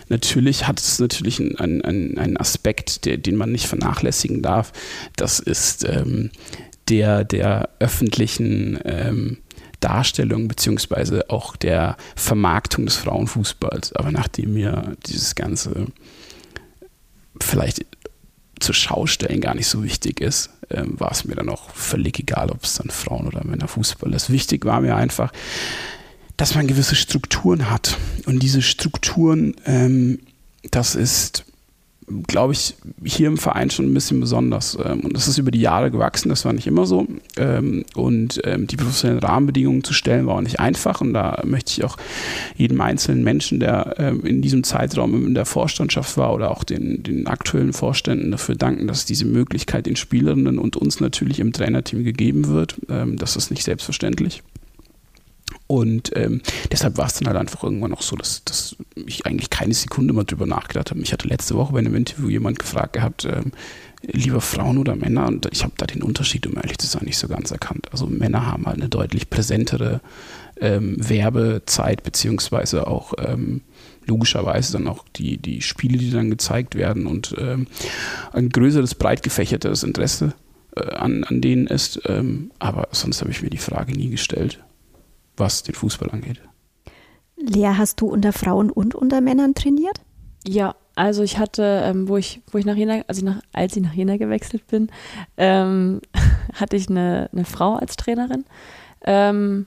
natürlich 0.09 0.67
hat 0.67 0.81
es 0.81 0.99
natürlich 0.99 1.41
einen, 1.41 1.83
einen, 1.83 2.19
einen 2.19 2.37
Aspekt, 2.37 3.05
der, 3.05 3.19
den 3.19 3.37
man 3.37 3.53
nicht 3.53 3.67
vernachlässigen 3.67 4.43
darf. 4.43 4.73
Das 5.17 5.39
ist 5.41 5.85
ähm, 5.85 6.31
der 6.89 7.25
der 7.25 7.69
öffentlichen 7.79 8.79
ähm, 8.85 9.39
Darstellung 9.81 10.49
beziehungsweise 10.49 11.31
auch 11.31 11.57
der 11.57 11.97
Vermarktung 12.17 12.87
des 12.87 12.97
Frauenfußballs. 12.97 13.93
Aber 13.95 14.11
nachdem 14.11 14.55
mir 14.55 14.97
dieses 15.07 15.35
ganze 15.35 15.87
vielleicht 17.41 17.85
zur 18.61 18.75
Schaustellen 18.75 19.41
gar 19.41 19.55
nicht 19.55 19.69
so 19.69 19.85
wichtig 19.85 20.21
ist, 20.21 20.51
ähm, 20.71 20.99
war 20.99 21.11
es 21.11 21.25
mir 21.25 21.35
dann 21.35 21.49
auch 21.49 21.71
völlig 21.71 22.19
egal, 22.19 22.51
ob 22.51 22.65
es 22.65 22.75
dann 22.75 22.91
Frauen 22.91 23.27
oder 23.27 23.45
Männer 23.45 23.69
Fußball 23.69 24.13
ist. 24.15 24.31
Wichtig 24.31 24.65
war 24.65 24.81
mir 24.81 24.97
einfach, 24.97 25.33
dass 26.37 26.55
man 26.55 26.67
gewisse 26.67 26.95
Strukturen 26.95 27.71
hat. 27.71 27.97
Und 28.27 28.41
diese 28.41 28.63
Strukturen, 28.63 29.57
ähm, 29.67 30.21
das 30.71 30.95
ist 30.95 31.45
glaube 32.27 32.53
ich, 32.53 32.75
hier 33.05 33.29
im 33.29 33.37
Verein 33.37 33.71
schon 33.71 33.87
ein 33.87 33.95
bisschen 33.95 34.21
besonders. 34.21 34.77
Ähm, 34.83 35.01
und 35.01 35.15
das 35.15 35.29
ist 35.29 35.39
über 35.39 35.51
die 35.51 35.61
Jahre 35.61 35.91
gewachsen, 35.91 36.29
das 36.29 36.45
war 36.45 36.53
nicht 36.53 36.67
immer 36.67 36.87
so. 36.87 37.07
Ähm, 37.37 37.85
und 37.95 38.41
ähm, 38.45 38.67
die 38.67 38.77
professionellen 38.77 39.23
Rahmenbedingungen 39.23 39.85
zu 39.85 39.93
stellen, 39.93 40.27
war 40.27 40.37
auch 40.37 40.41
nicht 40.41 40.61
einfach. 40.61 41.01
Und 41.01 41.13
da 41.15 41.43
möchte 41.45 41.73
ich 41.73 41.85
auch 41.85 41.97
jedem 42.57 42.81
einzelnen 42.81 43.25
Menschen, 43.25 43.61
der 43.61 43.99
in 43.99 44.43
diesem 44.43 44.65
Zeitraum 44.65 45.27
in 45.27 45.35
der 45.35 45.45
Vorstandschaft 45.45 46.17
war 46.17 46.35
oder 46.35 46.51
auch 46.51 46.65
den, 46.65 47.03
den 47.03 47.27
aktuellen 47.27 47.73
Vorständen 47.73 48.31
dafür 48.31 48.55
danken, 48.55 48.87
dass 48.87 49.05
diese 49.05 49.25
Möglichkeit 49.25 49.87
den 49.87 49.97
Spielerinnen 49.97 50.59
und 50.59 50.77
uns 50.77 51.01
natürlich 51.01 51.41
im 51.41 51.53
Trainerteam 51.53 52.05
gegeben 52.05 52.49
wird. 52.49 52.77
Das 52.89 53.37
ist 53.37 53.51
nicht 53.51 53.65
selbstverständlich. 53.65 54.43
Und 55.67 56.13
ähm, 56.17 56.41
deshalb 56.73 56.97
war 56.97 57.07
es 57.07 57.15
dann 57.15 57.29
halt 57.29 57.37
einfach 57.37 57.63
irgendwann 57.63 57.93
auch 57.93 58.01
so, 58.01 58.17
dass, 58.17 58.43
dass 58.45 58.77
ich 58.95 59.27
eigentlich 59.27 59.51
keine 59.51 59.75
Sekunde 59.75 60.15
mal 60.15 60.25
drüber 60.25 60.47
nachgedacht 60.47 60.91
habe. 60.91 61.01
Ich 61.01 61.13
hatte 61.13 61.29
letzte 61.29 61.55
Woche 61.57 61.75
bei 61.75 61.79
einem 61.81 61.95
Interview 61.95 62.31
jemand 62.31 62.59
gefragt 62.59 62.95
gehabt, 62.95 63.27
ähm, 63.27 63.53
lieber 64.03 64.41
Frauen 64.41 64.79
oder 64.79 64.97
Männer, 64.97 65.27
und 65.27 65.47
ich 65.53 65.65
habe 65.65 65.75
da 65.77 65.85
den 65.85 66.03
Unterschied, 66.03 66.47
um 66.47 66.57
ehrlich 66.57 66.79
zu 66.79 66.87
sein, 66.87 67.05
nicht 67.05 67.19
so 67.19 67.29
ganz 67.29 67.51
erkannt. 67.51 67.89
Also 67.93 68.07
Männer 68.07 68.47
haben 68.47 68.67
halt 68.67 68.77
eine 68.77 68.89
deutlich 68.89 69.29
präsentere 69.29 70.01
ähm, 70.61 70.97
Werbezeit, 70.99 72.03
beziehungsweise 72.03 72.87
auch 72.87 73.13
ähm, 73.19 73.61
logischerweise 74.07 74.73
dann 74.73 74.89
auch 74.89 75.05
die, 75.17 75.37
die 75.37 75.61
Spiele, 75.61 75.99
die 75.99 76.11
dann 76.11 76.31
gezeigt 76.31 76.77
werden 76.77 77.07
und 77.07 77.35
ähm, 77.39 77.67
ein 78.33 78.49
größeres, 78.49 78.95
breit 78.95 79.23
gefächertes 79.23 79.83
Interesse 79.83 80.33
äh, 80.77 80.93
an, 80.93 81.25
an 81.25 81.41
denen 81.41 81.67
ist. 81.67 82.01
Ähm, 82.07 82.53
aber 82.59 82.89
sonst 82.93 83.21
habe 83.21 83.31
ich 83.31 83.43
mir 83.43 83.51
die 83.51 83.59
Frage 83.59 83.93
nie 83.93 84.09
gestellt 84.09 84.61
was 85.39 85.63
den 85.63 85.75
Fußball 85.75 86.11
angeht. 86.11 86.41
Lea, 87.37 87.75
hast 87.77 88.01
du 88.01 88.07
unter 88.07 88.33
Frauen 88.33 88.71
und 88.71 88.95
unter 88.95 89.21
Männern 89.21 89.55
trainiert? 89.55 90.01
Ja, 90.47 90.75
also 90.95 91.23
ich 91.23 91.39
hatte, 91.39 91.83
ähm, 91.85 92.09
wo 92.09 92.17
ich, 92.17 92.43
wo 92.51 92.59
ich 92.59 92.65
nach 92.65 92.75
Jena, 92.75 93.03
also 93.07 93.25
nach, 93.25 93.41
als 93.53 93.77
ich 93.77 93.83
nach 93.83 93.93
Jena 93.93 94.17
gewechselt 94.17 94.67
bin, 94.67 94.91
ähm, 95.37 96.01
hatte 96.55 96.77
ich 96.77 96.89
eine, 96.89 97.29
eine 97.33 97.45
Frau 97.45 97.75
als 97.75 97.97
Trainerin. 97.97 98.45
Ähm, 99.03 99.67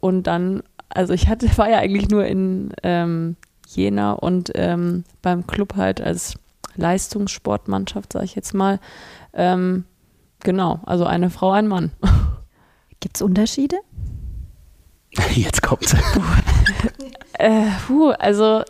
und 0.00 0.28
dann, 0.28 0.62
also 0.88 1.12
ich 1.12 1.28
hatte, 1.28 1.48
war 1.58 1.68
ja 1.68 1.78
eigentlich 1.78 2.08
nur 2.08 2.24
in 2.24 2.72
ähm, 2.82 3.36
Jena 3.66 4.12
und 4.12 4.52
ähm, 4.54 5.04
beim 5.22 5.46
Club 5.46 5.74
halt 5.76 6.00
als 6.00 6.36
Leistungssportmannschaft, 6.76 8.12
sage 8.12 8.24
ich 8.24 8.34
jetzt 8.34 8.54
mal. 8.54 8.78
Ähm, 9.32 9.84
genau, 10.40 10.80
also 10.84 11.04
eine 11.04 11.30
Frau, 11.30 11.50
ein 11.50 11.66
Mann. 11.66 11.90
Gibt 13.00 13.16
es 13.16 13.22
Unterschiede? 13.22 13.76
Jetzt 15.34 15.62
kommt 15.62 15.94
äh, 17.38 17.66
puh, 17.86 18.10
also 18.10 18.62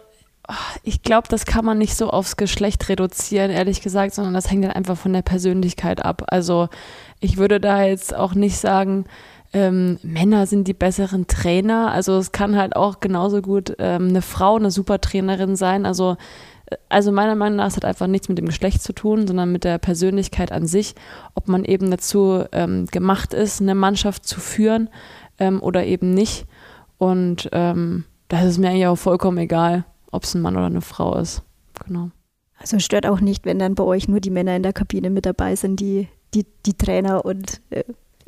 ich 0.83 1.03
glaube, 1.03 1.29
das 1.29 1.47
kann 1.47 1.65
man 1.65 1.79
nicht 1.79 1.97
so 1.97 2.11
aufs 2.11 2.37
Geschlecht 2.37 2.89
reduzieren, 2.89 3.51
ehrlich 3.51 3.81
gesagt, 3.81 4.15
sondern 4.15 4.35
das 4.35 4.51
hängt 4.51 4.65
dann 4.65 4.73
einfach 4.73 4.97
von 4.97 5.13
der 5.13 5.23
Persönlichkeit 5.23 6.05
ab. 6.05 6.25
Also 6.27 6.69
ich 7.21 7.37
würde 7.37 7.61
da 7.61 7.85
jetzt 7.85 8.15
auch 8.15 8.35
nicht 8.35 8.59
sagen, 8.59 9.05
ähm, 9.53 9.99
Männer 10.03 10.47
sind 10.47 10.67
die 10.67 10.75
besseren 10.75 11.27
Trainer. 11.27 11.93
Also 11.93 12.17
es 12.17 12.33
kann 12.33 12.57
halt 12.57 12.75
auch 12.75 13.01
genauso 13.01 13.43
gut 13.43 13.75
ähm, 13.79 14.09
eine 14.09 14.23
Frau 14.23 14.57
eine 14.57 14.71
super 14.71 15.01
Trainerin 15.01 15.57
sein. 15.57 15.87
Also, 15.87 16.17
äh, 16.67 16.77
also 16.89 17.13
meiner 17.13 17.37
Meinung 17.37 17.57
nach, 17.57 17.69
es 17.69 17.77
hat 17.77 17.85
einfach 17.85 18.07
nichts 18.07 18.29
mit 18.29 18.39
dem 18.39 18.47
Geschlecht 18.47 18.83
zu 18.83 18.95
tun, 18.95 19.27
sondern 19.27 19.53
mit 19.53 19.65
der 19.65 19.79
Persönlichkeit 19.79 20.53
an 20.53 20.67
sich, 20.67 20.95
ob 21.35 21.49
man 21.49 21.65
eben 21.65 21.91
dazu 21.91 22.45
ähm, 22.53 22.87
gemacht 22.87 23.35
ist, 23.35 23.61
eine 23.61 23.75
Mannschaft 23.75 24.27
zu 24.27 24.41
führen 24.41 24.89
ähm, 25.43 25.61
oder 25.61 25.85
eben 25.85 26.15
nicht. 26.15 26.47
Und 26.99 27.49
ähm, 27.53 28.05
das 28.29 28.45
ist 28.45 28.59
mir 28.59 28.69
eigentlich 28.69 28.87
auch 28.87 28.97
vollkommen 28.97 29.39
egal, 29.39 29.85
ob 30.13 30.23
es 30.23 30.35
ein 30.35 30.41
Mann 30.41 30.57
oder 30.57 30.67
eine 30.67 30.81
Frau 30.81 31.19
ist. 31.19 31.43
Genau. 31.85 32.11
Also 32.59 32.79
stört 32.79 33.07
auch 33.07 33.21
nicht, 33.21 33.45
wenn 33.45 33.59
dann 33.59 33.75
bei 33.75 33.83
euch 33.83 34.07
nur 34.07 34.21
die 34.21 34.31
Männer 34.31 34.55
in 34.55 34.63
der 34.63 34.73
Kabine 34.73 35.11
mit 35.11 35.27
dabei 35.27 35.57
sind, 35.57 35.81
die, 35.81 36.07
die, 36.33 36.47
die 36.65 36.75
Trainer 36.75 37.25
und 37.25 37.61
äh, 37.71 37.83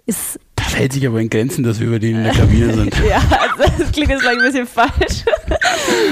ist. 0.06 0.40
Das 0.56 0.74
hält 0.76 0.92
sich 0.92 1.06
aber 1.06 1.20
in 1.20 1.30
Grenzen, 1.30 1.62
dass 1.62 1.78
wir 1.78 1.86
über 1.86 2.00
die 2.00 2.10
in 2.10 2.24
der 2.24 2.32
Kabine 2.34 2.72
sind. 2.74 2.96
ja, 3.08 3.18
also 3.18 3.72
das 3.78 3.92
klingt 3.92 4.10
jetzt 4.10 4.22
vielleicht 4.22 4.40
ein 4.40 4.46
bisschen 4.46 4.66
falsch. 4.66 5.24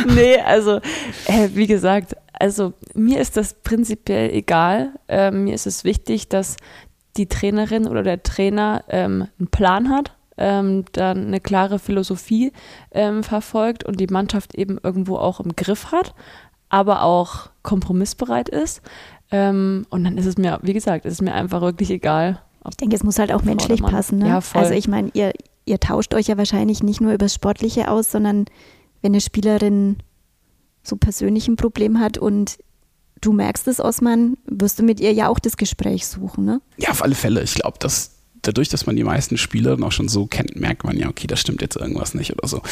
nee, 0.14 0.36
also 0.38 0.76
äh, 1.26 1.48
wie 1.54 1.66
gesagt, 1.66 2.14
also 2.38 2.74
mir 2.94 3.20
ist 3.20 3.36
das 3.36 3.54
prinzipiell 3.54 4.30
egal. 4.30 4.92
Äh, 5.08 5.32
mir 5.32 5.54
ist 5.54 5.66
es 5.66 5.82
wichtig, 5.82 6.28
dass 6.28 6.56
die 7.16 7.26
Trainerin 7.26 7.88
oder 7.88 8.04
der 8.04 8.22
Trainer 8.22 8.84
ähm, 8.88 9.26
einen 9.38 9.48
Plan 9.48 9.90
hat 9.90 10.12
ähm, 10.42 10.84
dann 10.90 11.28
eine 11.28 11.40
klare 11.40 11.78
Philosophie 11.78 12.52
ähm, 12.90 13.22
verfolgt 13.22 13.84
und 13.84 14.00
die 14.00 14.08
Mannschaft 14.08 14.56
eben 14.56 14.76
irgendwo 14.82 15.16
auch 15.16 15.38
im 15.38 15.54
Griff 15.54 15.92
hat, 15.92 16.14
aber 16.68 17.02
auch 17.04 17.50
kompromissbereit 17.62 18.48
ist. 18.48 18.82
Ähm, 19.30 19.86
und 19.88 20.02
dann 20.02 20.18
ist 20.18 20.26
es 20.26 20.36
mir, 20.36 20.58
wie 20.62 20.72
gesagt, 20.72 21.06
ist 21.06 21.14
es 21.14 21.22
mir 21.22 21.32
einfach 21.32 21.60
wirklich 21.60 21.90
egal. 21.90 22.42
Ich 22.68 22.76
denke, 22.76 22.96
es 22.96 23.04
muss 23.04 23.20
halt 23.20 23.30
auch 23.32 23.44
menschlich 23.44 23.82
passen. 23.82 24.18
Ne? 24.18 24.28
Ja, 24.28 24.40
voll. 24.40 24.62
Also 24.62 24.74
ich 24.74 24.88
meine, 24.88 25.10
ihr, 25.14 25.32
ihr 25.64 25.78
tauscht 25.78 26.12
euch 26.12 26.26
ja 26.26 26.36
wahrscheinlich 26.36 26.82
nicht 26.82 27.00
nur 27.00 27.12
über 27.12 27.18
das 27.18 27.34
Sportliche 27.34 27.88
aus, 27.88 28.10
sondern 28.10 28.46
wenn 29.00 29.12
eine 29.12 29.20
Spielerin 29.20 29.98
so 30.82 30.96
persönlich 30.96 31.46
ein 31.46 31.56
Problem 31.56 32.00
hat 32.00 32.18
und 32.18 32.58
du 33.20 33.32
merkst 33.32 33.68
es, 33.68 33.78
Osman, 33.78 34.36
wirst 34.46 34.80
du 34.80 34.82
mit 34.82 34.98
ihr 34.98 35.12
ja 35.12 35.28
auch 35.28 35.38
das 35.38 35.56
Gespräch 35.56 36.08
suchen, 36.08 36.44
ne? 36.44 36.60
Ja, 36.78 36.90
auf 36.90 37.02
alle 37.04 37.14
Fälle. 37.14 37.42
Ich 37.42 37.54
glaube, 37.54 37.78
dass 37.78 38.21
dadurch, 38.42 38.68
dass 38.68 38.86
man 38.86 38.96
die 38.96 39.04
meisten 39.04 39.38
Spieler 39.38 39.76
noch 39.76 39.92
schon 39.92 40.08
so 40.08 40.26
kennt, 40.26 40.56
merkt 40.56 40.84
man 40.84 40.98
ja, 40.98 41.08
okay, 41.08 41.26
da 41.26 41.36
stimmt 41.36 41.62
jetzt 41.62 41.76
irgendwas 41.76 42.14
nicht 42.14 42.32
oder 42.32 42.48
so. 42.48 42.62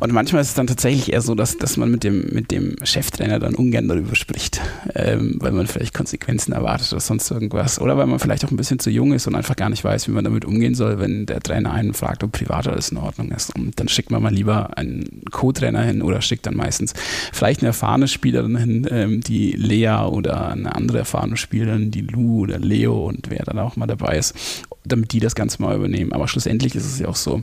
Und 0.00 0.12
manchmal 0.12 0.42
ist 0.42 0.48
es 0.48 0.54
dann 0.54 0.66
tatsächlich 0.66 1.12
eher 1.12 1.20
so, 1.20 1.34
dass, 1.34 1.58
dass 1.58 1.76
man 1.76 1.90
mit 1.90 2.04
dem, 2.04 2.26
mit 2.32 2.50
dem 2.50 2.76
Cheftrainer 2.82 3.38
dann 3.38 3.54
ungern 3.54 3.86
darüber 3.86 4.16
spricht, 4.16 4.60
ähm, 4.94 5.36
weil 5.40 5.52
man 5.52 5.66
vielleicht 5.66 5.94
Konsequenzen 5.94 6.52
erwartet 6.52 6.92
oder 6.92 7.00
sonst 7.00 7.30
irgendwas. 7.30 7.80
Oder 7.80 7.96
weil 7.96 8.06
man 8.06 8.18
vielleicht 8.18 8.44
auch 8.44 8.50
ein 8.50 8.56
bisschen 8.56 8.78
zu 8.78 8.90
jung 8.90 9.12
ist 9.12 9.26
und 9.26 9.34
einfach 9.34 9.56
gar 9.56 9.68
nicht 9.68 9.84
weiß, 9.84 10.08
wie 10.08 10.12
man 10.12 10.24
damit 10.24 10.44
umgehen 10.44 10.74
soll, 10.74 10.98
wenn 10.98 11.26
der 11.26 11.40
Trainer 11.40 11.72
einen 11.72 11.92
fragt, 11.92 12.24
ob 12.24 12.32
privat 12.32 12.66
alles 12.66 12.90
in 12.90 12.96
Ordnung 12.96 13.30
ist. 13.30 13.54
Und 13.54 13.78
dann 13.78 13.88
schickt 13.88 14.10
man 14.10 14.22
mal 14.22 14.32
lieber 14.32 14.76
einen 14.78 15.22
Co-Trainer 15.30 15.82
hin 15.82 16.02
oder 16.02 16.22
schickt 16.22 16.46
dann 16.46 16.56
meistens 16.56 16.94
vielleicht 17.32 17.60
eine 17.60 17.68
erfahrene 17.68 18.08
Spielerin 18.08 18.56
hin, 18.56 18.86
ähm, 18.90 19.20
die 19.20 19.52
Lea 19.52 20.06
oder 20.10 20.48
eine 20.48 20.74
andere 20.74 20.98
erfahrene 20.98 21.36
Spielerin, 21.36 21.90
die 21.90 22.02
Lou 22.02 22.42
oder 22.42 22.58
Leo 22.58 23.06
und 23.06 23.28
wer 23.28 23.44
dann 23.44 23.58
auch 23.58 23.76
mal 23.76 23.86
dabei 23.86 24.16
ist, 24.16 24.34
damit 24.84 25.09
die 25.10 25.20
das 25.20 25.34
Ganze 25.34 25.62
mal 25.62 25.76
übernehmen. 25.76 26.12
Aber 26.12 26.28
schlussendlich 26.28 26.74
ist 26.74 26.86
es 26.86 26.98
ja 26.98 27.08
auch 27.08 27.16
so, 27.16 27.42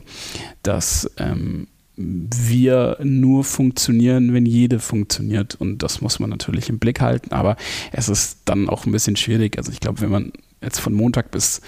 dass 0.62 1.10
ähm, 1.18 1.66
wir 1.98 2.96
nur 3.02 3.42
funktionieren, 3.44 4.32
wenn 4.32 4.46
jede 4.46 4.78
funktioniert. 4.78 5.56
Und 5.56 5.82
das 5.82 6.00
muss 6.00 6.20
man 6.20 6.30
natürlich 6.30 6.68
im 6.68 6.78
Blick 6.78 7.00
halten. 7.00 7.32
Aber 7.32 7.56
es 7.92 8.08
ist 8.08 8.38
dann 8.44 8.68
auch 8.68 8.86
ein 8.86 8.92
bisschen 8.92 9.16
schwierig. 9.16 9.58
Also 9.58 9.72
ich 9.72 9.80
glaube, 9.80 10.00
wenn 10.00 10.10
man 10.10 10.32
jetzt 10.60 10.80
von 10.80 10.92
Montag 10.92 11.30
bis 11.30 11.60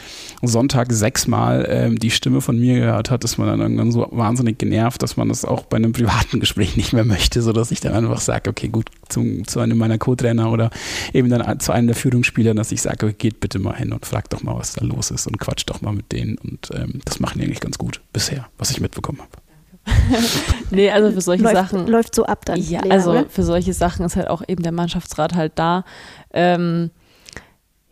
Sonntag 0.43 0.93
sechsmal 0.93 1.67
ähm, 1.69 1.99
die 1.99 2.11
Stimme 2.11 2.41
von 2.41 2.59
mir 2.59 2.75
gehört 2.75 3.11
hat, 3.11 3.23
ist 3.25 3.39
man 3.39 3.47
dann 3.47 3.61
irgendwann 3.61 3.93
so 3.93 4.09
wahnsinnig 4.11 4.59
genervt, 4.59 5.03
dass 5.03 5.17
man 5.17 5.29
das 5.29 5.45
auch 5.45 5.65
bei 5.65 5.77
einem 5.77 5.93
privaten 5.93 6.41
Gespräch 6.41 6.77
nicht 6.77 6.93
mehr 6.93 7.05
möchte, 7.05 7.43
sodass 7.43 7.71
ich 7.71 7.81
dann 7.81 7.95
einfach 7.95 8.21
sage, 8.21 8.51
okay, 8.51 8.69
gut, 8.69 8.91
zum, 9.09 9.47
zu 9.47 9.61
einem 9.61 9.79
meiner 9.79 9.99
Co-Trainer 9.99 10.51
oder 10.51 10.71
eben 11.13 11.29
dann 11.29 11.61
zu 11.61 11.73
einem 11.73 11.87
der 11.87 11.97
Führungsspieler, 11.97 12.55
dass 12.55 12.73
ich 12.73 12.83
sage, 12.83 13.07
okay, 13.07 13.17
geht 13.17 13.41
bitte 13.41 13.59
mal 13.59 13.77
hin 13.77 13.93
und 13.93 14.07
fragt 14.07 14.33
doch 14.33 14.43
mal, 14.43 14.57
was 14.57 14.75
da 14.75 14.85
los 14.85 15.11
ist 15.11 15.27
und 15.27 15.39
quatscht 15.39 15.71
doch 15.71 15.83
mal 15.83 15.93
mit 15.93 16.11
denen. 16.11 16.37
Und 16.39 16.71
ähm, 16.75 17.01
das 17.05 17.21
machen 17.21 17.39
die 17.39 17.45
eigentlich 17.45 17.61
ganz 17.61 17.79
gut 17.79 18.01
bisher, 18.13 18.49
was 18.59 18.71
ich 18.71 18.81
mitbekommen 18.81 19.21
habe. 19.21 19.50
nee, 20.71 20.91
also 20.91 21.13
für 21.13 21.21
solche 21.21 21.43
läuft, 21.43 21.57
Sachen. 21.57 21.87
Läuft 21.87 22.15
so 22.15 22.25
ab 22.25 22.45
dann. 22.45 22.61
Ja, 22.61 22.81
also 22.89 23.11
oder? 23.11 23.27
für 23.29 23.43
solche 23.43 23.73
Sachen 23.73 24.05
ist 24.05 24.17
halt 24.17 24.29
auch 24.29 24.43
eben 24.47 24.63
der 24.63 24.73
Mannschaftsrat 24.73 25.35
halt 25.35 25.53
da. 25.57 25.85
Ähm, 26.33 26.91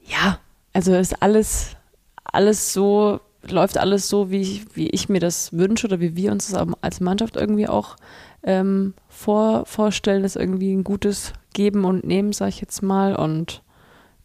ja, 0.05 0.39
also 0.73 0.95
ist 0.95 1.23
alles, 1.23 1.77
alles 2.25 2.73
so, 2.73 3.21
läuft 3.49 3.79
alles 3.79 4.09
so, 4.09 4.31
wie 4.31 4.41
ich, 4.41 4.77
wie 4.77 4.89
ich 4.89 5.09
mir 5.09 5.21
das 5.21 5.53
wünsche 5.53 5.87
oder 5.87 6.01
wie 6.01 6.17
wir 6.17 6.33
uns 6.33 6.51
das 6.51 6.67
als 6.81 7.01
Mannschaft 7.01 7.37
irgendwie 7.37 7.69
auch 7.69 7.97
ähm, 8.43 8.95
vor, 9.09 9.67
vorstellen, 9.67 10.25
ist 10.25 10.37
irgendwie 10.37 10.73
ein 10.73 10.85
gutes 10.85 11.33
Geben 11.53 11.85
und 11.85 12.05
Nehmen, 12.05 12.33
sag 12.33 12.49
ich 12.49 12.61
jetzt 12.61 12.83
mal. 12.83 13.17
Und 13.17 13.63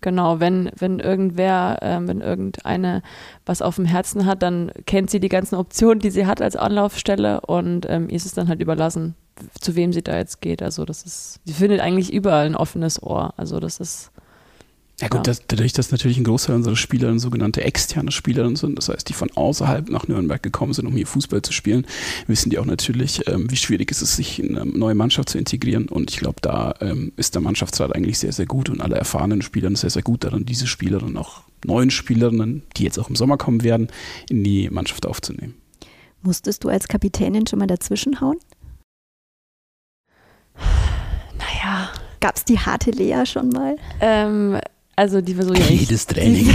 genau, 0.03 0.39
wenn, 0.39 0.69
wenn 0.77 0.99
irgendwer, 0.99 1.79
äh, 1.81 1.99
wenn 2.07 2.21
irgendeine 2.21 3.01
was 3.45 3.63
auf 3.63 3.77
dem 3.77 3.85
Herzen 3.85 4.27
hat, 4.27 4.43
dann 4.43 4.71
kennt 4.85 5.09
sie 5.09 5.19
die 5.19 5.29
ganzen 5.29 5.55
Optionen, 5.55 5.99
die 5.99 6.11
sie 6.11 6.27
hat 6.27 6.41
als 6.41 6.55
Anlaufstelle 6.55 7.41
und 7.41 7.87
ähm, 7.89 8.09
ihr 8.09 8.15
ist 8.15 8.27
es 8.27 8.35
dann 8.35 8.47
halt 8.47 8.61
überlassen, 8.61 9.15
zu 9.59 9.75
wem 9.75 9.91
sie 9.91 10.03
da 10.03 10.15
jetzt 10.15 10.41
geht. 10.41 10.61
Also 10.61 10.85
das 10.85 11.03
ist, 11.03 11.39
sie 11.45 11.53
findet 11.53 11.79
eigentlich 11.79 12.13
überall 12.13 12.45
ein 12.45 12.55
offenes 12.55 13.01
Ohr. 13.01 13.33
Also 13.37 13.59
das 13.59 13.79
ist 13.79 14.11
ja 15.01 15.07
gut, 15.07 15.25
das, 15.25 15.41
dadurch, 15.47 15.73
dass 15.73 15.91
natürlich 15.91 16.17
ein 16.17 16.23
Großteil 16.23 16.55
unserer 16.55 16.75
Spieler 16.75 17.17
sogenannte 17.17 17.63
externe 17.63 18.11
Spieler 18.11 18.55
sind, 18.55 18.77
das 18.77 18.89
heißt, 18.89 19.09
die 19.09 19.13
von 19.13 19.31
außerhalb 19.31 19.89
nach 19.89 20.07
Nürnberg 20.07 20.41
gekommen 20.41 20.73
sind, 20.73 20.85
um 20.85 20.93
hier 20.95 21.07
Fußball 21.07 21.41
zu 21.41 21.51
spielen, 21.51 21.87
wissen 22.27 22.51
die 22.51 22.59
auch 22.59 22.65
natürlich, 22.65 23.27
ähm, 23.27 23.49
wie 23.49 23.55
schwierig 23.55 23.91
es 23.91 24.01
ist, 24.01 24.15
sich 24.15 24.39
in 24.39 24.57
eine 24.57 24.69
neue 24.69 24.93
Mannschaft 24.93 25.29
zu 25.29 25.39
integrieren. 25.39 25.89
Und 25.89 26.11
ich 26.11 26.17
glaube, 26.17 26.37
da 26.41 26.75
ähm, 26.79 27.11
ist 27.15 27.33
der 27.33 27.41
Mannschaftsrat 27.41 27.95
eigentlich 27.95 28.19
sehr, 28.19 28.31
sehr 28.33 28.45
gut 28.45 28.69
und 28.69 28.81
alle 28.81 28.95
erfahrenen 28.95 29.41
Spieler 29.41 29.75
sehr, 29.75 29.89
sehr 29.89 30.03
gut 30.03 30.23
daran, 30.23 30.45
diese 30.45 30.67
Spieler 30.67 31.01
und 31.01 31.17
auch 31.17 31.41
neuen 31.65 31.89
Spielerinnen, 31.89 32.61
die 32.77 32.83
jetzt 32.83 32.99
auch 32.99 33.09
im 33.09 33.15
Sommer 33.15 33.37
kommen 33.37 33.63
werden, 33.63 33.87
in 34.29 34.43
die 34.43 34.69
Mannschaft 34.69 35.07
aufzunehmen. 35.07 35.55
Musstest 36.21 36.63
du 36.63 36.69
als 36.69 36.87
Kapitänin 36.87 37.47
schon 37.47 37.59
mal 37.59 37.67
dazwischenhauen? 37.67 38.37
Naja, 41.37 41.89
Gab 42.23 42.37
es 42.37 42.45
die 42.45 42.57
harte 42.57 42.91
Lea 42.91 43.25
schon 43.25 43.49
mal? 43.49 43.75
Ähm, 43.99 44.57
also 44.95 45.21
die 45.21 45.33
versuche 45.33 45.57
ich 45.57 45.69
Jedes 45.69 46.05
Training. 46.05 46.47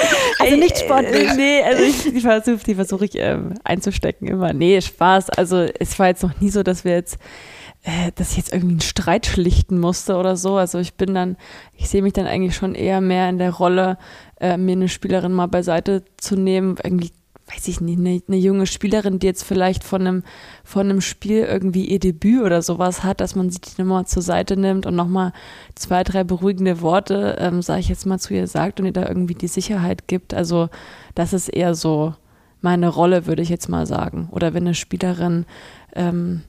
also 0.38 0.56
nicht 0.56 0.78
sportlich. 0.78 1.28
Äh, 1.28 1.34
nee, 1.36 1.62
also 1.62 1.82
ich, 1.82 2.02
die 2.12 2.20
versuche 2.20 2.64
die 2.64 2.74
versuch 2.74 3.02
ich 3.02 3.12
ähm, 3.16 3.54
einzustecken 3.64 4.28
immer. 4.28 4.52
Nee, 4.52 4.80
Spaß. 4.80 5.30
Also 5.30 5.66
es 5.78 5.98
war 5.98 6.08
jetzt 6.08 6.22
noch 6.22 6.40
nie 6.40 6.50
so, 6.50 6.62
dass 6.62 6.84
wir 6.84 6.92
jetzt 6.92 7.18
äh, 7.82 8.12
dass 8.14 8.32
ich 8.32 8.36
jetzt 8.36 8.52
irgendwie 8.52 8.74
einen 8.74 8.80
Streit 8.80 9.26
schlichten 9.26 9.78
musste 9.78 10.16
oder 10.16 10.36
so. 10.36 10.56
Also 10.56 10.78
ich 10.78 10.94
bin 10.94 11.14
dann, 11.14 11.36
ich 11.76 11.88
sehe 11.88 12.02
mich 12.02 12.12
dann 12.12 12.26
eigentlich 12.26 12.54
schon 12.54 12.74
eher 12.74 13.00
mehr 13.00 13.28
in 13.28 13.38
der 13.38 13.52
Rolle, 13.52 13.98
äh, 14.38 14.56
mir 14.56 14.72
eine 14.72 14.88
Spielerin 14.88 15.32
mal 15.32 15.46
beiseite 15.46 16.04
zu 16.18 16.36
nehmen, 16.36 16.76
irgendwie 16.82 17.10
weiß 17.52 17.68
ich 17.68 17.80
nicht, 17.80 17.98
eine, 17.98 18.22
eine, 18.26 18.36
junge 18.36 18.66
Spielerin, 18.66 19.18
die 19.18 19.26
jetzt 19.26 19.44
vielleicht 19.44 19.84
von 19.84 20.00
einem, 20.00 20.22
von 20.64 20.88
einem 20.88 21.00
Spiel 21.00 21.40
irgendwie 21.40 21.86
ihr 21.86 21.98
Debüt 21.98 22.42
oder 22.42 22.62
sowas 22.62 23.02
hat, 23.02 23.20
dass 23.20 23.34
man 23.34 23.50
sie 23.50 23.60
nochmal 23.78 24.06
zur 24.06 24.22
Seite 24.22 24.56
nimmt 24.56 24.86
und 24.86 24.94
nochmal 24.94 25.32
zwei, 25.74 26.04
drei 26.04 26.24
beruhigende 26.24 26.80
Worte, 26.80 27.36
ähm, 27.38 27.62
sage 27.62 27.80
ich 27.80 27.88
jetzt 27.88 28.06
mal, 28.06 28.18
zu 28.18 28.34
ihr 28.34 28.46
sagt 28.46 28.80
und 28.80 28.86
ihr 28.86 28.92
da 28.92 29.06
irgendwie 29.06 29.34
die 29.34 29.48
Sicherheit 29.48 30.06
gibt. 30.06 30.34
Also 30.34 30.68
das 31.14 31.32
ist 31.32 31.48
eher 31.48 31.74
so 31.74 32.14
meine 32.60 32.88
Rolle, 32.88 33.26
würde 33.26 33.42
ich 33.42 33.48
jetzt 33.48 33.68
mal 33.68 33.86
sagen. 33.86 34.28
Oder 34.30 34.54
wenn 34.54 34.64
eine 34.64 34.74
Spielerin, 34.74 35.46
ähm, 35.94 36.42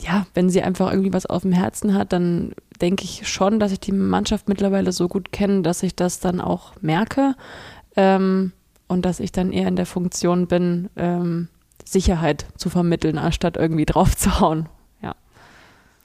ja, 0.00 0.26
wenn 0.34 0.50
sie 0.50 0.62
einfach 0.62 0.90
irgendwie 0.90 1.12
was 1.12 1.26
auf 1.26 1.42
dem 1.42 1.52
Herzen 1.52 1.94
hat, 1.94 2.12
dann 2.12 2.52
denke 2.80 3.04
ich 3.04 3.28
schon, 3.28 3.60
dass 3.60 3.72
ich 3.72 3.80
die 3.80 3.92
Mannschaft 3.92 4.48
mittlerweile 4.48 4.92
so 4.92 5.08
gut 5.08 5.30
kenne, 5.30 5.62
dass 5.62 5.82
ich 5.82 5.94
das 5.94 6.18
dann 6.18 6.40
auch 6.40 6.72
merke. 6.80 7.36
Ähm, 7.96 8.52
und 8.88 9.04
dass 9.04 9.20
ich 9.20 9.32
dann 9.32 9.52
eher 9.52 9.68
in 9.68 9.76
der 9.76 9.86
Funktion 9.86 10.46
bin, 10.46 10.90
ähm, 10.96 11.48
Sicherheit 11.84 12.46
zu 12.56 12.70
vermitteln, 12.70 13.18
anstatt 13.18 13.56
irgendwie 13.56 13.86
drauf 13.86 14.16
zu 14.16 14.40
hauen. 14.40 14.68
Ja. 15.02 15.14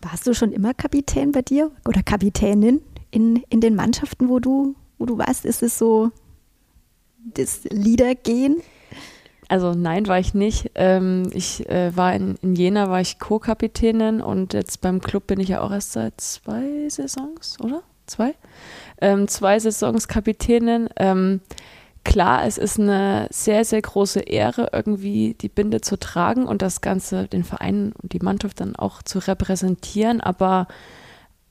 Warst 0.01 0.27
du 0.27 0.34
schon 0.34 0.51
immer 0.51 0.73
Kapitän 0.73 1.32
bei 1.32 1.41
dir 1.41 1.71
oder 1.88 2.03
Kapitänin 2.03 2.82
in, 3.11 3.43
in 3.49 3.61
den 3.61 3.75
Mannschaften, 3.75 4.30
wo 4.30 4.39
du, 4.39 4.75
wo 4.97 5.05
du 5.05 5.17
warst? 5.17 5.45
Ist 5.45 5.63
es 5.63 5.77
so 5.77 6.11
das 7.34 7.63
Liedergehen? 7.65 8.61
Also 9.49 9.73
nein, 9.73 10.07
war 10.07 10.19
ich 10.19 10.36
nicht. 10.36 10.71
Ähm, 10.75 11.27
ich 11.34 11.67
äh, 11.69 11.95
war 11.97 12.13
in, 12.13 12.36
in 12.43 12.55
Jena, 12.55 12.89
war 12.89 13.01
ich 13.01 13.17
Co-Kapitänin 13.17 14.21
und 14.21 14.53
jetzt 14.53 14.80
beim 14.82 15.01
Club 15.01 15.25
bin 15.25 15.39
ich 15.39 15.49
ja 15.49 15.61
auch 15.61 15.71
erst 15.71 15.93
seit 15.93 16.21
zwei 16.21 16.88
Saisons, 16.88 17.57
oder? 17.59 17.82
Zwei? 18.05 18.36
Ähm, 19.01 19.27
zwei 19.27 19.59
Saisons 19.59 20.07
Kapitänin. 20.07 20.89
Ähm, 20.97 21.41
klar, 22.10 22.43
es 22.45 22.57
ist 22.57 22.80
eine 22.80 23.28
sehr, 23.30 23.64
sehr 23.64 23.84
große 23.84 24.22
Ehre, 24.22 24.70
irgendwie 24.74 25.36
die 25.39 25.47
Binde 25.47 25.80
zu 25.80 25.95
tragen 25.95 26.47
und 26.47 26.64
das 26.64 26.82
Ganze, 26.82 27.28
den 27.28 27.43
Verein 27.43 27.93
und 28.01 28.14
die 28.14 28.20
Mannschaft 28.20 28.60
dann 28.62 28.76
auch 28.76 29.03
zu 29.03 29.20
repräsentieren. 29.20 30.20
Aber 30.20 30.68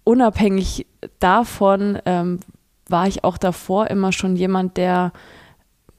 unabhängig 0.02 0.86
davon 1.20 1.98
ähm, 2.06 2.40
war 2.88 3.06
ich 3.06 3.22
auch 3.22 3.38
davor 3.38 3.86
immer 3.86 4.10
schon 4.10 4.34
jemand, 4.34 4.76
der 4.76 5.12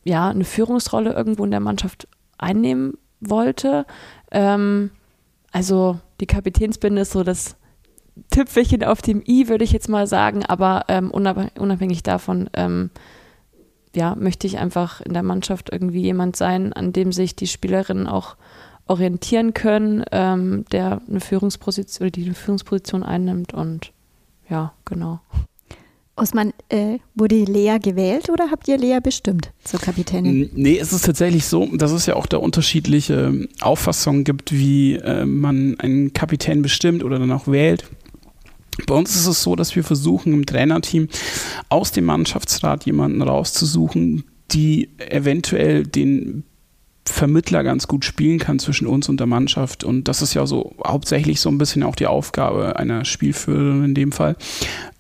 ja 0.04 0.28
eine 0.28 0.44
Führungsrolle 0.44 1.14
irgendwo 1.14 1.46
in 1.46 1.52
der 1.52 1.62
Mannschaft 1.62 2.10
einnehmen 2.38 2.98
wollte. 3.22 3.86
Ähm, 4.30 4.92
also 5.54 6.00
die 6.20 6.28
Kapitänsbinde 6.28 7.04
ist 7.04 7.12
so 7.12 7.24
das 7.24 7.56
Tüpfelchen 8.30 8.84
auf 8.84 9.02
dem 9.02 9.24
i, 9.26 9.48
würde 9.48 9.64
ich 9.64 9.72
jetzt 9.72 9.88
mal 9.88 10.06
sagen, 10.06 10.46
aber 10.46 10.84
ähm, 10.90 11.12
unabhängig 11.12 12.04
davon 12.04 12.50
ähm, 12.54 12.90
ja, 13.96 14.16
möchte 14.16 14.48
ich 14.48 14.58
einfach 14.58 15.02
in 15.02 15.14
der 15.14 15.24
Mannschaft 15.24 15.70
irgendwie 15.72 16.02
jemand 16.02 16.36
sein, 16.36 16.74
an 16.74 16.94
dem 16.94 17.12
sich 17.12 17.36
die 17.36 17.48
Spielerinnen 17.48 18.08
auch 18.08 18.36
orientieren 18.88 19.54
können, 19.54 20.04
ähm, 20.12 20.66
der 20.72 21.02
eine 21.08 21.20
Führungsposition 21.20 22.08
oder 22.08 22.12
die 22.12 22.26
eine 22.26 22.34
Führungsposition 22.34 23.04
einnimmt 23.04 23.54
und 23.54 23.92
ja, 24.50 24.74
genau. 24.86 25.20
Osman, 26.16 26.54
äh, 26.68 26.98
wurde 27.16 27.44
Lea 27.46 27.78
gewählt 27.82 28.30
oder 28.30 28.52
habt 28.52 28.68
ihr 28.68 28.78
Lea 28.78 29.00
bestimmt 29.02 29.52
zur 29.64 29.80
Kapitänin? 29.80 30.50
Nee, 30.54 30.78
es 30.78 30.92
ist 30.92 31.06
tatsächlich 31.06 31.46
so, 31.46 31.66
dass 31.74 31.92
es 31.92 32.08
ja 32.08 32.16
auch 32.16 32.26
da 32.26 32.38
unterschiedliche 32.38 33.48
Auffassungen 33.62 34.26
gibt, 34.26 34.52
wie 34.52 34.96
äh, 34.96 35.26
man 35.26 35.80
einen 35.80 36.12
Kapitän 36.12 36.62
bestimmt 36.62 37.04
oder 37.04 37.20
dann 37.20 37.32
auch 37.32 37.48
wählt. 37.48 37.86
Bei 38.86 38.96
uns 38.96 39.16
ist 39.16 39.28
es 39.28 39.44
so, 39.44 39.56
dass 39.56 39.76
wir 39.76 39.84
versuchen, 39.84 40.34
im 40.34 40.46
Trainerteam 40.46 41.08
aus 41.70 41.92
dem 41.92 42.06
Mannschaftsrat 42.06 42.86
jemanden 42.86 43.22
rauszusuchen, 43.22 44.24
die 44.52 44.90
eventuell 44.98 45.84
den 45.84 46.44
Vermittler 47.10 47.64
ganz 47.64 47.88
gut 47.88 48.06
spielen 48.06 48.38
kann 48.38 48.60
zwischen 48.60 48.88
uns 48.88 49.10
und 49.10 49.20
der 49.20 49.28
Mannschaft. 49.28 49.84
Und 49.84 50.08
das 50.08 50.22
ist 50.22 50.36
ja 50.36 50.46
so 50.46 50.76
hauptsächlich 50.86 51.42
so 51.42 51.50
ein 51.50 51.58
bisschen 51.58 51.84
auch 51.84 51.96
die 51.96 52.08
Aufgabe 52.08 52.78
einer 52.78 53.04
Spielführerin 53.04 53.84
in 53.84 53.94
dem 53.96 54.12
Fall. 54.12 54.36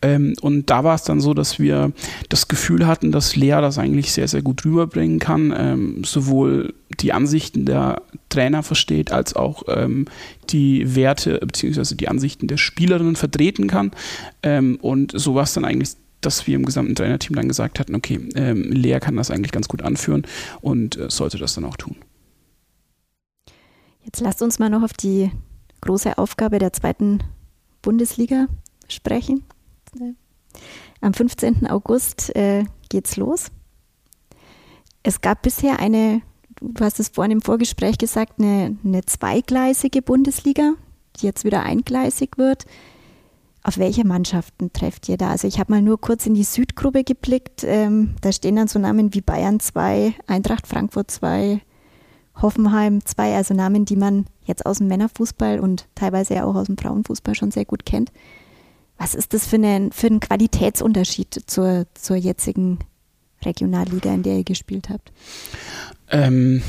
Ähm, 0.01 0.34
und 0.41 0.70
da 0.70 0.84
war 0.84 0.95
es 0.95 1.03
dann 1.03 1.22
so, 1.22 1.34
dass 1.34 1.60
wir 1.60 1.91
das 2.28 2.47
Gefühl 2.47 2.88
hatten, 2.88 3.12
dass 3.12 3.36
Lea 3.36 3.60
das 3.62 3.78
eigentlich 3.78 4.12
sehr, 4.12 4.28
sehr 4.28 4.41
gut 4.41 4.66
rüberbringen 4.66 5.20
kann. 5.20 5.53
Ähm, 5.55 6.03
sowohl 6.03 6.74
die 6.99 7.14
Ansichten 7.14 7.66
der 7.66 8.01
Trainer 8.30 8.64
versteht, 8.64 9.12
als 9.12 9.36
auch 9.36 9.64
ähm, 9.68 10.05
die 10.49 10.95
Werte 10.95 11.39
bzw. 11.39 11.95
die 11.95 12.07
Ansichten 12.07 12.47
der 12.47 12.57
Spielerinnen 12.57 13.16
vertreten 13.16 13.68
kann. 13.68 13.91
Ähm, 14.41 14.80
und 14.82 15.14
so 15.16 15.36
war 15.36 15.43
es 15.43 15.53
dann 15.53 15.66
eigentlich 15.66 15.91
dass 16.22 16.47
wir 16.47 16.55
im 16.55 16.65
gesamten 16.65 16.95
Trainerteam 16.95 17.36
dann 17.36 17.47
gesagt 17.47 17.80
hatten, 17.80 17.95
okay, 17.95 18.20
ähm, 18.36 18.72
Lea 18.72 18.99
kann 18.99 19.15
das 19.15 19.32
eigentlich 19.32 19.51
ganz 19.51 19.67
gut 19.67 19.82
anführen 19.82 20.24
und 20.61 20.97
äh, 20.97 21.09
sollte 21.09 21.38
das 21.38 21.53
dann 21.53 21.65
auch 21.65 21.78
tun. 21.78 21.95
Jetzt 24.03 24.22
lasst 24.22 24.41
uns 24.41 24.59
mal 24.59 24.70
noch 24.70 24.84
auf 24.84 24.93
die 24.93 25.32
große 25.82 26.17
Aufgabe 26.17 26.59
der 26.59 26.74
zweiten 26.74 27.20
Bundesliga 27.82 28.47
sprechen. 28.88 29.43
Am 31.01 31.13
15. 31.13 31.67
August 31.67 32.36
äh, 32.36 32.65
geht's 32.89 33.17
los. 33.17 33.47
Es 35.03 35.22
gab 35.22 35.41
bisher 35.43 35.80
eine, 35.80 36.22
du 36.59 36.84
hast 36.84 36.99
es 36.99 37.09
vorhin 37.09 37.32
im 37.32 37.41
Vorgespräch 37.41 37.97
gesagt, 37.97 38.39
eine, 38.39 38.78
eine 38.84 39.05
zweigleisige 39.05 40.01
Bundesliga, 40.01 40.74
die 41.17 41.26
jetzt 41.26 41.45
wieder 41.45 41.63
eingleisig 41.63 42.38
wird. 42.38 42.65
Auf 43.62 43.78
welche 43.78 44.05
Mannschaften 44.05 44.72
trefft 44.72 45.10
ihr 45.10 45.18
da? 45.18 45.30
Also 45.30 45.47
ich 45.47 45.60
habe 45.60 45.74
mal 45.74 45.82
nur 45.82 45.99
kurz 45.99 46.26
in 46.26 46.34
die 46.34 46.43
Südgruppe 46.43 47.03
geblickt. 47.03 47.64
Ähm, 47.64 48.16
da 48.22 48.32
stehen 48.32 48.55
dann 48.55 48.68
so 48.68 48.80
Namen 48.80 49.14
wie 49.14 49.22
Bayern 49.22 49.60
2, 49.60 50.14
Eintracht 50.28 50.66
Frankfurt 50.66 51.12
2, 51.12 51.62
Hoffenheim 52.41 53.05
2, 53.05 53.36
also 53.36 53.53
Namen, 53.53 53.86
die 53.86 53.97
man 53.97 54.26
jetzt 54.45 54.66
aus 54.66 54.78
dem 54.78 54.88
Männerfußball 54.88 55.60
und 55.60 55.88
teilweise 55.95 56.36
ja 56.36 56.45
auch 56.45 56.55
aus 56.55 56.68
dem 56.68 56.78
Frauenfußball 56.78 57.36
schon 57.36 57.51
sehr 57.51 57.66
gut 57.66 57.86
kennt. 57.86 58.12
Was 58.97 59.14
ist 59.16 59.34
das 59.34 59.45
für, 59.45 59.55
eine, 59.55 59.89
für 59.91 60.07
ein 60.07 60.20
Qualitätsunterschied 60.20 61.43
zur, 61.45 61.86
zur 61.93 62.16
jetzigen 62.16 62.80
Regionalliga, 63.43 64.14
in 64.14 64.24
der 64.24 64.38
ihr 64.38 64.43
gespielt 64.43 64.89
habt? 64.89 65.12
Ähm, 66.10 66.62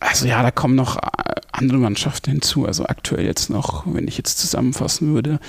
also 0.00 0.26
ja, 0.26 0.42
da 0.42 0.50
kommen 0.50 0.74
noch 0.74 0.96
äh, 0.96 1.00
andere 1.52 1.78
Mannschaften 1.78 2.32
hinzu. 2.32 2.66
Also 2.66 2.84
aktuell 2.84 3.24
jetzt 3.24 3.50
noch, 3.50 3.84
wenn 3.86 4.08
ich 4.08 4.16
jetzt 4.16 4.38
zusammenfassen 4.38 5.14
würde, 5.14 5.40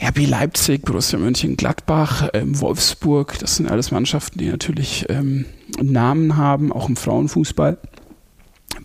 RB 0.00 0.26
Leipzig, 0.26 0.84
Borussia 0.84 1.18
Mönchengladbach, 1.18 2.28
ähm, 2.32 2.60
Wolfsburg, 2.60 3.38
das 3.40 3.56
sind 3.56 3.70
alles 3.70 3.90
Mannschaften, 3.90 4.38
die 4.38 4.48
natürlich 4.48 5.06
ähm, 5.08 5.44
Namen 5.82 6.36
haben, 6.36 6.72
auch 6.72 6.88
im 6.88 6.96
Frauenfußball, 6.96 7.78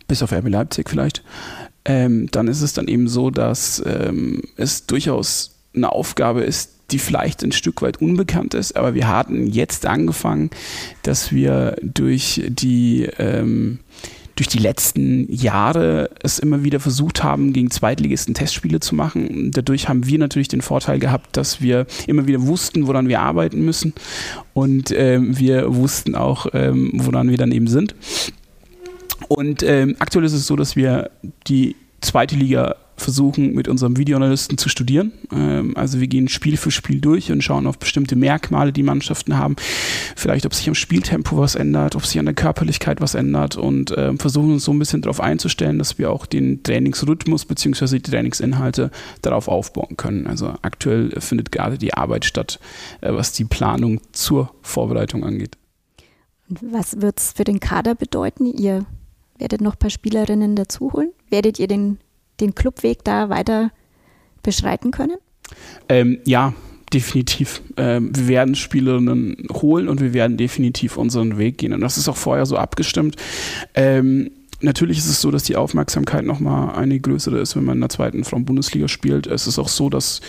bis 0.07 0.23
auf 0.23 0.31
RB 0.31 0.49
Leipzig 0.49 0.89
vielleicht. 0.89 1.23
Ähm, 1.85 2.27
dann 2.31 2.47
ist 2.47 2.61
es 2.61 2.73
dann 2.73 2.87
eben 2.87 3.07
so, 3.07 3.29
dass 3.29 3.83
ähm, 3.85 4.41
es 4.57 4.85
durchaus 4.87 5.55
eine 5.75 5.91
Aufgabe 5.91 6.41
ist, 6.41 6.71
die 6.91 6.99
vielleicht 6.99 7.43
ein 7.43 7.51
Stück 7.51 7.81
weit 7.81 8.01
unbekannt 8.01 8.53
ist, 8.53 8.75
aber 8.75 8.93
wir 8.93 9.07
hatten 9.07 9.47
jetzt 9.47 9.85
angefangen, 9.85 10.49
dass 11.03 11.31
wir 11.31 11.75
durch 11.81 12.43
die 12.47 13.03
ähm, 13.17 13.79
durch 14.35 14.47
die 14.47 14.57
letzten 14.57 15.31
Jahre 15.31 16.09
es 16.21 16.39
immer 16.39 16.63
wieder 16.63 16.79
versucht 16.79 17.23
haben, 17.23 17.53
gegen 17.53 17.69
Zweitligisten 17.69 18.33
Testspiele 18.33 18.79
zu 18.79 18.95
machen. 18.95 19.51
Dadurch 19.51 19.89
haben 19.89 20.07
wir 20.07 20.17
natürlich 20.17 20.47
den 20.47 20.61
Vorteil 20.61 20.99
gehabt, 20.99 21.37
dass 21.37 21.61
wir 21.61 21.85
immer 22.07 22.27
wieder 22.27 22.41
wussten, 22.47 22.87
woran 22.87 23.07
wir 23.07 23.21
arbeiten 23.21 23.63
müssen 23.63 23.93
und 24.53 24.91
ähm, 24.91 25.37
wir 25.37 25.75
wussten 25.75 26.15
auch, 26.15 26.47
ähm, 26.53 26.91
woran 26.95 27.29
wir 27.29 27.37
dann 27.37 27.51
eben 27.51 27.67
sind. 27.67 27.95
Und 29.27 29.63
ähm, 29.63 29.95
aktuell 29.99 30.25
ist 30.25 30.33
es 30.33 30.47
so, 30.47 30.55
dass 30.55 30.75
wir 30.75 31.11
die 31.47 31.75
zweite 32.01 32.35
Liga 32.35 32.75
versuchen, 33.03 33.53
mit 33.53 33.67
unserem 33.67 33.97
Videoanalysten 33.97 34.57
zu 34.57 34.69
studieren. 34.69 35.11
Ähm, 35.31 35.75
also 35.77 35.99
wir 35.99 36.07
gehen 36.07 36.27
Spiel 36.27 36.57
für 36.57 36.71
Spiel 36.71 37.01
durch 37.01 37.31
und 37.31 37.43
schauen 37.43 37.67
auf 37.67 37.77
bestimmte 37.77 38.15
Merkmale, 38.15 38.73
die 38.73 38.83
Mannschaften 38.83 39.37
haben. 39.37 39.55
Vielleicht, 40.15 40.45
ob 40.45 40.53
sich 40.53 40.67
am 40.67 40.75
Spieltempo 40.75 41.37
was 41.37 41.55
ändert, 41.55 41.95
ob 41.95 42.05
sich 42.05 42.19
an 42.19 42.25
der 42.25 42.33
Körperlichkeit 42.33 43.01
was 43.01 43.15
ändert 43.15 43.57
und 43.57 43.93
ähm, 43.97 44.17
versuchen 44.17 44.53
uns 44.53 44.63
so 44.63 44.71
ein 44.71 44.79
bisschen 44.79 45.01
darauf 45.01 45.19
einzustellen, 45.19 45.77
dass 45.77 45.97
wir 45.97 46.11
auch 46.11 46.25
den 46.25 46.63
Trainingsrhythmus 46.63 47.45
bzw. 47.45 47.97
die 47.97 48.01
Trainingsinhalte 48.01 48.91
darauf 49.21 49.47
aufbauen 49.47 49.97
können. 49.97 50.27
Also 50.27 50.53
aktuell 50.61 51.11
findet 51.19 51.51
gerade 51.51 51.77
die 51.77 51.93
Arbeit 51.93 52.25
statt, 52.25 52.59
äh, 53.01 53.13
was 53.13 53.33
die 53.33 53.45
Planung 53.45 53.99
zur 54.11 54.53
Vorbereitung 54.61 55.23
angeht. 55.23 55.57
Was 56.49 57.01
wird 57.01 57.19
es 57.19 57.33
für 57.33 57.43
den 57.43 57.59
Kader 57.59 57.95
bedeuten? 57.95 58.45
Ihr 58.45 58.85
werdet 59.37 59.61
noch 59.61 59.73
ein 59.73 59.79
paar 59.79 59.89
Spielerinnen 59.89 60.55
dazu 60.55 60.93
holen? 60.93 61.11
Werdet 61.29 61.59
ihr 61.59 61.67
den 61.67 61.97
den 62.43 62.55
Clubweg 62.55 63.03
da 63.03 63.29
weiter 63.29 63.71
beschreiten 64.43 64.91
können? 64.91 65.17
Ähm, 65.89 66.19
ja, 66.25 66.53
definitiv. 66.93 67.61
Ähm, 67.77 68.11
wir 68.15 68.27
werden 68.27 68.55
Spielerinnen 68.55 69.47
holen 69.51 69.87
und 69.87 70.01
wir 70.01 70.13
werden 70.13 70.37
definitiv 70.37 70.97
unseren 70.97 71.37
Weg 71.37 71.57
gehen. 71.57 71.73
Und 71.73 71.81
das 71.81 71.97
ist 71.97 72.07
auch 72.07 72.17
vorher 72.17 72.45
so 72.45 72.57
abgestimmt. 72.57 73.15
Ähm, 73.73 74.29
natürlich 74.61 74.97
ist 74.97 75.07
es 75.07 75.21
so, 75.21 75.31
dass 75.31 75.43
die 75.43 75.55
Aufmerksamkeit 75.55 76.25
nochmal 76.25 76.75
eine 76.75 76.99
größere 76.99 77.39
ist, 77.39 77.55
wenn 77.55 77.65
man 77.65 77.77
in 77.77 77.81
der 77.81 77.89
zweiten 77.89 78.23
Frauen-Bundesliga 78.23 78.87
spielt. 78.87 79.27
Es 79.27 79.47
ist 79.47 79.59
auch 79.59 79.69
so, 79.69 79.89
dass 79.89 80.21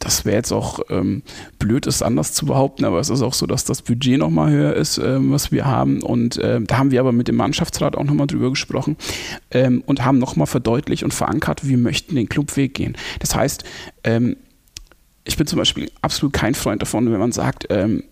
das 0.00 0.24
wäre 0.24 0.36
jetzt 0.36 0.50
auch 0.50 0.80
ähm, 0.88 1.22
blöd, 1.58 1.86
es 1.86 2.02
anders 2.02 2.32
zu 2.32 2.46
behaupten, 2.46 2.84
aber 2.84 2.98
es 2.98 3.10
ist 3.10 3.22
auch 3.22 3.34
so, 3.34 3.46
dass 3.46 3.64
das 3.64 3.82
Budget 3.82 4.18
nochmal 4.18 4.50
höher 4.50 4.74
ist, 4.74 4.98
ähm, 4.98 5.30
was 5.30 5.52
wir 5.52 5.66
haben. 5.66 6.02
Und 6.02 6.40
ähm, 6.42 6.66
da 6.66 6.78
haben 6.78 6.90
wir 6.90 7.00
aber 7.00 7.12
mit 7.12 7.28
dem 7.28 7.36
Mannschaftsrat 7.36 7.96
auch 7.96 8.04
nochmal 8.04 8.26
drüber 8.26 8.50
gesprochen 8.50 8.96
ähm, 9.50 9.82
und 9.86 10.04
haben 10.04 10.18
nochmal 10.18 10.46
verdeutlicht 10.46 11.04
und 11.04 11.14
verankert, 11.14 11.68
wir 11.68 11.76
möchten 11.76 12.14
den 12.14 12.28
Clubweg 12.28 12.74
gehen. 12.74 12.96
Das 13.20 13.34
heißt, 13.34 13.62
ähm, 14.02 14.36
ich 15.24 15.36
bin 15.36 15.46
zum 15.46 15.58
Beispiel 15.58 15.90
absolut 16.00 16.32
kein 16.32 16.54
Freund 16.54 16.80
davon, 16.80 17.12
wenn 17.12 17.20
man 17.20 17.32
sagt, 17.32 17.66
ähm, 17.68 18.02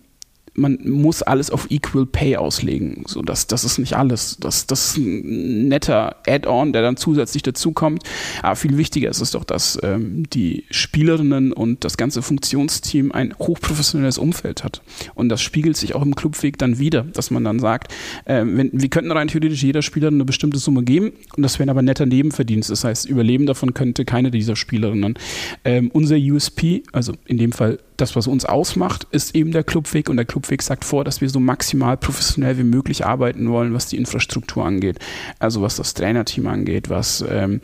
man 0.53 0.79
muss 0.83 1.21
alles 1.21 1.51
auf 1.51 1.69
Equal 1.69 2.05
Pay 2.05 2.37
auslegen. 2.37 3.03
So, 3.07 3.21
das, 3.21 3.47
das 3.47 3.63
ist 3.63 3.77
nicht 3.77 3.95
alles. 3.95 4.37
Das, 4.39 4.67
das 4.67 4.89
ist 4.89 4.97
ein 4.97 5.67
netter 5.67 6.17
Add-on, 6.27 6.73
der 6.73 6.81
dann 6.81 6.97
zusätzlich 6.97 7.43
dazukommt. 7.43 8.03
Aber 8.41 8.55
viel 8.55 8.77
wichtiger 8.77 9.09
ist 9.09 9.21
es 9.21 9.31
doch, 9.31 9.43
dass 9.43 9.79
ähm, 9.83 10.23
die 10.29 10.65
Spielerinnen 10.71 11.53
und 11.53 11.83
das 11.83 11.97
ganze 11.97 12.21
Funktionsteam 12.21 13.11
ein 13.11 13.33
hochprofessionelles 13.37 14.17
Umfeld 14.17 14.63
hat. 14.63 14.81
Und 15.15 15.29
das 15.29 15.41
spiegelt 15.41 15.77
sich 15.77 15.95
auch 15.95 16.01
im 16.01 16.15
Clubweg 16.15 16.57
dann 16.57 16.79
wieder, 16.79 17.03
dass 17.03 17.31
man 17.31 17.43
dann 17.43 17.59
sagt, 17.59 17.93
äh, 18.25 18.43
wenn, 18.45 18.69
wir 18.73 18.89
könnten 18.89 19.11
rein 19.11 19.27
theoretisch 19.27 19.63
jeder 19.63 19.81
Spielerin 19.81 20.15
eine 20.15 20.25
bestimmte 20.25 20.57
Summe 20.57 20.83
geben 20.83 21.11
und 21.35 21.43
das 21.43 21.59
wäre 21.59 21.69
aber 21.69 21.81
netter 21.81 22.05
Nebenverdienst. 22.05 22.69
Das 22.69 22.83
heißt, 22.83 23.05
Überleben 23.05 23.45
davon 23.45 23.73
könnte 23.73 24.05
keine 24.05 24.31
dieser 24.31 24.55
Spielerinnen. 24.55 25.15
Ähm, 25.63 25.89
unser 25.91 26.15
USP, 26.15 26.83
also 26.91 27.13
in 27.25 27.37
dem 27.37 27.51
Fall 27.51 27.79
das, 27.97 28.15
was 28.15 28.27
uns 28.27 28.45
ausmacht, 28.45 29.07
ist 29.11 29.35
eben 29.35 29.51
der 29.51 29.63
Clubweg 29.63 30.09
und 30.09 30.17
der 30.17 30.25
Clubweg 30.25 30.38
sagt 30.61 30.85
vor, 30.85 31.03
dass 31.03 31.21
wir 31.21 31.29
so 31.29 31.39
maximal 31.39 31.97
professionell 31.97 32.57
wie 32.57 32.63
möglich 32.63 33.05
arbeiten 33.05 33.49
wollen, 33.49 33.73
was 33.73 33.87
die 33.87 33.97
Infrastruktur 33.97 34.65
angeht. 34.65 34.99
Also 35.39 35.61
was 35.61 35.75
das 35.75 35.93
Trainerteam 35.93 36.47
angeht, 36.47 36.89
was 36.89 37.23
ähm, 37.29 37.61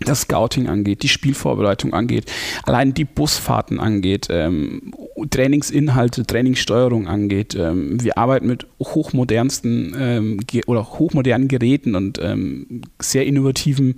das 0.00 0.22
Scouting 0.22 0.68
angeht, 0.68 1.02
die 1.02 1.08
Spielvorbereitung 1.08 1.92
angeht, 1.92 2.30
allein 2.64 2.94
die 2.94 3.04
Busfahrten 3.04 3.78
angeht, 3.78 4.26
ähm, 4.28 4.92
Trainingsinhalte, 5.30 6.26
Trainingssteuerung 6.26 7.06
angeht. 7.06 7.54
Ähm, 7.54 8.02
wir 8.02 8.18
arbeiten 8.18 8.48
mit 8.48 8.66
hochmodernsten 8.80 9.94
ähm, 9.98 10.40
oder 10.66 10.84
hochmodernen 10.84 11.46
Geräten 11.46 11.94
und 11.94 12.18
ähm, 12.20 12.82
sehr 13.00 13.24
innovativen 13.24 13.94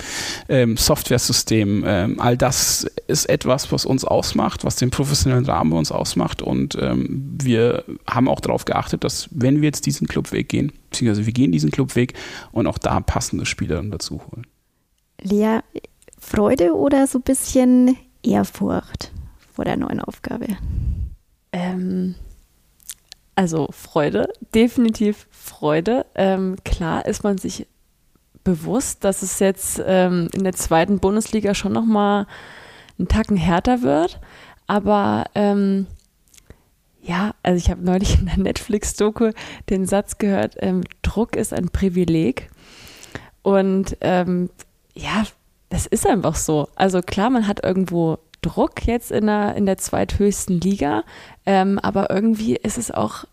ähm, 0.49 0.77
Softwaresystemen. 0.77 1.85
Ähm, 1.87 2.21
all 2.21 2.37
das 2.37 2.87
ist 3.07 3.29
etwas, 3.29 3.73
was 3.73 3.87
uns 3.87 4.05
ausmacht, 4.05 4.65
was 4.65 4.77
den 4.77 4.91
professionellen 4.91 5.47
Rahmen 5.47 5.71
bei 5.71 5.79
uns 5.79 5.93
ausmacht 5.93 6.43
und 6.43 6.77
wir 6.77 7.85
haben 8.09 8.29
auch 8.29 8.41
darauf 8.41 8.65
geachtet, 8.65 9.05
dass 9.05 9.29
wenn 9.31 9.61
wir 9.61 9.67
jetzt 9.67 9.87
diesen 9.87 10.07
Clubweg 10.07 10.49
gehen, 10.49 10.73
beziehungsweise 10.91 11.27
wir 11.27 11.33
gehen 11.33 11.53
diesen 11.53 11.71
Clubweg 11.71 12.15
und 12.53 12.67
auch 12.67 12.79
da 12.79 13.01
passende 13.01 13.47
Spieler 13.47 13.83
dazu 13.83 14.21
holen. 14.21 14.47
Lea, 15.21 15.61
Freude 16.19 16.75
oder 16.75 17.07
so 17.07 17.19
ein 17.19 17.23
bisschen 17.23 17.97
Ehrfurcht 18.23 19.13
vor 19.55 19.65
der 19.65 19.77
neuen 19.77 20.01
Aufgabe? 20.01 20.47
Ähm, 21.53 22.15
also 23.35 23.69
Freude, 23.71 24.33
definitiv 24.55 25.27
Freude. 25.31 26.07
Ähm, 26.15 26.57
klar 26.65 27.07
ist 27.07 27.23
man 27.23 27.39
sich 27.39 27.67
bewusst, 28.45 29.05
dass 29.05 29.23
es 29.23 29.39
jetzt 29.41 29.83
ähm, 29.85 30.29
in 30.33 30.45
der 30.45 30.53
zweiten 30.53 31.01
Bundesliga 31.01 31.55
schon 31.55 31.73
nochmal 31.73 32.27
einen 32.99 33.09
Tacken 33.09 33.37
härter 33.37 33.83
wird. 33.83 34.21
Aber 34.67 35.27
ähm, 35.35 35.87
ja, 37.03 37.35
also 37.43 37.57
ich 37.57 37.71
habe 37.71 37.85
neulich 37.85 38.19
in 38.19 38.27
der 38.27 38.39
Netflix-Doku 38.39 39.33
den 39.71 39.87
Satz 39.87 40.19
gehört, 40.19 40.57
ähm, 40.61 40.83
Druck 41.03 41.37
ist 41.37 41.53
ein 41.53 41.69
Privileg. 41.69 42.51
Und 43.43 43.97
ähm, 44.01 44.51
ja, 44.97 45.25
das 45.69 45.87
ist 45.87 46.07
einfach 46.07 46.35
so. 46.35 46.69
Also 46.75 47.01
klar, 47.03 47.31
man 47.31 47.47
hat 47.47 47.63
irgendwo 47.65 48.19
Druck 48.43 48.87
jetzt 48.87 49.11
in 49.11 49.27
der, 49.27 49.55
in 49.57 49.67
der 49.67 49.79
zweithöchsten 49.79 50.61
Liga, 50.61 51.05
ähm, 51.45 51.79
aber 51.79 52.11
irgendwie 52.11 52.57
ist 52.57 52.79
es 52.79 52.91
auch, 52.91 53.25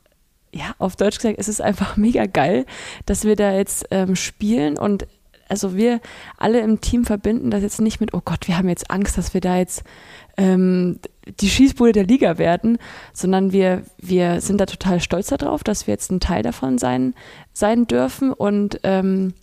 ja, 0.51 0.75
auf 0.79 0.95
Deutsch 0.95 1.17
gesagt, 1.17 1.37
ist 1.37 1.49
es 1.49 1.61
einfach 1.61 1.97
mega 1.97 2.25
geil, 2.25 2.65
dass 3.05 3.23
wir 3.23 3.35
da 3.35 3.53
jetzt 3.53 3.85
ähm, 3.91 4.15
spielen 4.15 4.77
und 4.77 5.07
also 5.49 5.75
wir 5.75 5.99
alle 6.37 6.61
im 6.61 6.81
Team 6.81 7.05
verbinden 7.05 7.51
das 7.51 7.61
jetzt 7.61 7.79
nicht 7.79 7.99
mit, 7.99 8.13
oh 8.13 8.21
Gott, 8.23 8.47
wir 8.47 8.57
haben 8.57 8.69
jetzt 8.69 8.89
Angst, 8.89 9.17
dass 9.17 9.33
wir 9.33 9.41
da 9.41 9.57
jetzt 9.57 9.83
ähm, 10.37 10.99
die 11.39 11.49
Schießbude 11.49 11.91
der 11.91 12.05
Liga 12.05 12.37
werden, 12.39 12.79
sondern 13.13 13.51
wir, 13.51 13.83
wir 13.97 14.41
sind 14.41 14.59
da 14.59 14.65
total 14.65 14.99
stolz 14.99 15.27
darauf, 15.27 15.63
dass 15.63 15.85
wir 15.85 15.93
jetzt 15.93 16.11
ein 16.11 16.19
Teil 16.19 16.41
davon 16.41 16.77
sein, 16.79 17.13
sein 17.53 17.85
dürfen 17.85 18.33
und 18.33 18.79
ähm, 18.83 19.33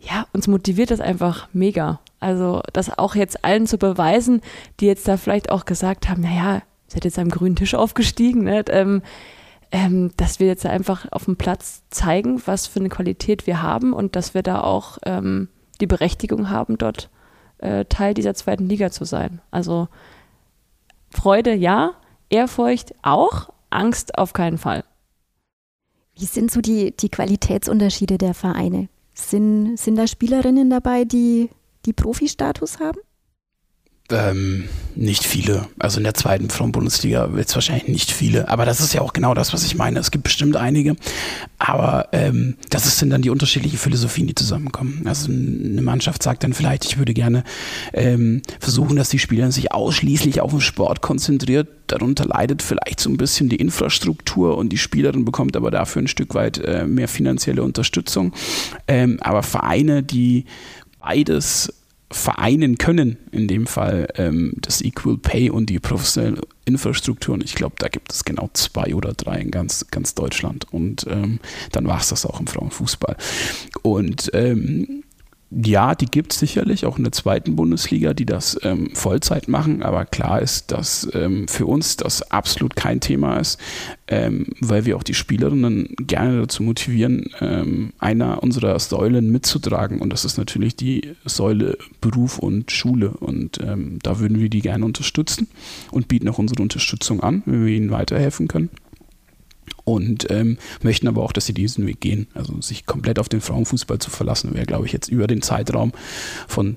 ja, 0.00 0.26
uns 0.32 0.48
motiviert 0.48 0.90
das 0.90 1.00
einfach 1.00 1.48
mega. 1.52 2.00
Also 2.18 2.62
das 2.72 2.98
auch 2.98 3.14
jetzt 3.14 3.44
allen 3.44 3.66
zu 3.66 3.78
beweisen, 3.78 4.40
die 4.80 4.86
jetzt 4.86 5.06
da 5.06 5.16
vielleicht 5.16 5.50
auch 5.50 5.64
gesagt 5.64 6.08
haben, 6.08 6.22
naja, 6.22 6.62
seid 6.86 7.04
jetzt 7.04 7.18
am 7.18 7.28
grünen 7.28 7.56
Tisch 7.56 7.74
aufgestiegen, 7.74 8.44
ne? 8.44 8.64
ähm, 8.68 9.02
ähm, 9.72 10.10
dass 10.16 10.40
wir 10.40 10.46
jetzt 10.46 10.66
einfach 10.66 11.06
auf 11.12 11.26
dem 11.26 11.36
Platz 11.36 11.82
zeigen, 11.90 12.42
was 12.46 12.66
für 12.66 12.80
eine 12.80 12.88
Qualität 12.88 13.46
wir 13.46 13.62
haben 13.62 13.92
und 13.92 14.16
dass 14.16 14.34
wir 14.34 14.42
da 14.42 14.62
auch 14.62 14.98
ähm, 15.04 15.48
die 15.80 15.86
Berechtigung 15.86 16.50
haben, 16.50 16.76
dort 16.76 17.08
äh, 17.58 17.84
Teil 17.84 18.14
dieser 18.14 18.34
zweiten 18.34 18.68
Liga 18.68 18.90
zu 18.90 19.04
sein. 19.04 19.40
Also 19.50 19.88
Freude 21.10 21.54
ja, 21.54 21.92
Ehrfurcht 22.30 22.94
auch, 23.02 23.50
Angst 23.70 24.18
auf 24.18 24.32
keinen 24.32 24.58
Fall. 24.58 24.84
Wie 26.16 26.24
sind 26.24 26.50
so 26.50 26.60
die, 26.60 26.96
die 26.96 27.08
Qualitätsunterschiede 27.08 28.18
der 28.18 28.34
Vereine? 28.34 28.88
Sind, 29.14 29.76
sind 29.76 29.96
da 29.96 30.06
Spielerinnen 30.06 30.70
dabei, 30.70 31.04
die, 31.04 31.50
die 31.84 31.92
Profi-Status 31.92 32.78
haben? 32.78 33.00
Ähm, 34.12 34.64
nicht 34.96 35.24
viele. 35.24 35.68
Also 35.78 35.98
in 35.98 36.04
der 36.04 36.14
zweiten 36.14 36.50
Frauen-Bundesliga 36.50 37.32
wird 37.32 37.48
es 37.48 37.54
wahrscheinlich 37.54 37.88
nicht 37.88 38.10
viele. 38.10 38.48
Aber 38.48 38.66
das 38.66 38.80
ist 38.80 38.92
ja 38.92 39.00
auch 39.00 39.12
genau 39.12 39.34
das, 39.34 39.52
was 39.52 39.64
ich 39.64 39.76
meine. 39.76 39.98
Es 39.98 40.10
gibt 40.10 40.24
bestimmt 40.24 40.56
einige. 40.56 40.96
Aber 41.58 42.08
ähm, 42.12 42.56
das 42.70 42.98
sind 42.98 43.10
dann 43.10 43.22
die 43.22 43.30
unterschiedlichen 43.30 43.78
Philosophien, 43.78 44.26
die 44.26 44.34
zusammenkommen. 44.34 45.02
Also 45.06 45.30
eine 45.30 45.82
Mannschaft 45.82 46.22
sagt 46.22 46.42
dann 46.44 46.52
vielleicht, 46.52 46.84
ich 46.84 46.98
würde 46.98 47.14
gerne 47.14 47.44
ähm, 47.92 48.42
versuchen, 48.58 48.96
dass 48.96 49.10
die 49.10 49.18
Spieler 49.18 49.52
sich 49.52 49.72
ausschließlich 49.72 50.40
auf 50.40 50.50
den 50.50 50.60
Sport 50.60 51.00
konzentriert. 51.00 51.68
Darunter 51.86 52.24
leidet 52.24 52.62
vielleicht 52.62 53.00
so 53.00 53.10
ein 53.10 53.16
bisschen 53.16 53.48
die 53.48 53.56
Infrastruktur 53.56 54.58
und 54.58 54.70
die 54.70 54.78
Spielerin 54.78 55.24
bekommt 55.24 55.56
aber 55.56 55.70
dafür 55.70 56.02
ein 56.02 56.08
Stück 56.08 56.34
weit 56.34 56.58
äh, 56.58 56.84
mehr 56.84 57.08
finanzielle 57.08 57.62
Unterstützung. 57.62 58.32
Ähm, 58.86 59.18
aber 59.20 59.42
Vereine, 59.42 60.02
die 60.02 60.44
beides 61.00 61.72
vereinen 62.12 62.76
können, 62.76 63.18
in 63.30 63.46
dem 63.46 63.66
Fall 63.66 64.08
ähm, 64.16 64.54
das 64.56 64.82
Equal 64.82 65.16
Pay 65.16 65.50
und 65.50 65.70
die 65.70 65.78
professionelle 65.78 66.40
Infrastruktur. 66.64 67.34
Und 67.34 67.44
ich 67.44 67.54
glaube, 67.54 67.76
da 67.78 67.88
gibt 67.88 68.12
es 68.12 68.24
genau 68.24 68.50
zwei 68.52 68.94
oder 68.94 69.12
drei 69.12 69.38
in 69.40 69.50
ganz, 69.50 69.86
ganz 69.90 70.14
Deutschland. 70.14 70.66
Und 70.72 71.06
ähm, 71.08 71.38
dann 71.72 71.86
war 71.86 72.00
es 72.00 72.08
das 72.08 72.26
auch 72.26 72.40
im 72.40 72.48
Frauenfußball. 72.48 73.16
Und 73.82 74.30
ähm, 74.34 75.04
ja, 75.50 75.96
die 75.96 76.06
gibt 76.06 76.32
es 76.32 76.38
sicherlich 76.38 76.86
auch 76.86 76.96
in 76.96 77.02
der 77.02 77.12
zweiten 77.12 77.56
Bundesliga, 77.56 78.14
die 78.14 78.24
das 78.24 78.56
ähm, 78.62 78.90
Vollzeit 78.94 79.48
machen, 79.48 79.82
aber 79.82 80.04
klar 80.04 80.40
ist, 80.40 80.70
dass 80.70 81.08
ähm, 81.12 81.48
für 81.48 81.66
uns 81.66 81.96
das 81.96 82.30
absolut 82.30 82.76
kein 82.76 83.00
Thema 83.00 83.38
ist, 83.38 83.58
ähm, 84.06 84.46
weil 84.60 84.84
wir 84.84 84.96
auch 84.96 85.02
die 85.02 85.14
Spielerinnen 85.14 85.96
gerne 85.98 86.42
dazu 86.42 86.62
motivieren, 86.62 87.30
ähm, 87.40 87.92
einer 87.98 88.44
unserer 88.44 88.78
Säulen 88.78 89.32
mitzutragen. 89.32 90.00
Und 90.00 90.12
das 90.12 90.24
ist 90.24 90.38
natürlich 90.38 90.76
die 90.76 91.16
Säule 91.24 91.76
Beruf 92.00 92.38
und 92.38 92.70
Schule. 92.70 93.10
Und 93.10 93.58
ähm, 93.60 93.98
da 94.04 94.20
würden 94.20 94.38
wir 94.38 94.50
die 94.50 94.60
gerne 94.60 94.84
unterstützen 94.84 95.48
und 95.90 96.06
bieten 96.06 96.28
auch 96.28 96.38
unsere 96.38 96.62
Unterstützung 96.62 97.20
an, 97.24 97.42
wenn 97.46 97.66
wir 97.66 97.74
ihnen 97.74 97.90
weiterhelfen 97.90 98.46
können 98.46 98.70
und 99.92 100.30
ähm, 100.30 100.58
möchten 100.82 101.08
aber 101.08 101.22
auch, 101.22 101.32
dass 101.32 101.46
sie 101.46 101.54
diesen 101.54 101.86
Weg 101.86 102.00
gehen. 102.00 102.28
Also 102.34 102.60
sich 102.60 102.86
komplett 102.86 103.18
auf 103.18 103.28
den 103.28 103.40
Frauenfußball 103.40 103.98
zu 103.98 104.10
verlassen, 104.10 104.54
wäre, 104.54 104.66
glaube 104.66 104.86
ich, 104.86 104.92
jetzt 104.92 105.08
über 105.08 105.26
den 105.26 105.42
Zeitraum 105.42 105.92
von 106.48 106.76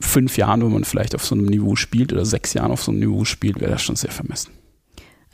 fünf 0.00 0.36
Jahren, 0.36 0.62
wo 0.62 0.68
man 0.68 0.84
vielleicht 0.84 1.14
auf 1.14 1.24
so 1.24 1.34
einem 1.34 1.46
Niveau 1.46 1.76
spielt 1.76 2.12
oder 2.12 2.24
sechs 2.24 2.54
Jahren 2.54 2.70
auf 2.70 2.82
so 2.82 2.90
einem 2.90 3.00
Niveau 3.00 3.24
spielt, 3.24 3.60
wäre 3.60 3.70
das 3.70 3.82
schon 3.82 3.96
sehr 3.96 4.10
vermessen. 4.10 4.50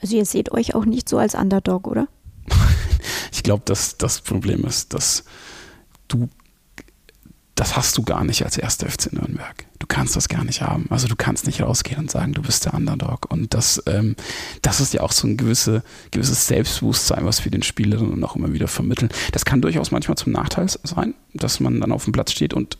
Also 0.01 0.15
ihr 0.15 0.25
seht 0.25 0.51
euch 0.51 0.75
auch 0.75 0.85
nicht 0.85 1.07
so 1.07 1.17
als 1.17 1.35
Underdog, 1.35 1.87
oder? 1.87 2.07
ich 3.31 3.43
glaube, 3.43 3.63
dass 3.65 3.97
das 3.97 4.21
Problem 4.21 4.63
ist, 4.65 4.93
dass 4.93 5.23
du 6.07 6.29
das 7.55 7.75
hast 7.75 7.97
du 7.97 8.03
gar 8.03 8.23
nicht 8.23 8.43
als 8.43 8.57
erster 8.57 8.89
FC 8.89 9.13
Nürnberg. 9.13 9.65
Kannst 9.93 10.15
das 10.15 10.27
gar 10.27 10.43
nicht 10.43 10.63
haben. 10.63 10.87
Also 10.89 11.07
du 11.07 11.15
kannst 11.15 11.45
nicht 11.45 11.61
rausgehen 11.61 11.99
und 11.99 12.09
sagen, 12.09 12.33
du 12.33 12.41
bist 12.41 12.65
der 12.65 12.73
Underdog. 12.73 13.31
Und 13.31 13.53
das, 13.53 13.83
ähm, 13.85 14.15
das 14.63 14.81
ist 14.81 14.91
ja 14.91 15.01
auch 15.01 15.11
so 15.11 15.27
ein 15.27 15.37
gewisse, 15.37 15.83
gewisses 16.09 16.47
Selbstbewusstsein, 16.47 17.25
was 17.25 17.45
wir 17.45 17.51
den 17.51 17.61
Spielerinnen 17.61 18.23
auch 18.23 18.35
immer 18.35 18.53
wieder 18.53 18.67
vermitteln. 18.67 19.09
Das 19.33 19.45
kann 19.45 19.61
durchaus 19.61 19.91
manchmal 19.91 20.17
zum 20.17 20.31
Nachteil 20.31 20.65
sein, 20.67 21.13
dass 21.35 21.59
man 21.59 21.79
dann 21.79 21.91
auf 21.91 22.05
dem 22.05 22.11
Platz 22.11 22.31
steht 22.31 22.55
und 22.55 22.79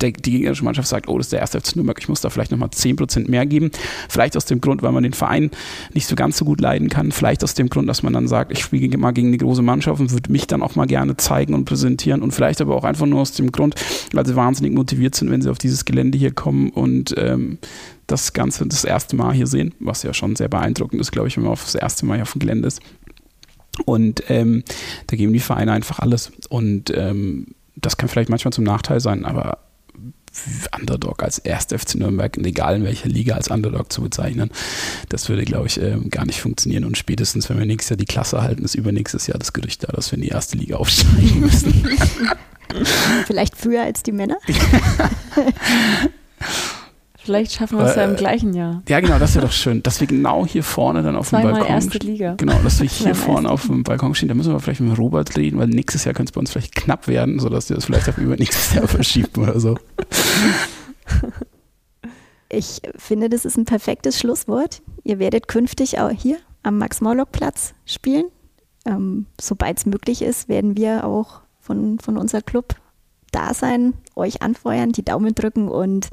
der, 0.00 0.12
die 0.12 0.32
gegnerische 0.32 0.64
Mannschaft 0.64 0.88
sagt, 0.88 1.08
oh, 1.08 1.18
das 1.18 1.26
ist 1.26 1.32
der 1.32 1.40
erste 1.40 1.60
FC 1.60 1.76
Nürnberg, 1.76 1.98
ich 1.98 2.08
muss 2.08 2.20
da 2.20 2.30
vielleicht 2.30 2.50
nochmal 2.50 2.68
10% 2.68 3.30
mehr 3.30 3.46
geben. 3.46 3.70
Vielleicht 4.08 4.36
aus 4.36 4.44
dem 4.44 4.60
Grund, 4.60 4.82
weil 4.82 4.92
man 4.92 5.02
den 5.02 5.12
Verein 5.12 5.50
nicht 5.92 6.06
so 6.06 6.14
ganz 6.14 6.36
so 6.38 6.44
gut 6.44 6.60
leiden 6.60 6.88
kann. 6.88 7.12
Vielleicht 7.12 7.44
aus 7.44 7.54
dem 7.54 7.68
Grund, 7.68 7.88
dass 7.88 8.02
man 8.02 8.12
dann 8.12 8.28
sagt, 8.28 8.52
ich 8.52 8.60
spiele 8.60 8.96
mal 8.98 9.12
gegen 9.12 9.28
eine 9.28 9.38
große 9.38 9.62
Mannschaft 9.62 10.00
und 10.00 10.10
würde 10.12 10.32
mich 10.32 10.46
dann 10.46 10.62
auch 10.62 10.74
mal 10.74 10.86
gerne 10.86 11.16
zeigen 11.16 11.54
und 11.54 11.64
präsentieren. 11.64 12.22
Und 12.22 12.32
vielleicht 12.32 12.60
aber 12.60 12.76
auch 12.76 12.84
einfach 12.84 13.06
nur 13.06 13.20
aus 13.20 13.32
dem 13.32 13.52
Grund, 13.52 13.74
weil 14.12 14.26
sie 14.26 14.36
wahnsinnig 14.36 14.72
motiviert 14.72 15.14
sind, 15.14 15.30
wenn 15.30 15.42
sie 15.42 15.50
auf 15.50 15.58
dieses 15.58 15.84
Gelände 15.84 16.18
hier 16.18 16.32
kommen 16.32 16.70
und 16.70 17.14
ähm, 17.16 17.58
das 18.06 18.32
Ganze 18.32 18.66
das 18.66 18.84
erste 18.84 19.16
Mal 19.16 19.32
hier 19.32 19.46
sehen, 19.46 19.74
was 19.78 20.02
ja 20.02 20.12
schon 20.12 20.34
sehr 20.34 20.48
beeindruckend 20.48 21.00
ist, 21.00 21.12
glaube 21.12 21.28
ich, 21.28 21.36
wenn 21.36 21.44
man 21.44 21.52
auf 21.52 21.64
das 21.64 21.76
erste 21.76 22.06
Mal 22.06 22.14
hier 22.14 22.22
auf 22.22 22.32
dem 22.32 22.40
Gelände 22.40 22.66
ist. 22.66 22.80
Und 23.86 24.24
ähm, 24.28 24.64
da 25.06 25.16
geben 25.16 25.32
die 25.32 25.40
Vereine 25.40 25.72
einfach 25.72 26.00
alles. 26.00 26.32
Und 26.48 26.92
ähm, 26.94 27.54
das 27.76 27.96
kann 27.96 28.08
vielleicht 28.08 28.28
manchmal 28.28 28.52
zum 28.52 28.64
Nachteil 28.64 29.00
sein, 29.00 29.24
aber 29.24 29.58
Underdog 30.78 31.22
als 31.22 31.44
1. 31.44 31.66
FC 31.66 31.96
Nürnberg, 31.96 32.36
egal 32.38 32.76
in 32.76 32.84
welcher 32.84 33.08
Liga, 33.08 33.34
als 33.34 33.48
Underdog 33.48 33.92
zu 33.92 34.02
bezeichnen, 34.02 34.50
das 35.08 35.28
würde, 35.28 35.44
glaube 35.44 35.66
ich, 35.66 35.80
ähm, 35.80 36.08
gar 36.10 36.24
nicht 36.24 36.40
funktionieren. 36.40 36.84
Und 36.84 36.96
spätestens, 36.96 37.48
wenn 37.50 37.58
wir 37.58 37.66
nächstes 37.66 37.90
Jahr 37.90 37.96
die 37.96 38.04
Klasse 38.04 38.42
halten, 38.42 38.64
ist 38.64 38.74
übernächstes 38.74 39.26
Jahr 39.26 39.38
das 39.38 39.52
Gerücht 39.52 39.82
da, 39.82 39.88
dass 39.92 40.12
wir 40.12 40.18
in 40.18 40.22
die 40.22 40.28
erste 40.28 40.56
Liga 40.56 40.76
aufsteigen 40.76 41.40
müssen. 41.40 41.98
Vielleicht 43.26 43.56
früher 43.56 43.82
als 43.82 44.02
die 44.02 44.12
Männer? 44.12 44.38
Vielleicht 47.22 47.52
schaffen 47.52 47.78
wir 47.78 47.84
es 47.84 47.96
ja 47.96 48.04
im 48.04 48.16
gleichen 48.16 48.54
Jahr. 48.54 48.82
Ja, 48.88 49.00
genau, 49.00 49.18
das 49.18 49.34
wäre 49.34 49.46
doch 49.46 49.52
schön, 49.52 49.82
dass 49.82 50.00
wir 50.00 50.06
genau 50.06 50.46
hier 50.46 50.62
vorne 50.62 51.02
dann 51.02 51.16
auf 51.16 51.28
Zweimal 51.28 51.52
dem 51.52 51.58
Balkon. 51.58 51.74
erste 51.74 51.98
Liga. 51.98 52.34
Genau, 52.36 52.58
dass 52.64 52.80
wir 52.80 52.88
hier 52.88 53.14
vorne 53.14 53.50
auf 53.50 53.66
dem 53.66 53.82
Balkon 53.82 54.14
stehen. 54.14 54.28
Da 54.28 54.34
müssen 54.34 54.52
wir 54.52 54.60
vielleicht 54.60 54.80
mit 54.80 54.98
Robert 54.98 55.36
reden, 55.36 55.58
weil 55.58 55.68
nächstes 55.68 56.04
Jahr 56.04 56.14
könnte 56.14 56.30
es 56.30 56.32
bei 56.34 56.40
uns 56.40 56.50
vielleicht 56.50 56.74
knapp 56.74 57.08
werden, 57.08 57.38
sodass 57.38 57.68
wir 57.68 57.76
das 57.76 57.84
vielleicht 57.84 58.08
auf 58.08 58.16
übernächstes 58.16 58.74
Jahr 58.74 58.88
verschieben 58.88 59.42
oder 59.42 59.60
so. 59.60 59.76
Ich 62.48 62.80
finde, 62.96 63.28
das 63.28 63.44
ist 63.44 63.56
ein 63.56 63.64
perfektes 63.64 64.18
Schlusswort. 64.18 64.82
Ihr 65.04 65.18
werdet 65.18 65.46
künftig 65.46 65.98
auch 66.00 66.10
hier 66.10 66.38
am 66.62 66.78
Max-Morlock-Platz 66.78 67.74
spielen. 67.84 68.26
Ähm, 68.86 69.26
Sobald 69.40 69.78
es 69.78 69.86
möglich 69.86 70.22
ist, 70.22 70.48
werden 70.48 70.76
wir 70.76 71.04
auch 71.04 71.42
von, 71.60 71.98
von 72.00 72.16
unserem 72.16 72.44
Club 72.44 72.74
da 73.30 73.54
sein, 73.54 73.94
euch 74.16 74.42
anfeuern, 74.42 74.90
die 74.90 75.04
Daumen 75.04 75.34
drücken 75.34 75.68
und 75.68 76.08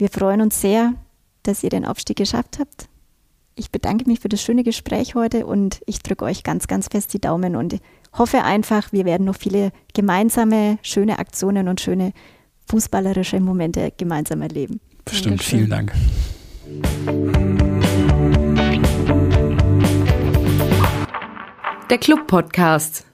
wir 0.00 0.08
freuen 0.08 0.40
uns 0.40 0.60
sehr, 0.60 0.94
dass 1.42 1.62
ihr 1.62 1.70
den 1.70 1.84
Aufstieg 1.84 2.16
geschafft 2.16 2.58
habt. 2.58 2.88
Ich 3.54 3.70
bedanke 3.70 4.06
mich 4.06 4.20
für 4.20 4.30
das 4.30 4.42
schöne 4.42 4.64
Gespräch 4.64 5.14
heute 5.14 5.44
und 5.44 5.82
ich 5.84 6.00
drücke 6.00 6.24
euch 6.24 6.42
ganz, 6.42 6.66
ganz 6.66 6.88
fest 6.88 7.12
die 7.12 7.20
Daumen 7.20 7.54
und 7.54 7.76
hoffe 8.16 8.42
einfach, 8.42 8.92
wir 8.92 9.04
werden 9.04 9.26
noch 9.26 9.36
viele 9.36 9.72
gemeinsame, 9.92 10.78
schöne 10.82 11.18
Aktionen 11.18 11.68
und 11.68 11.80
schöne 11.80 12.12
fußballerische 12.70 13.40
Momente 13.40 13.92
gemeinsam 13.96 14.40
erleben. 14.40 14.80
Bestimmt, 15.04 15.42
vielen 15.42 15.68
Dank. 15.68 15.92
Der 21.90 21.98
Club 21.98 22.26
Podcast. 22.26 23.04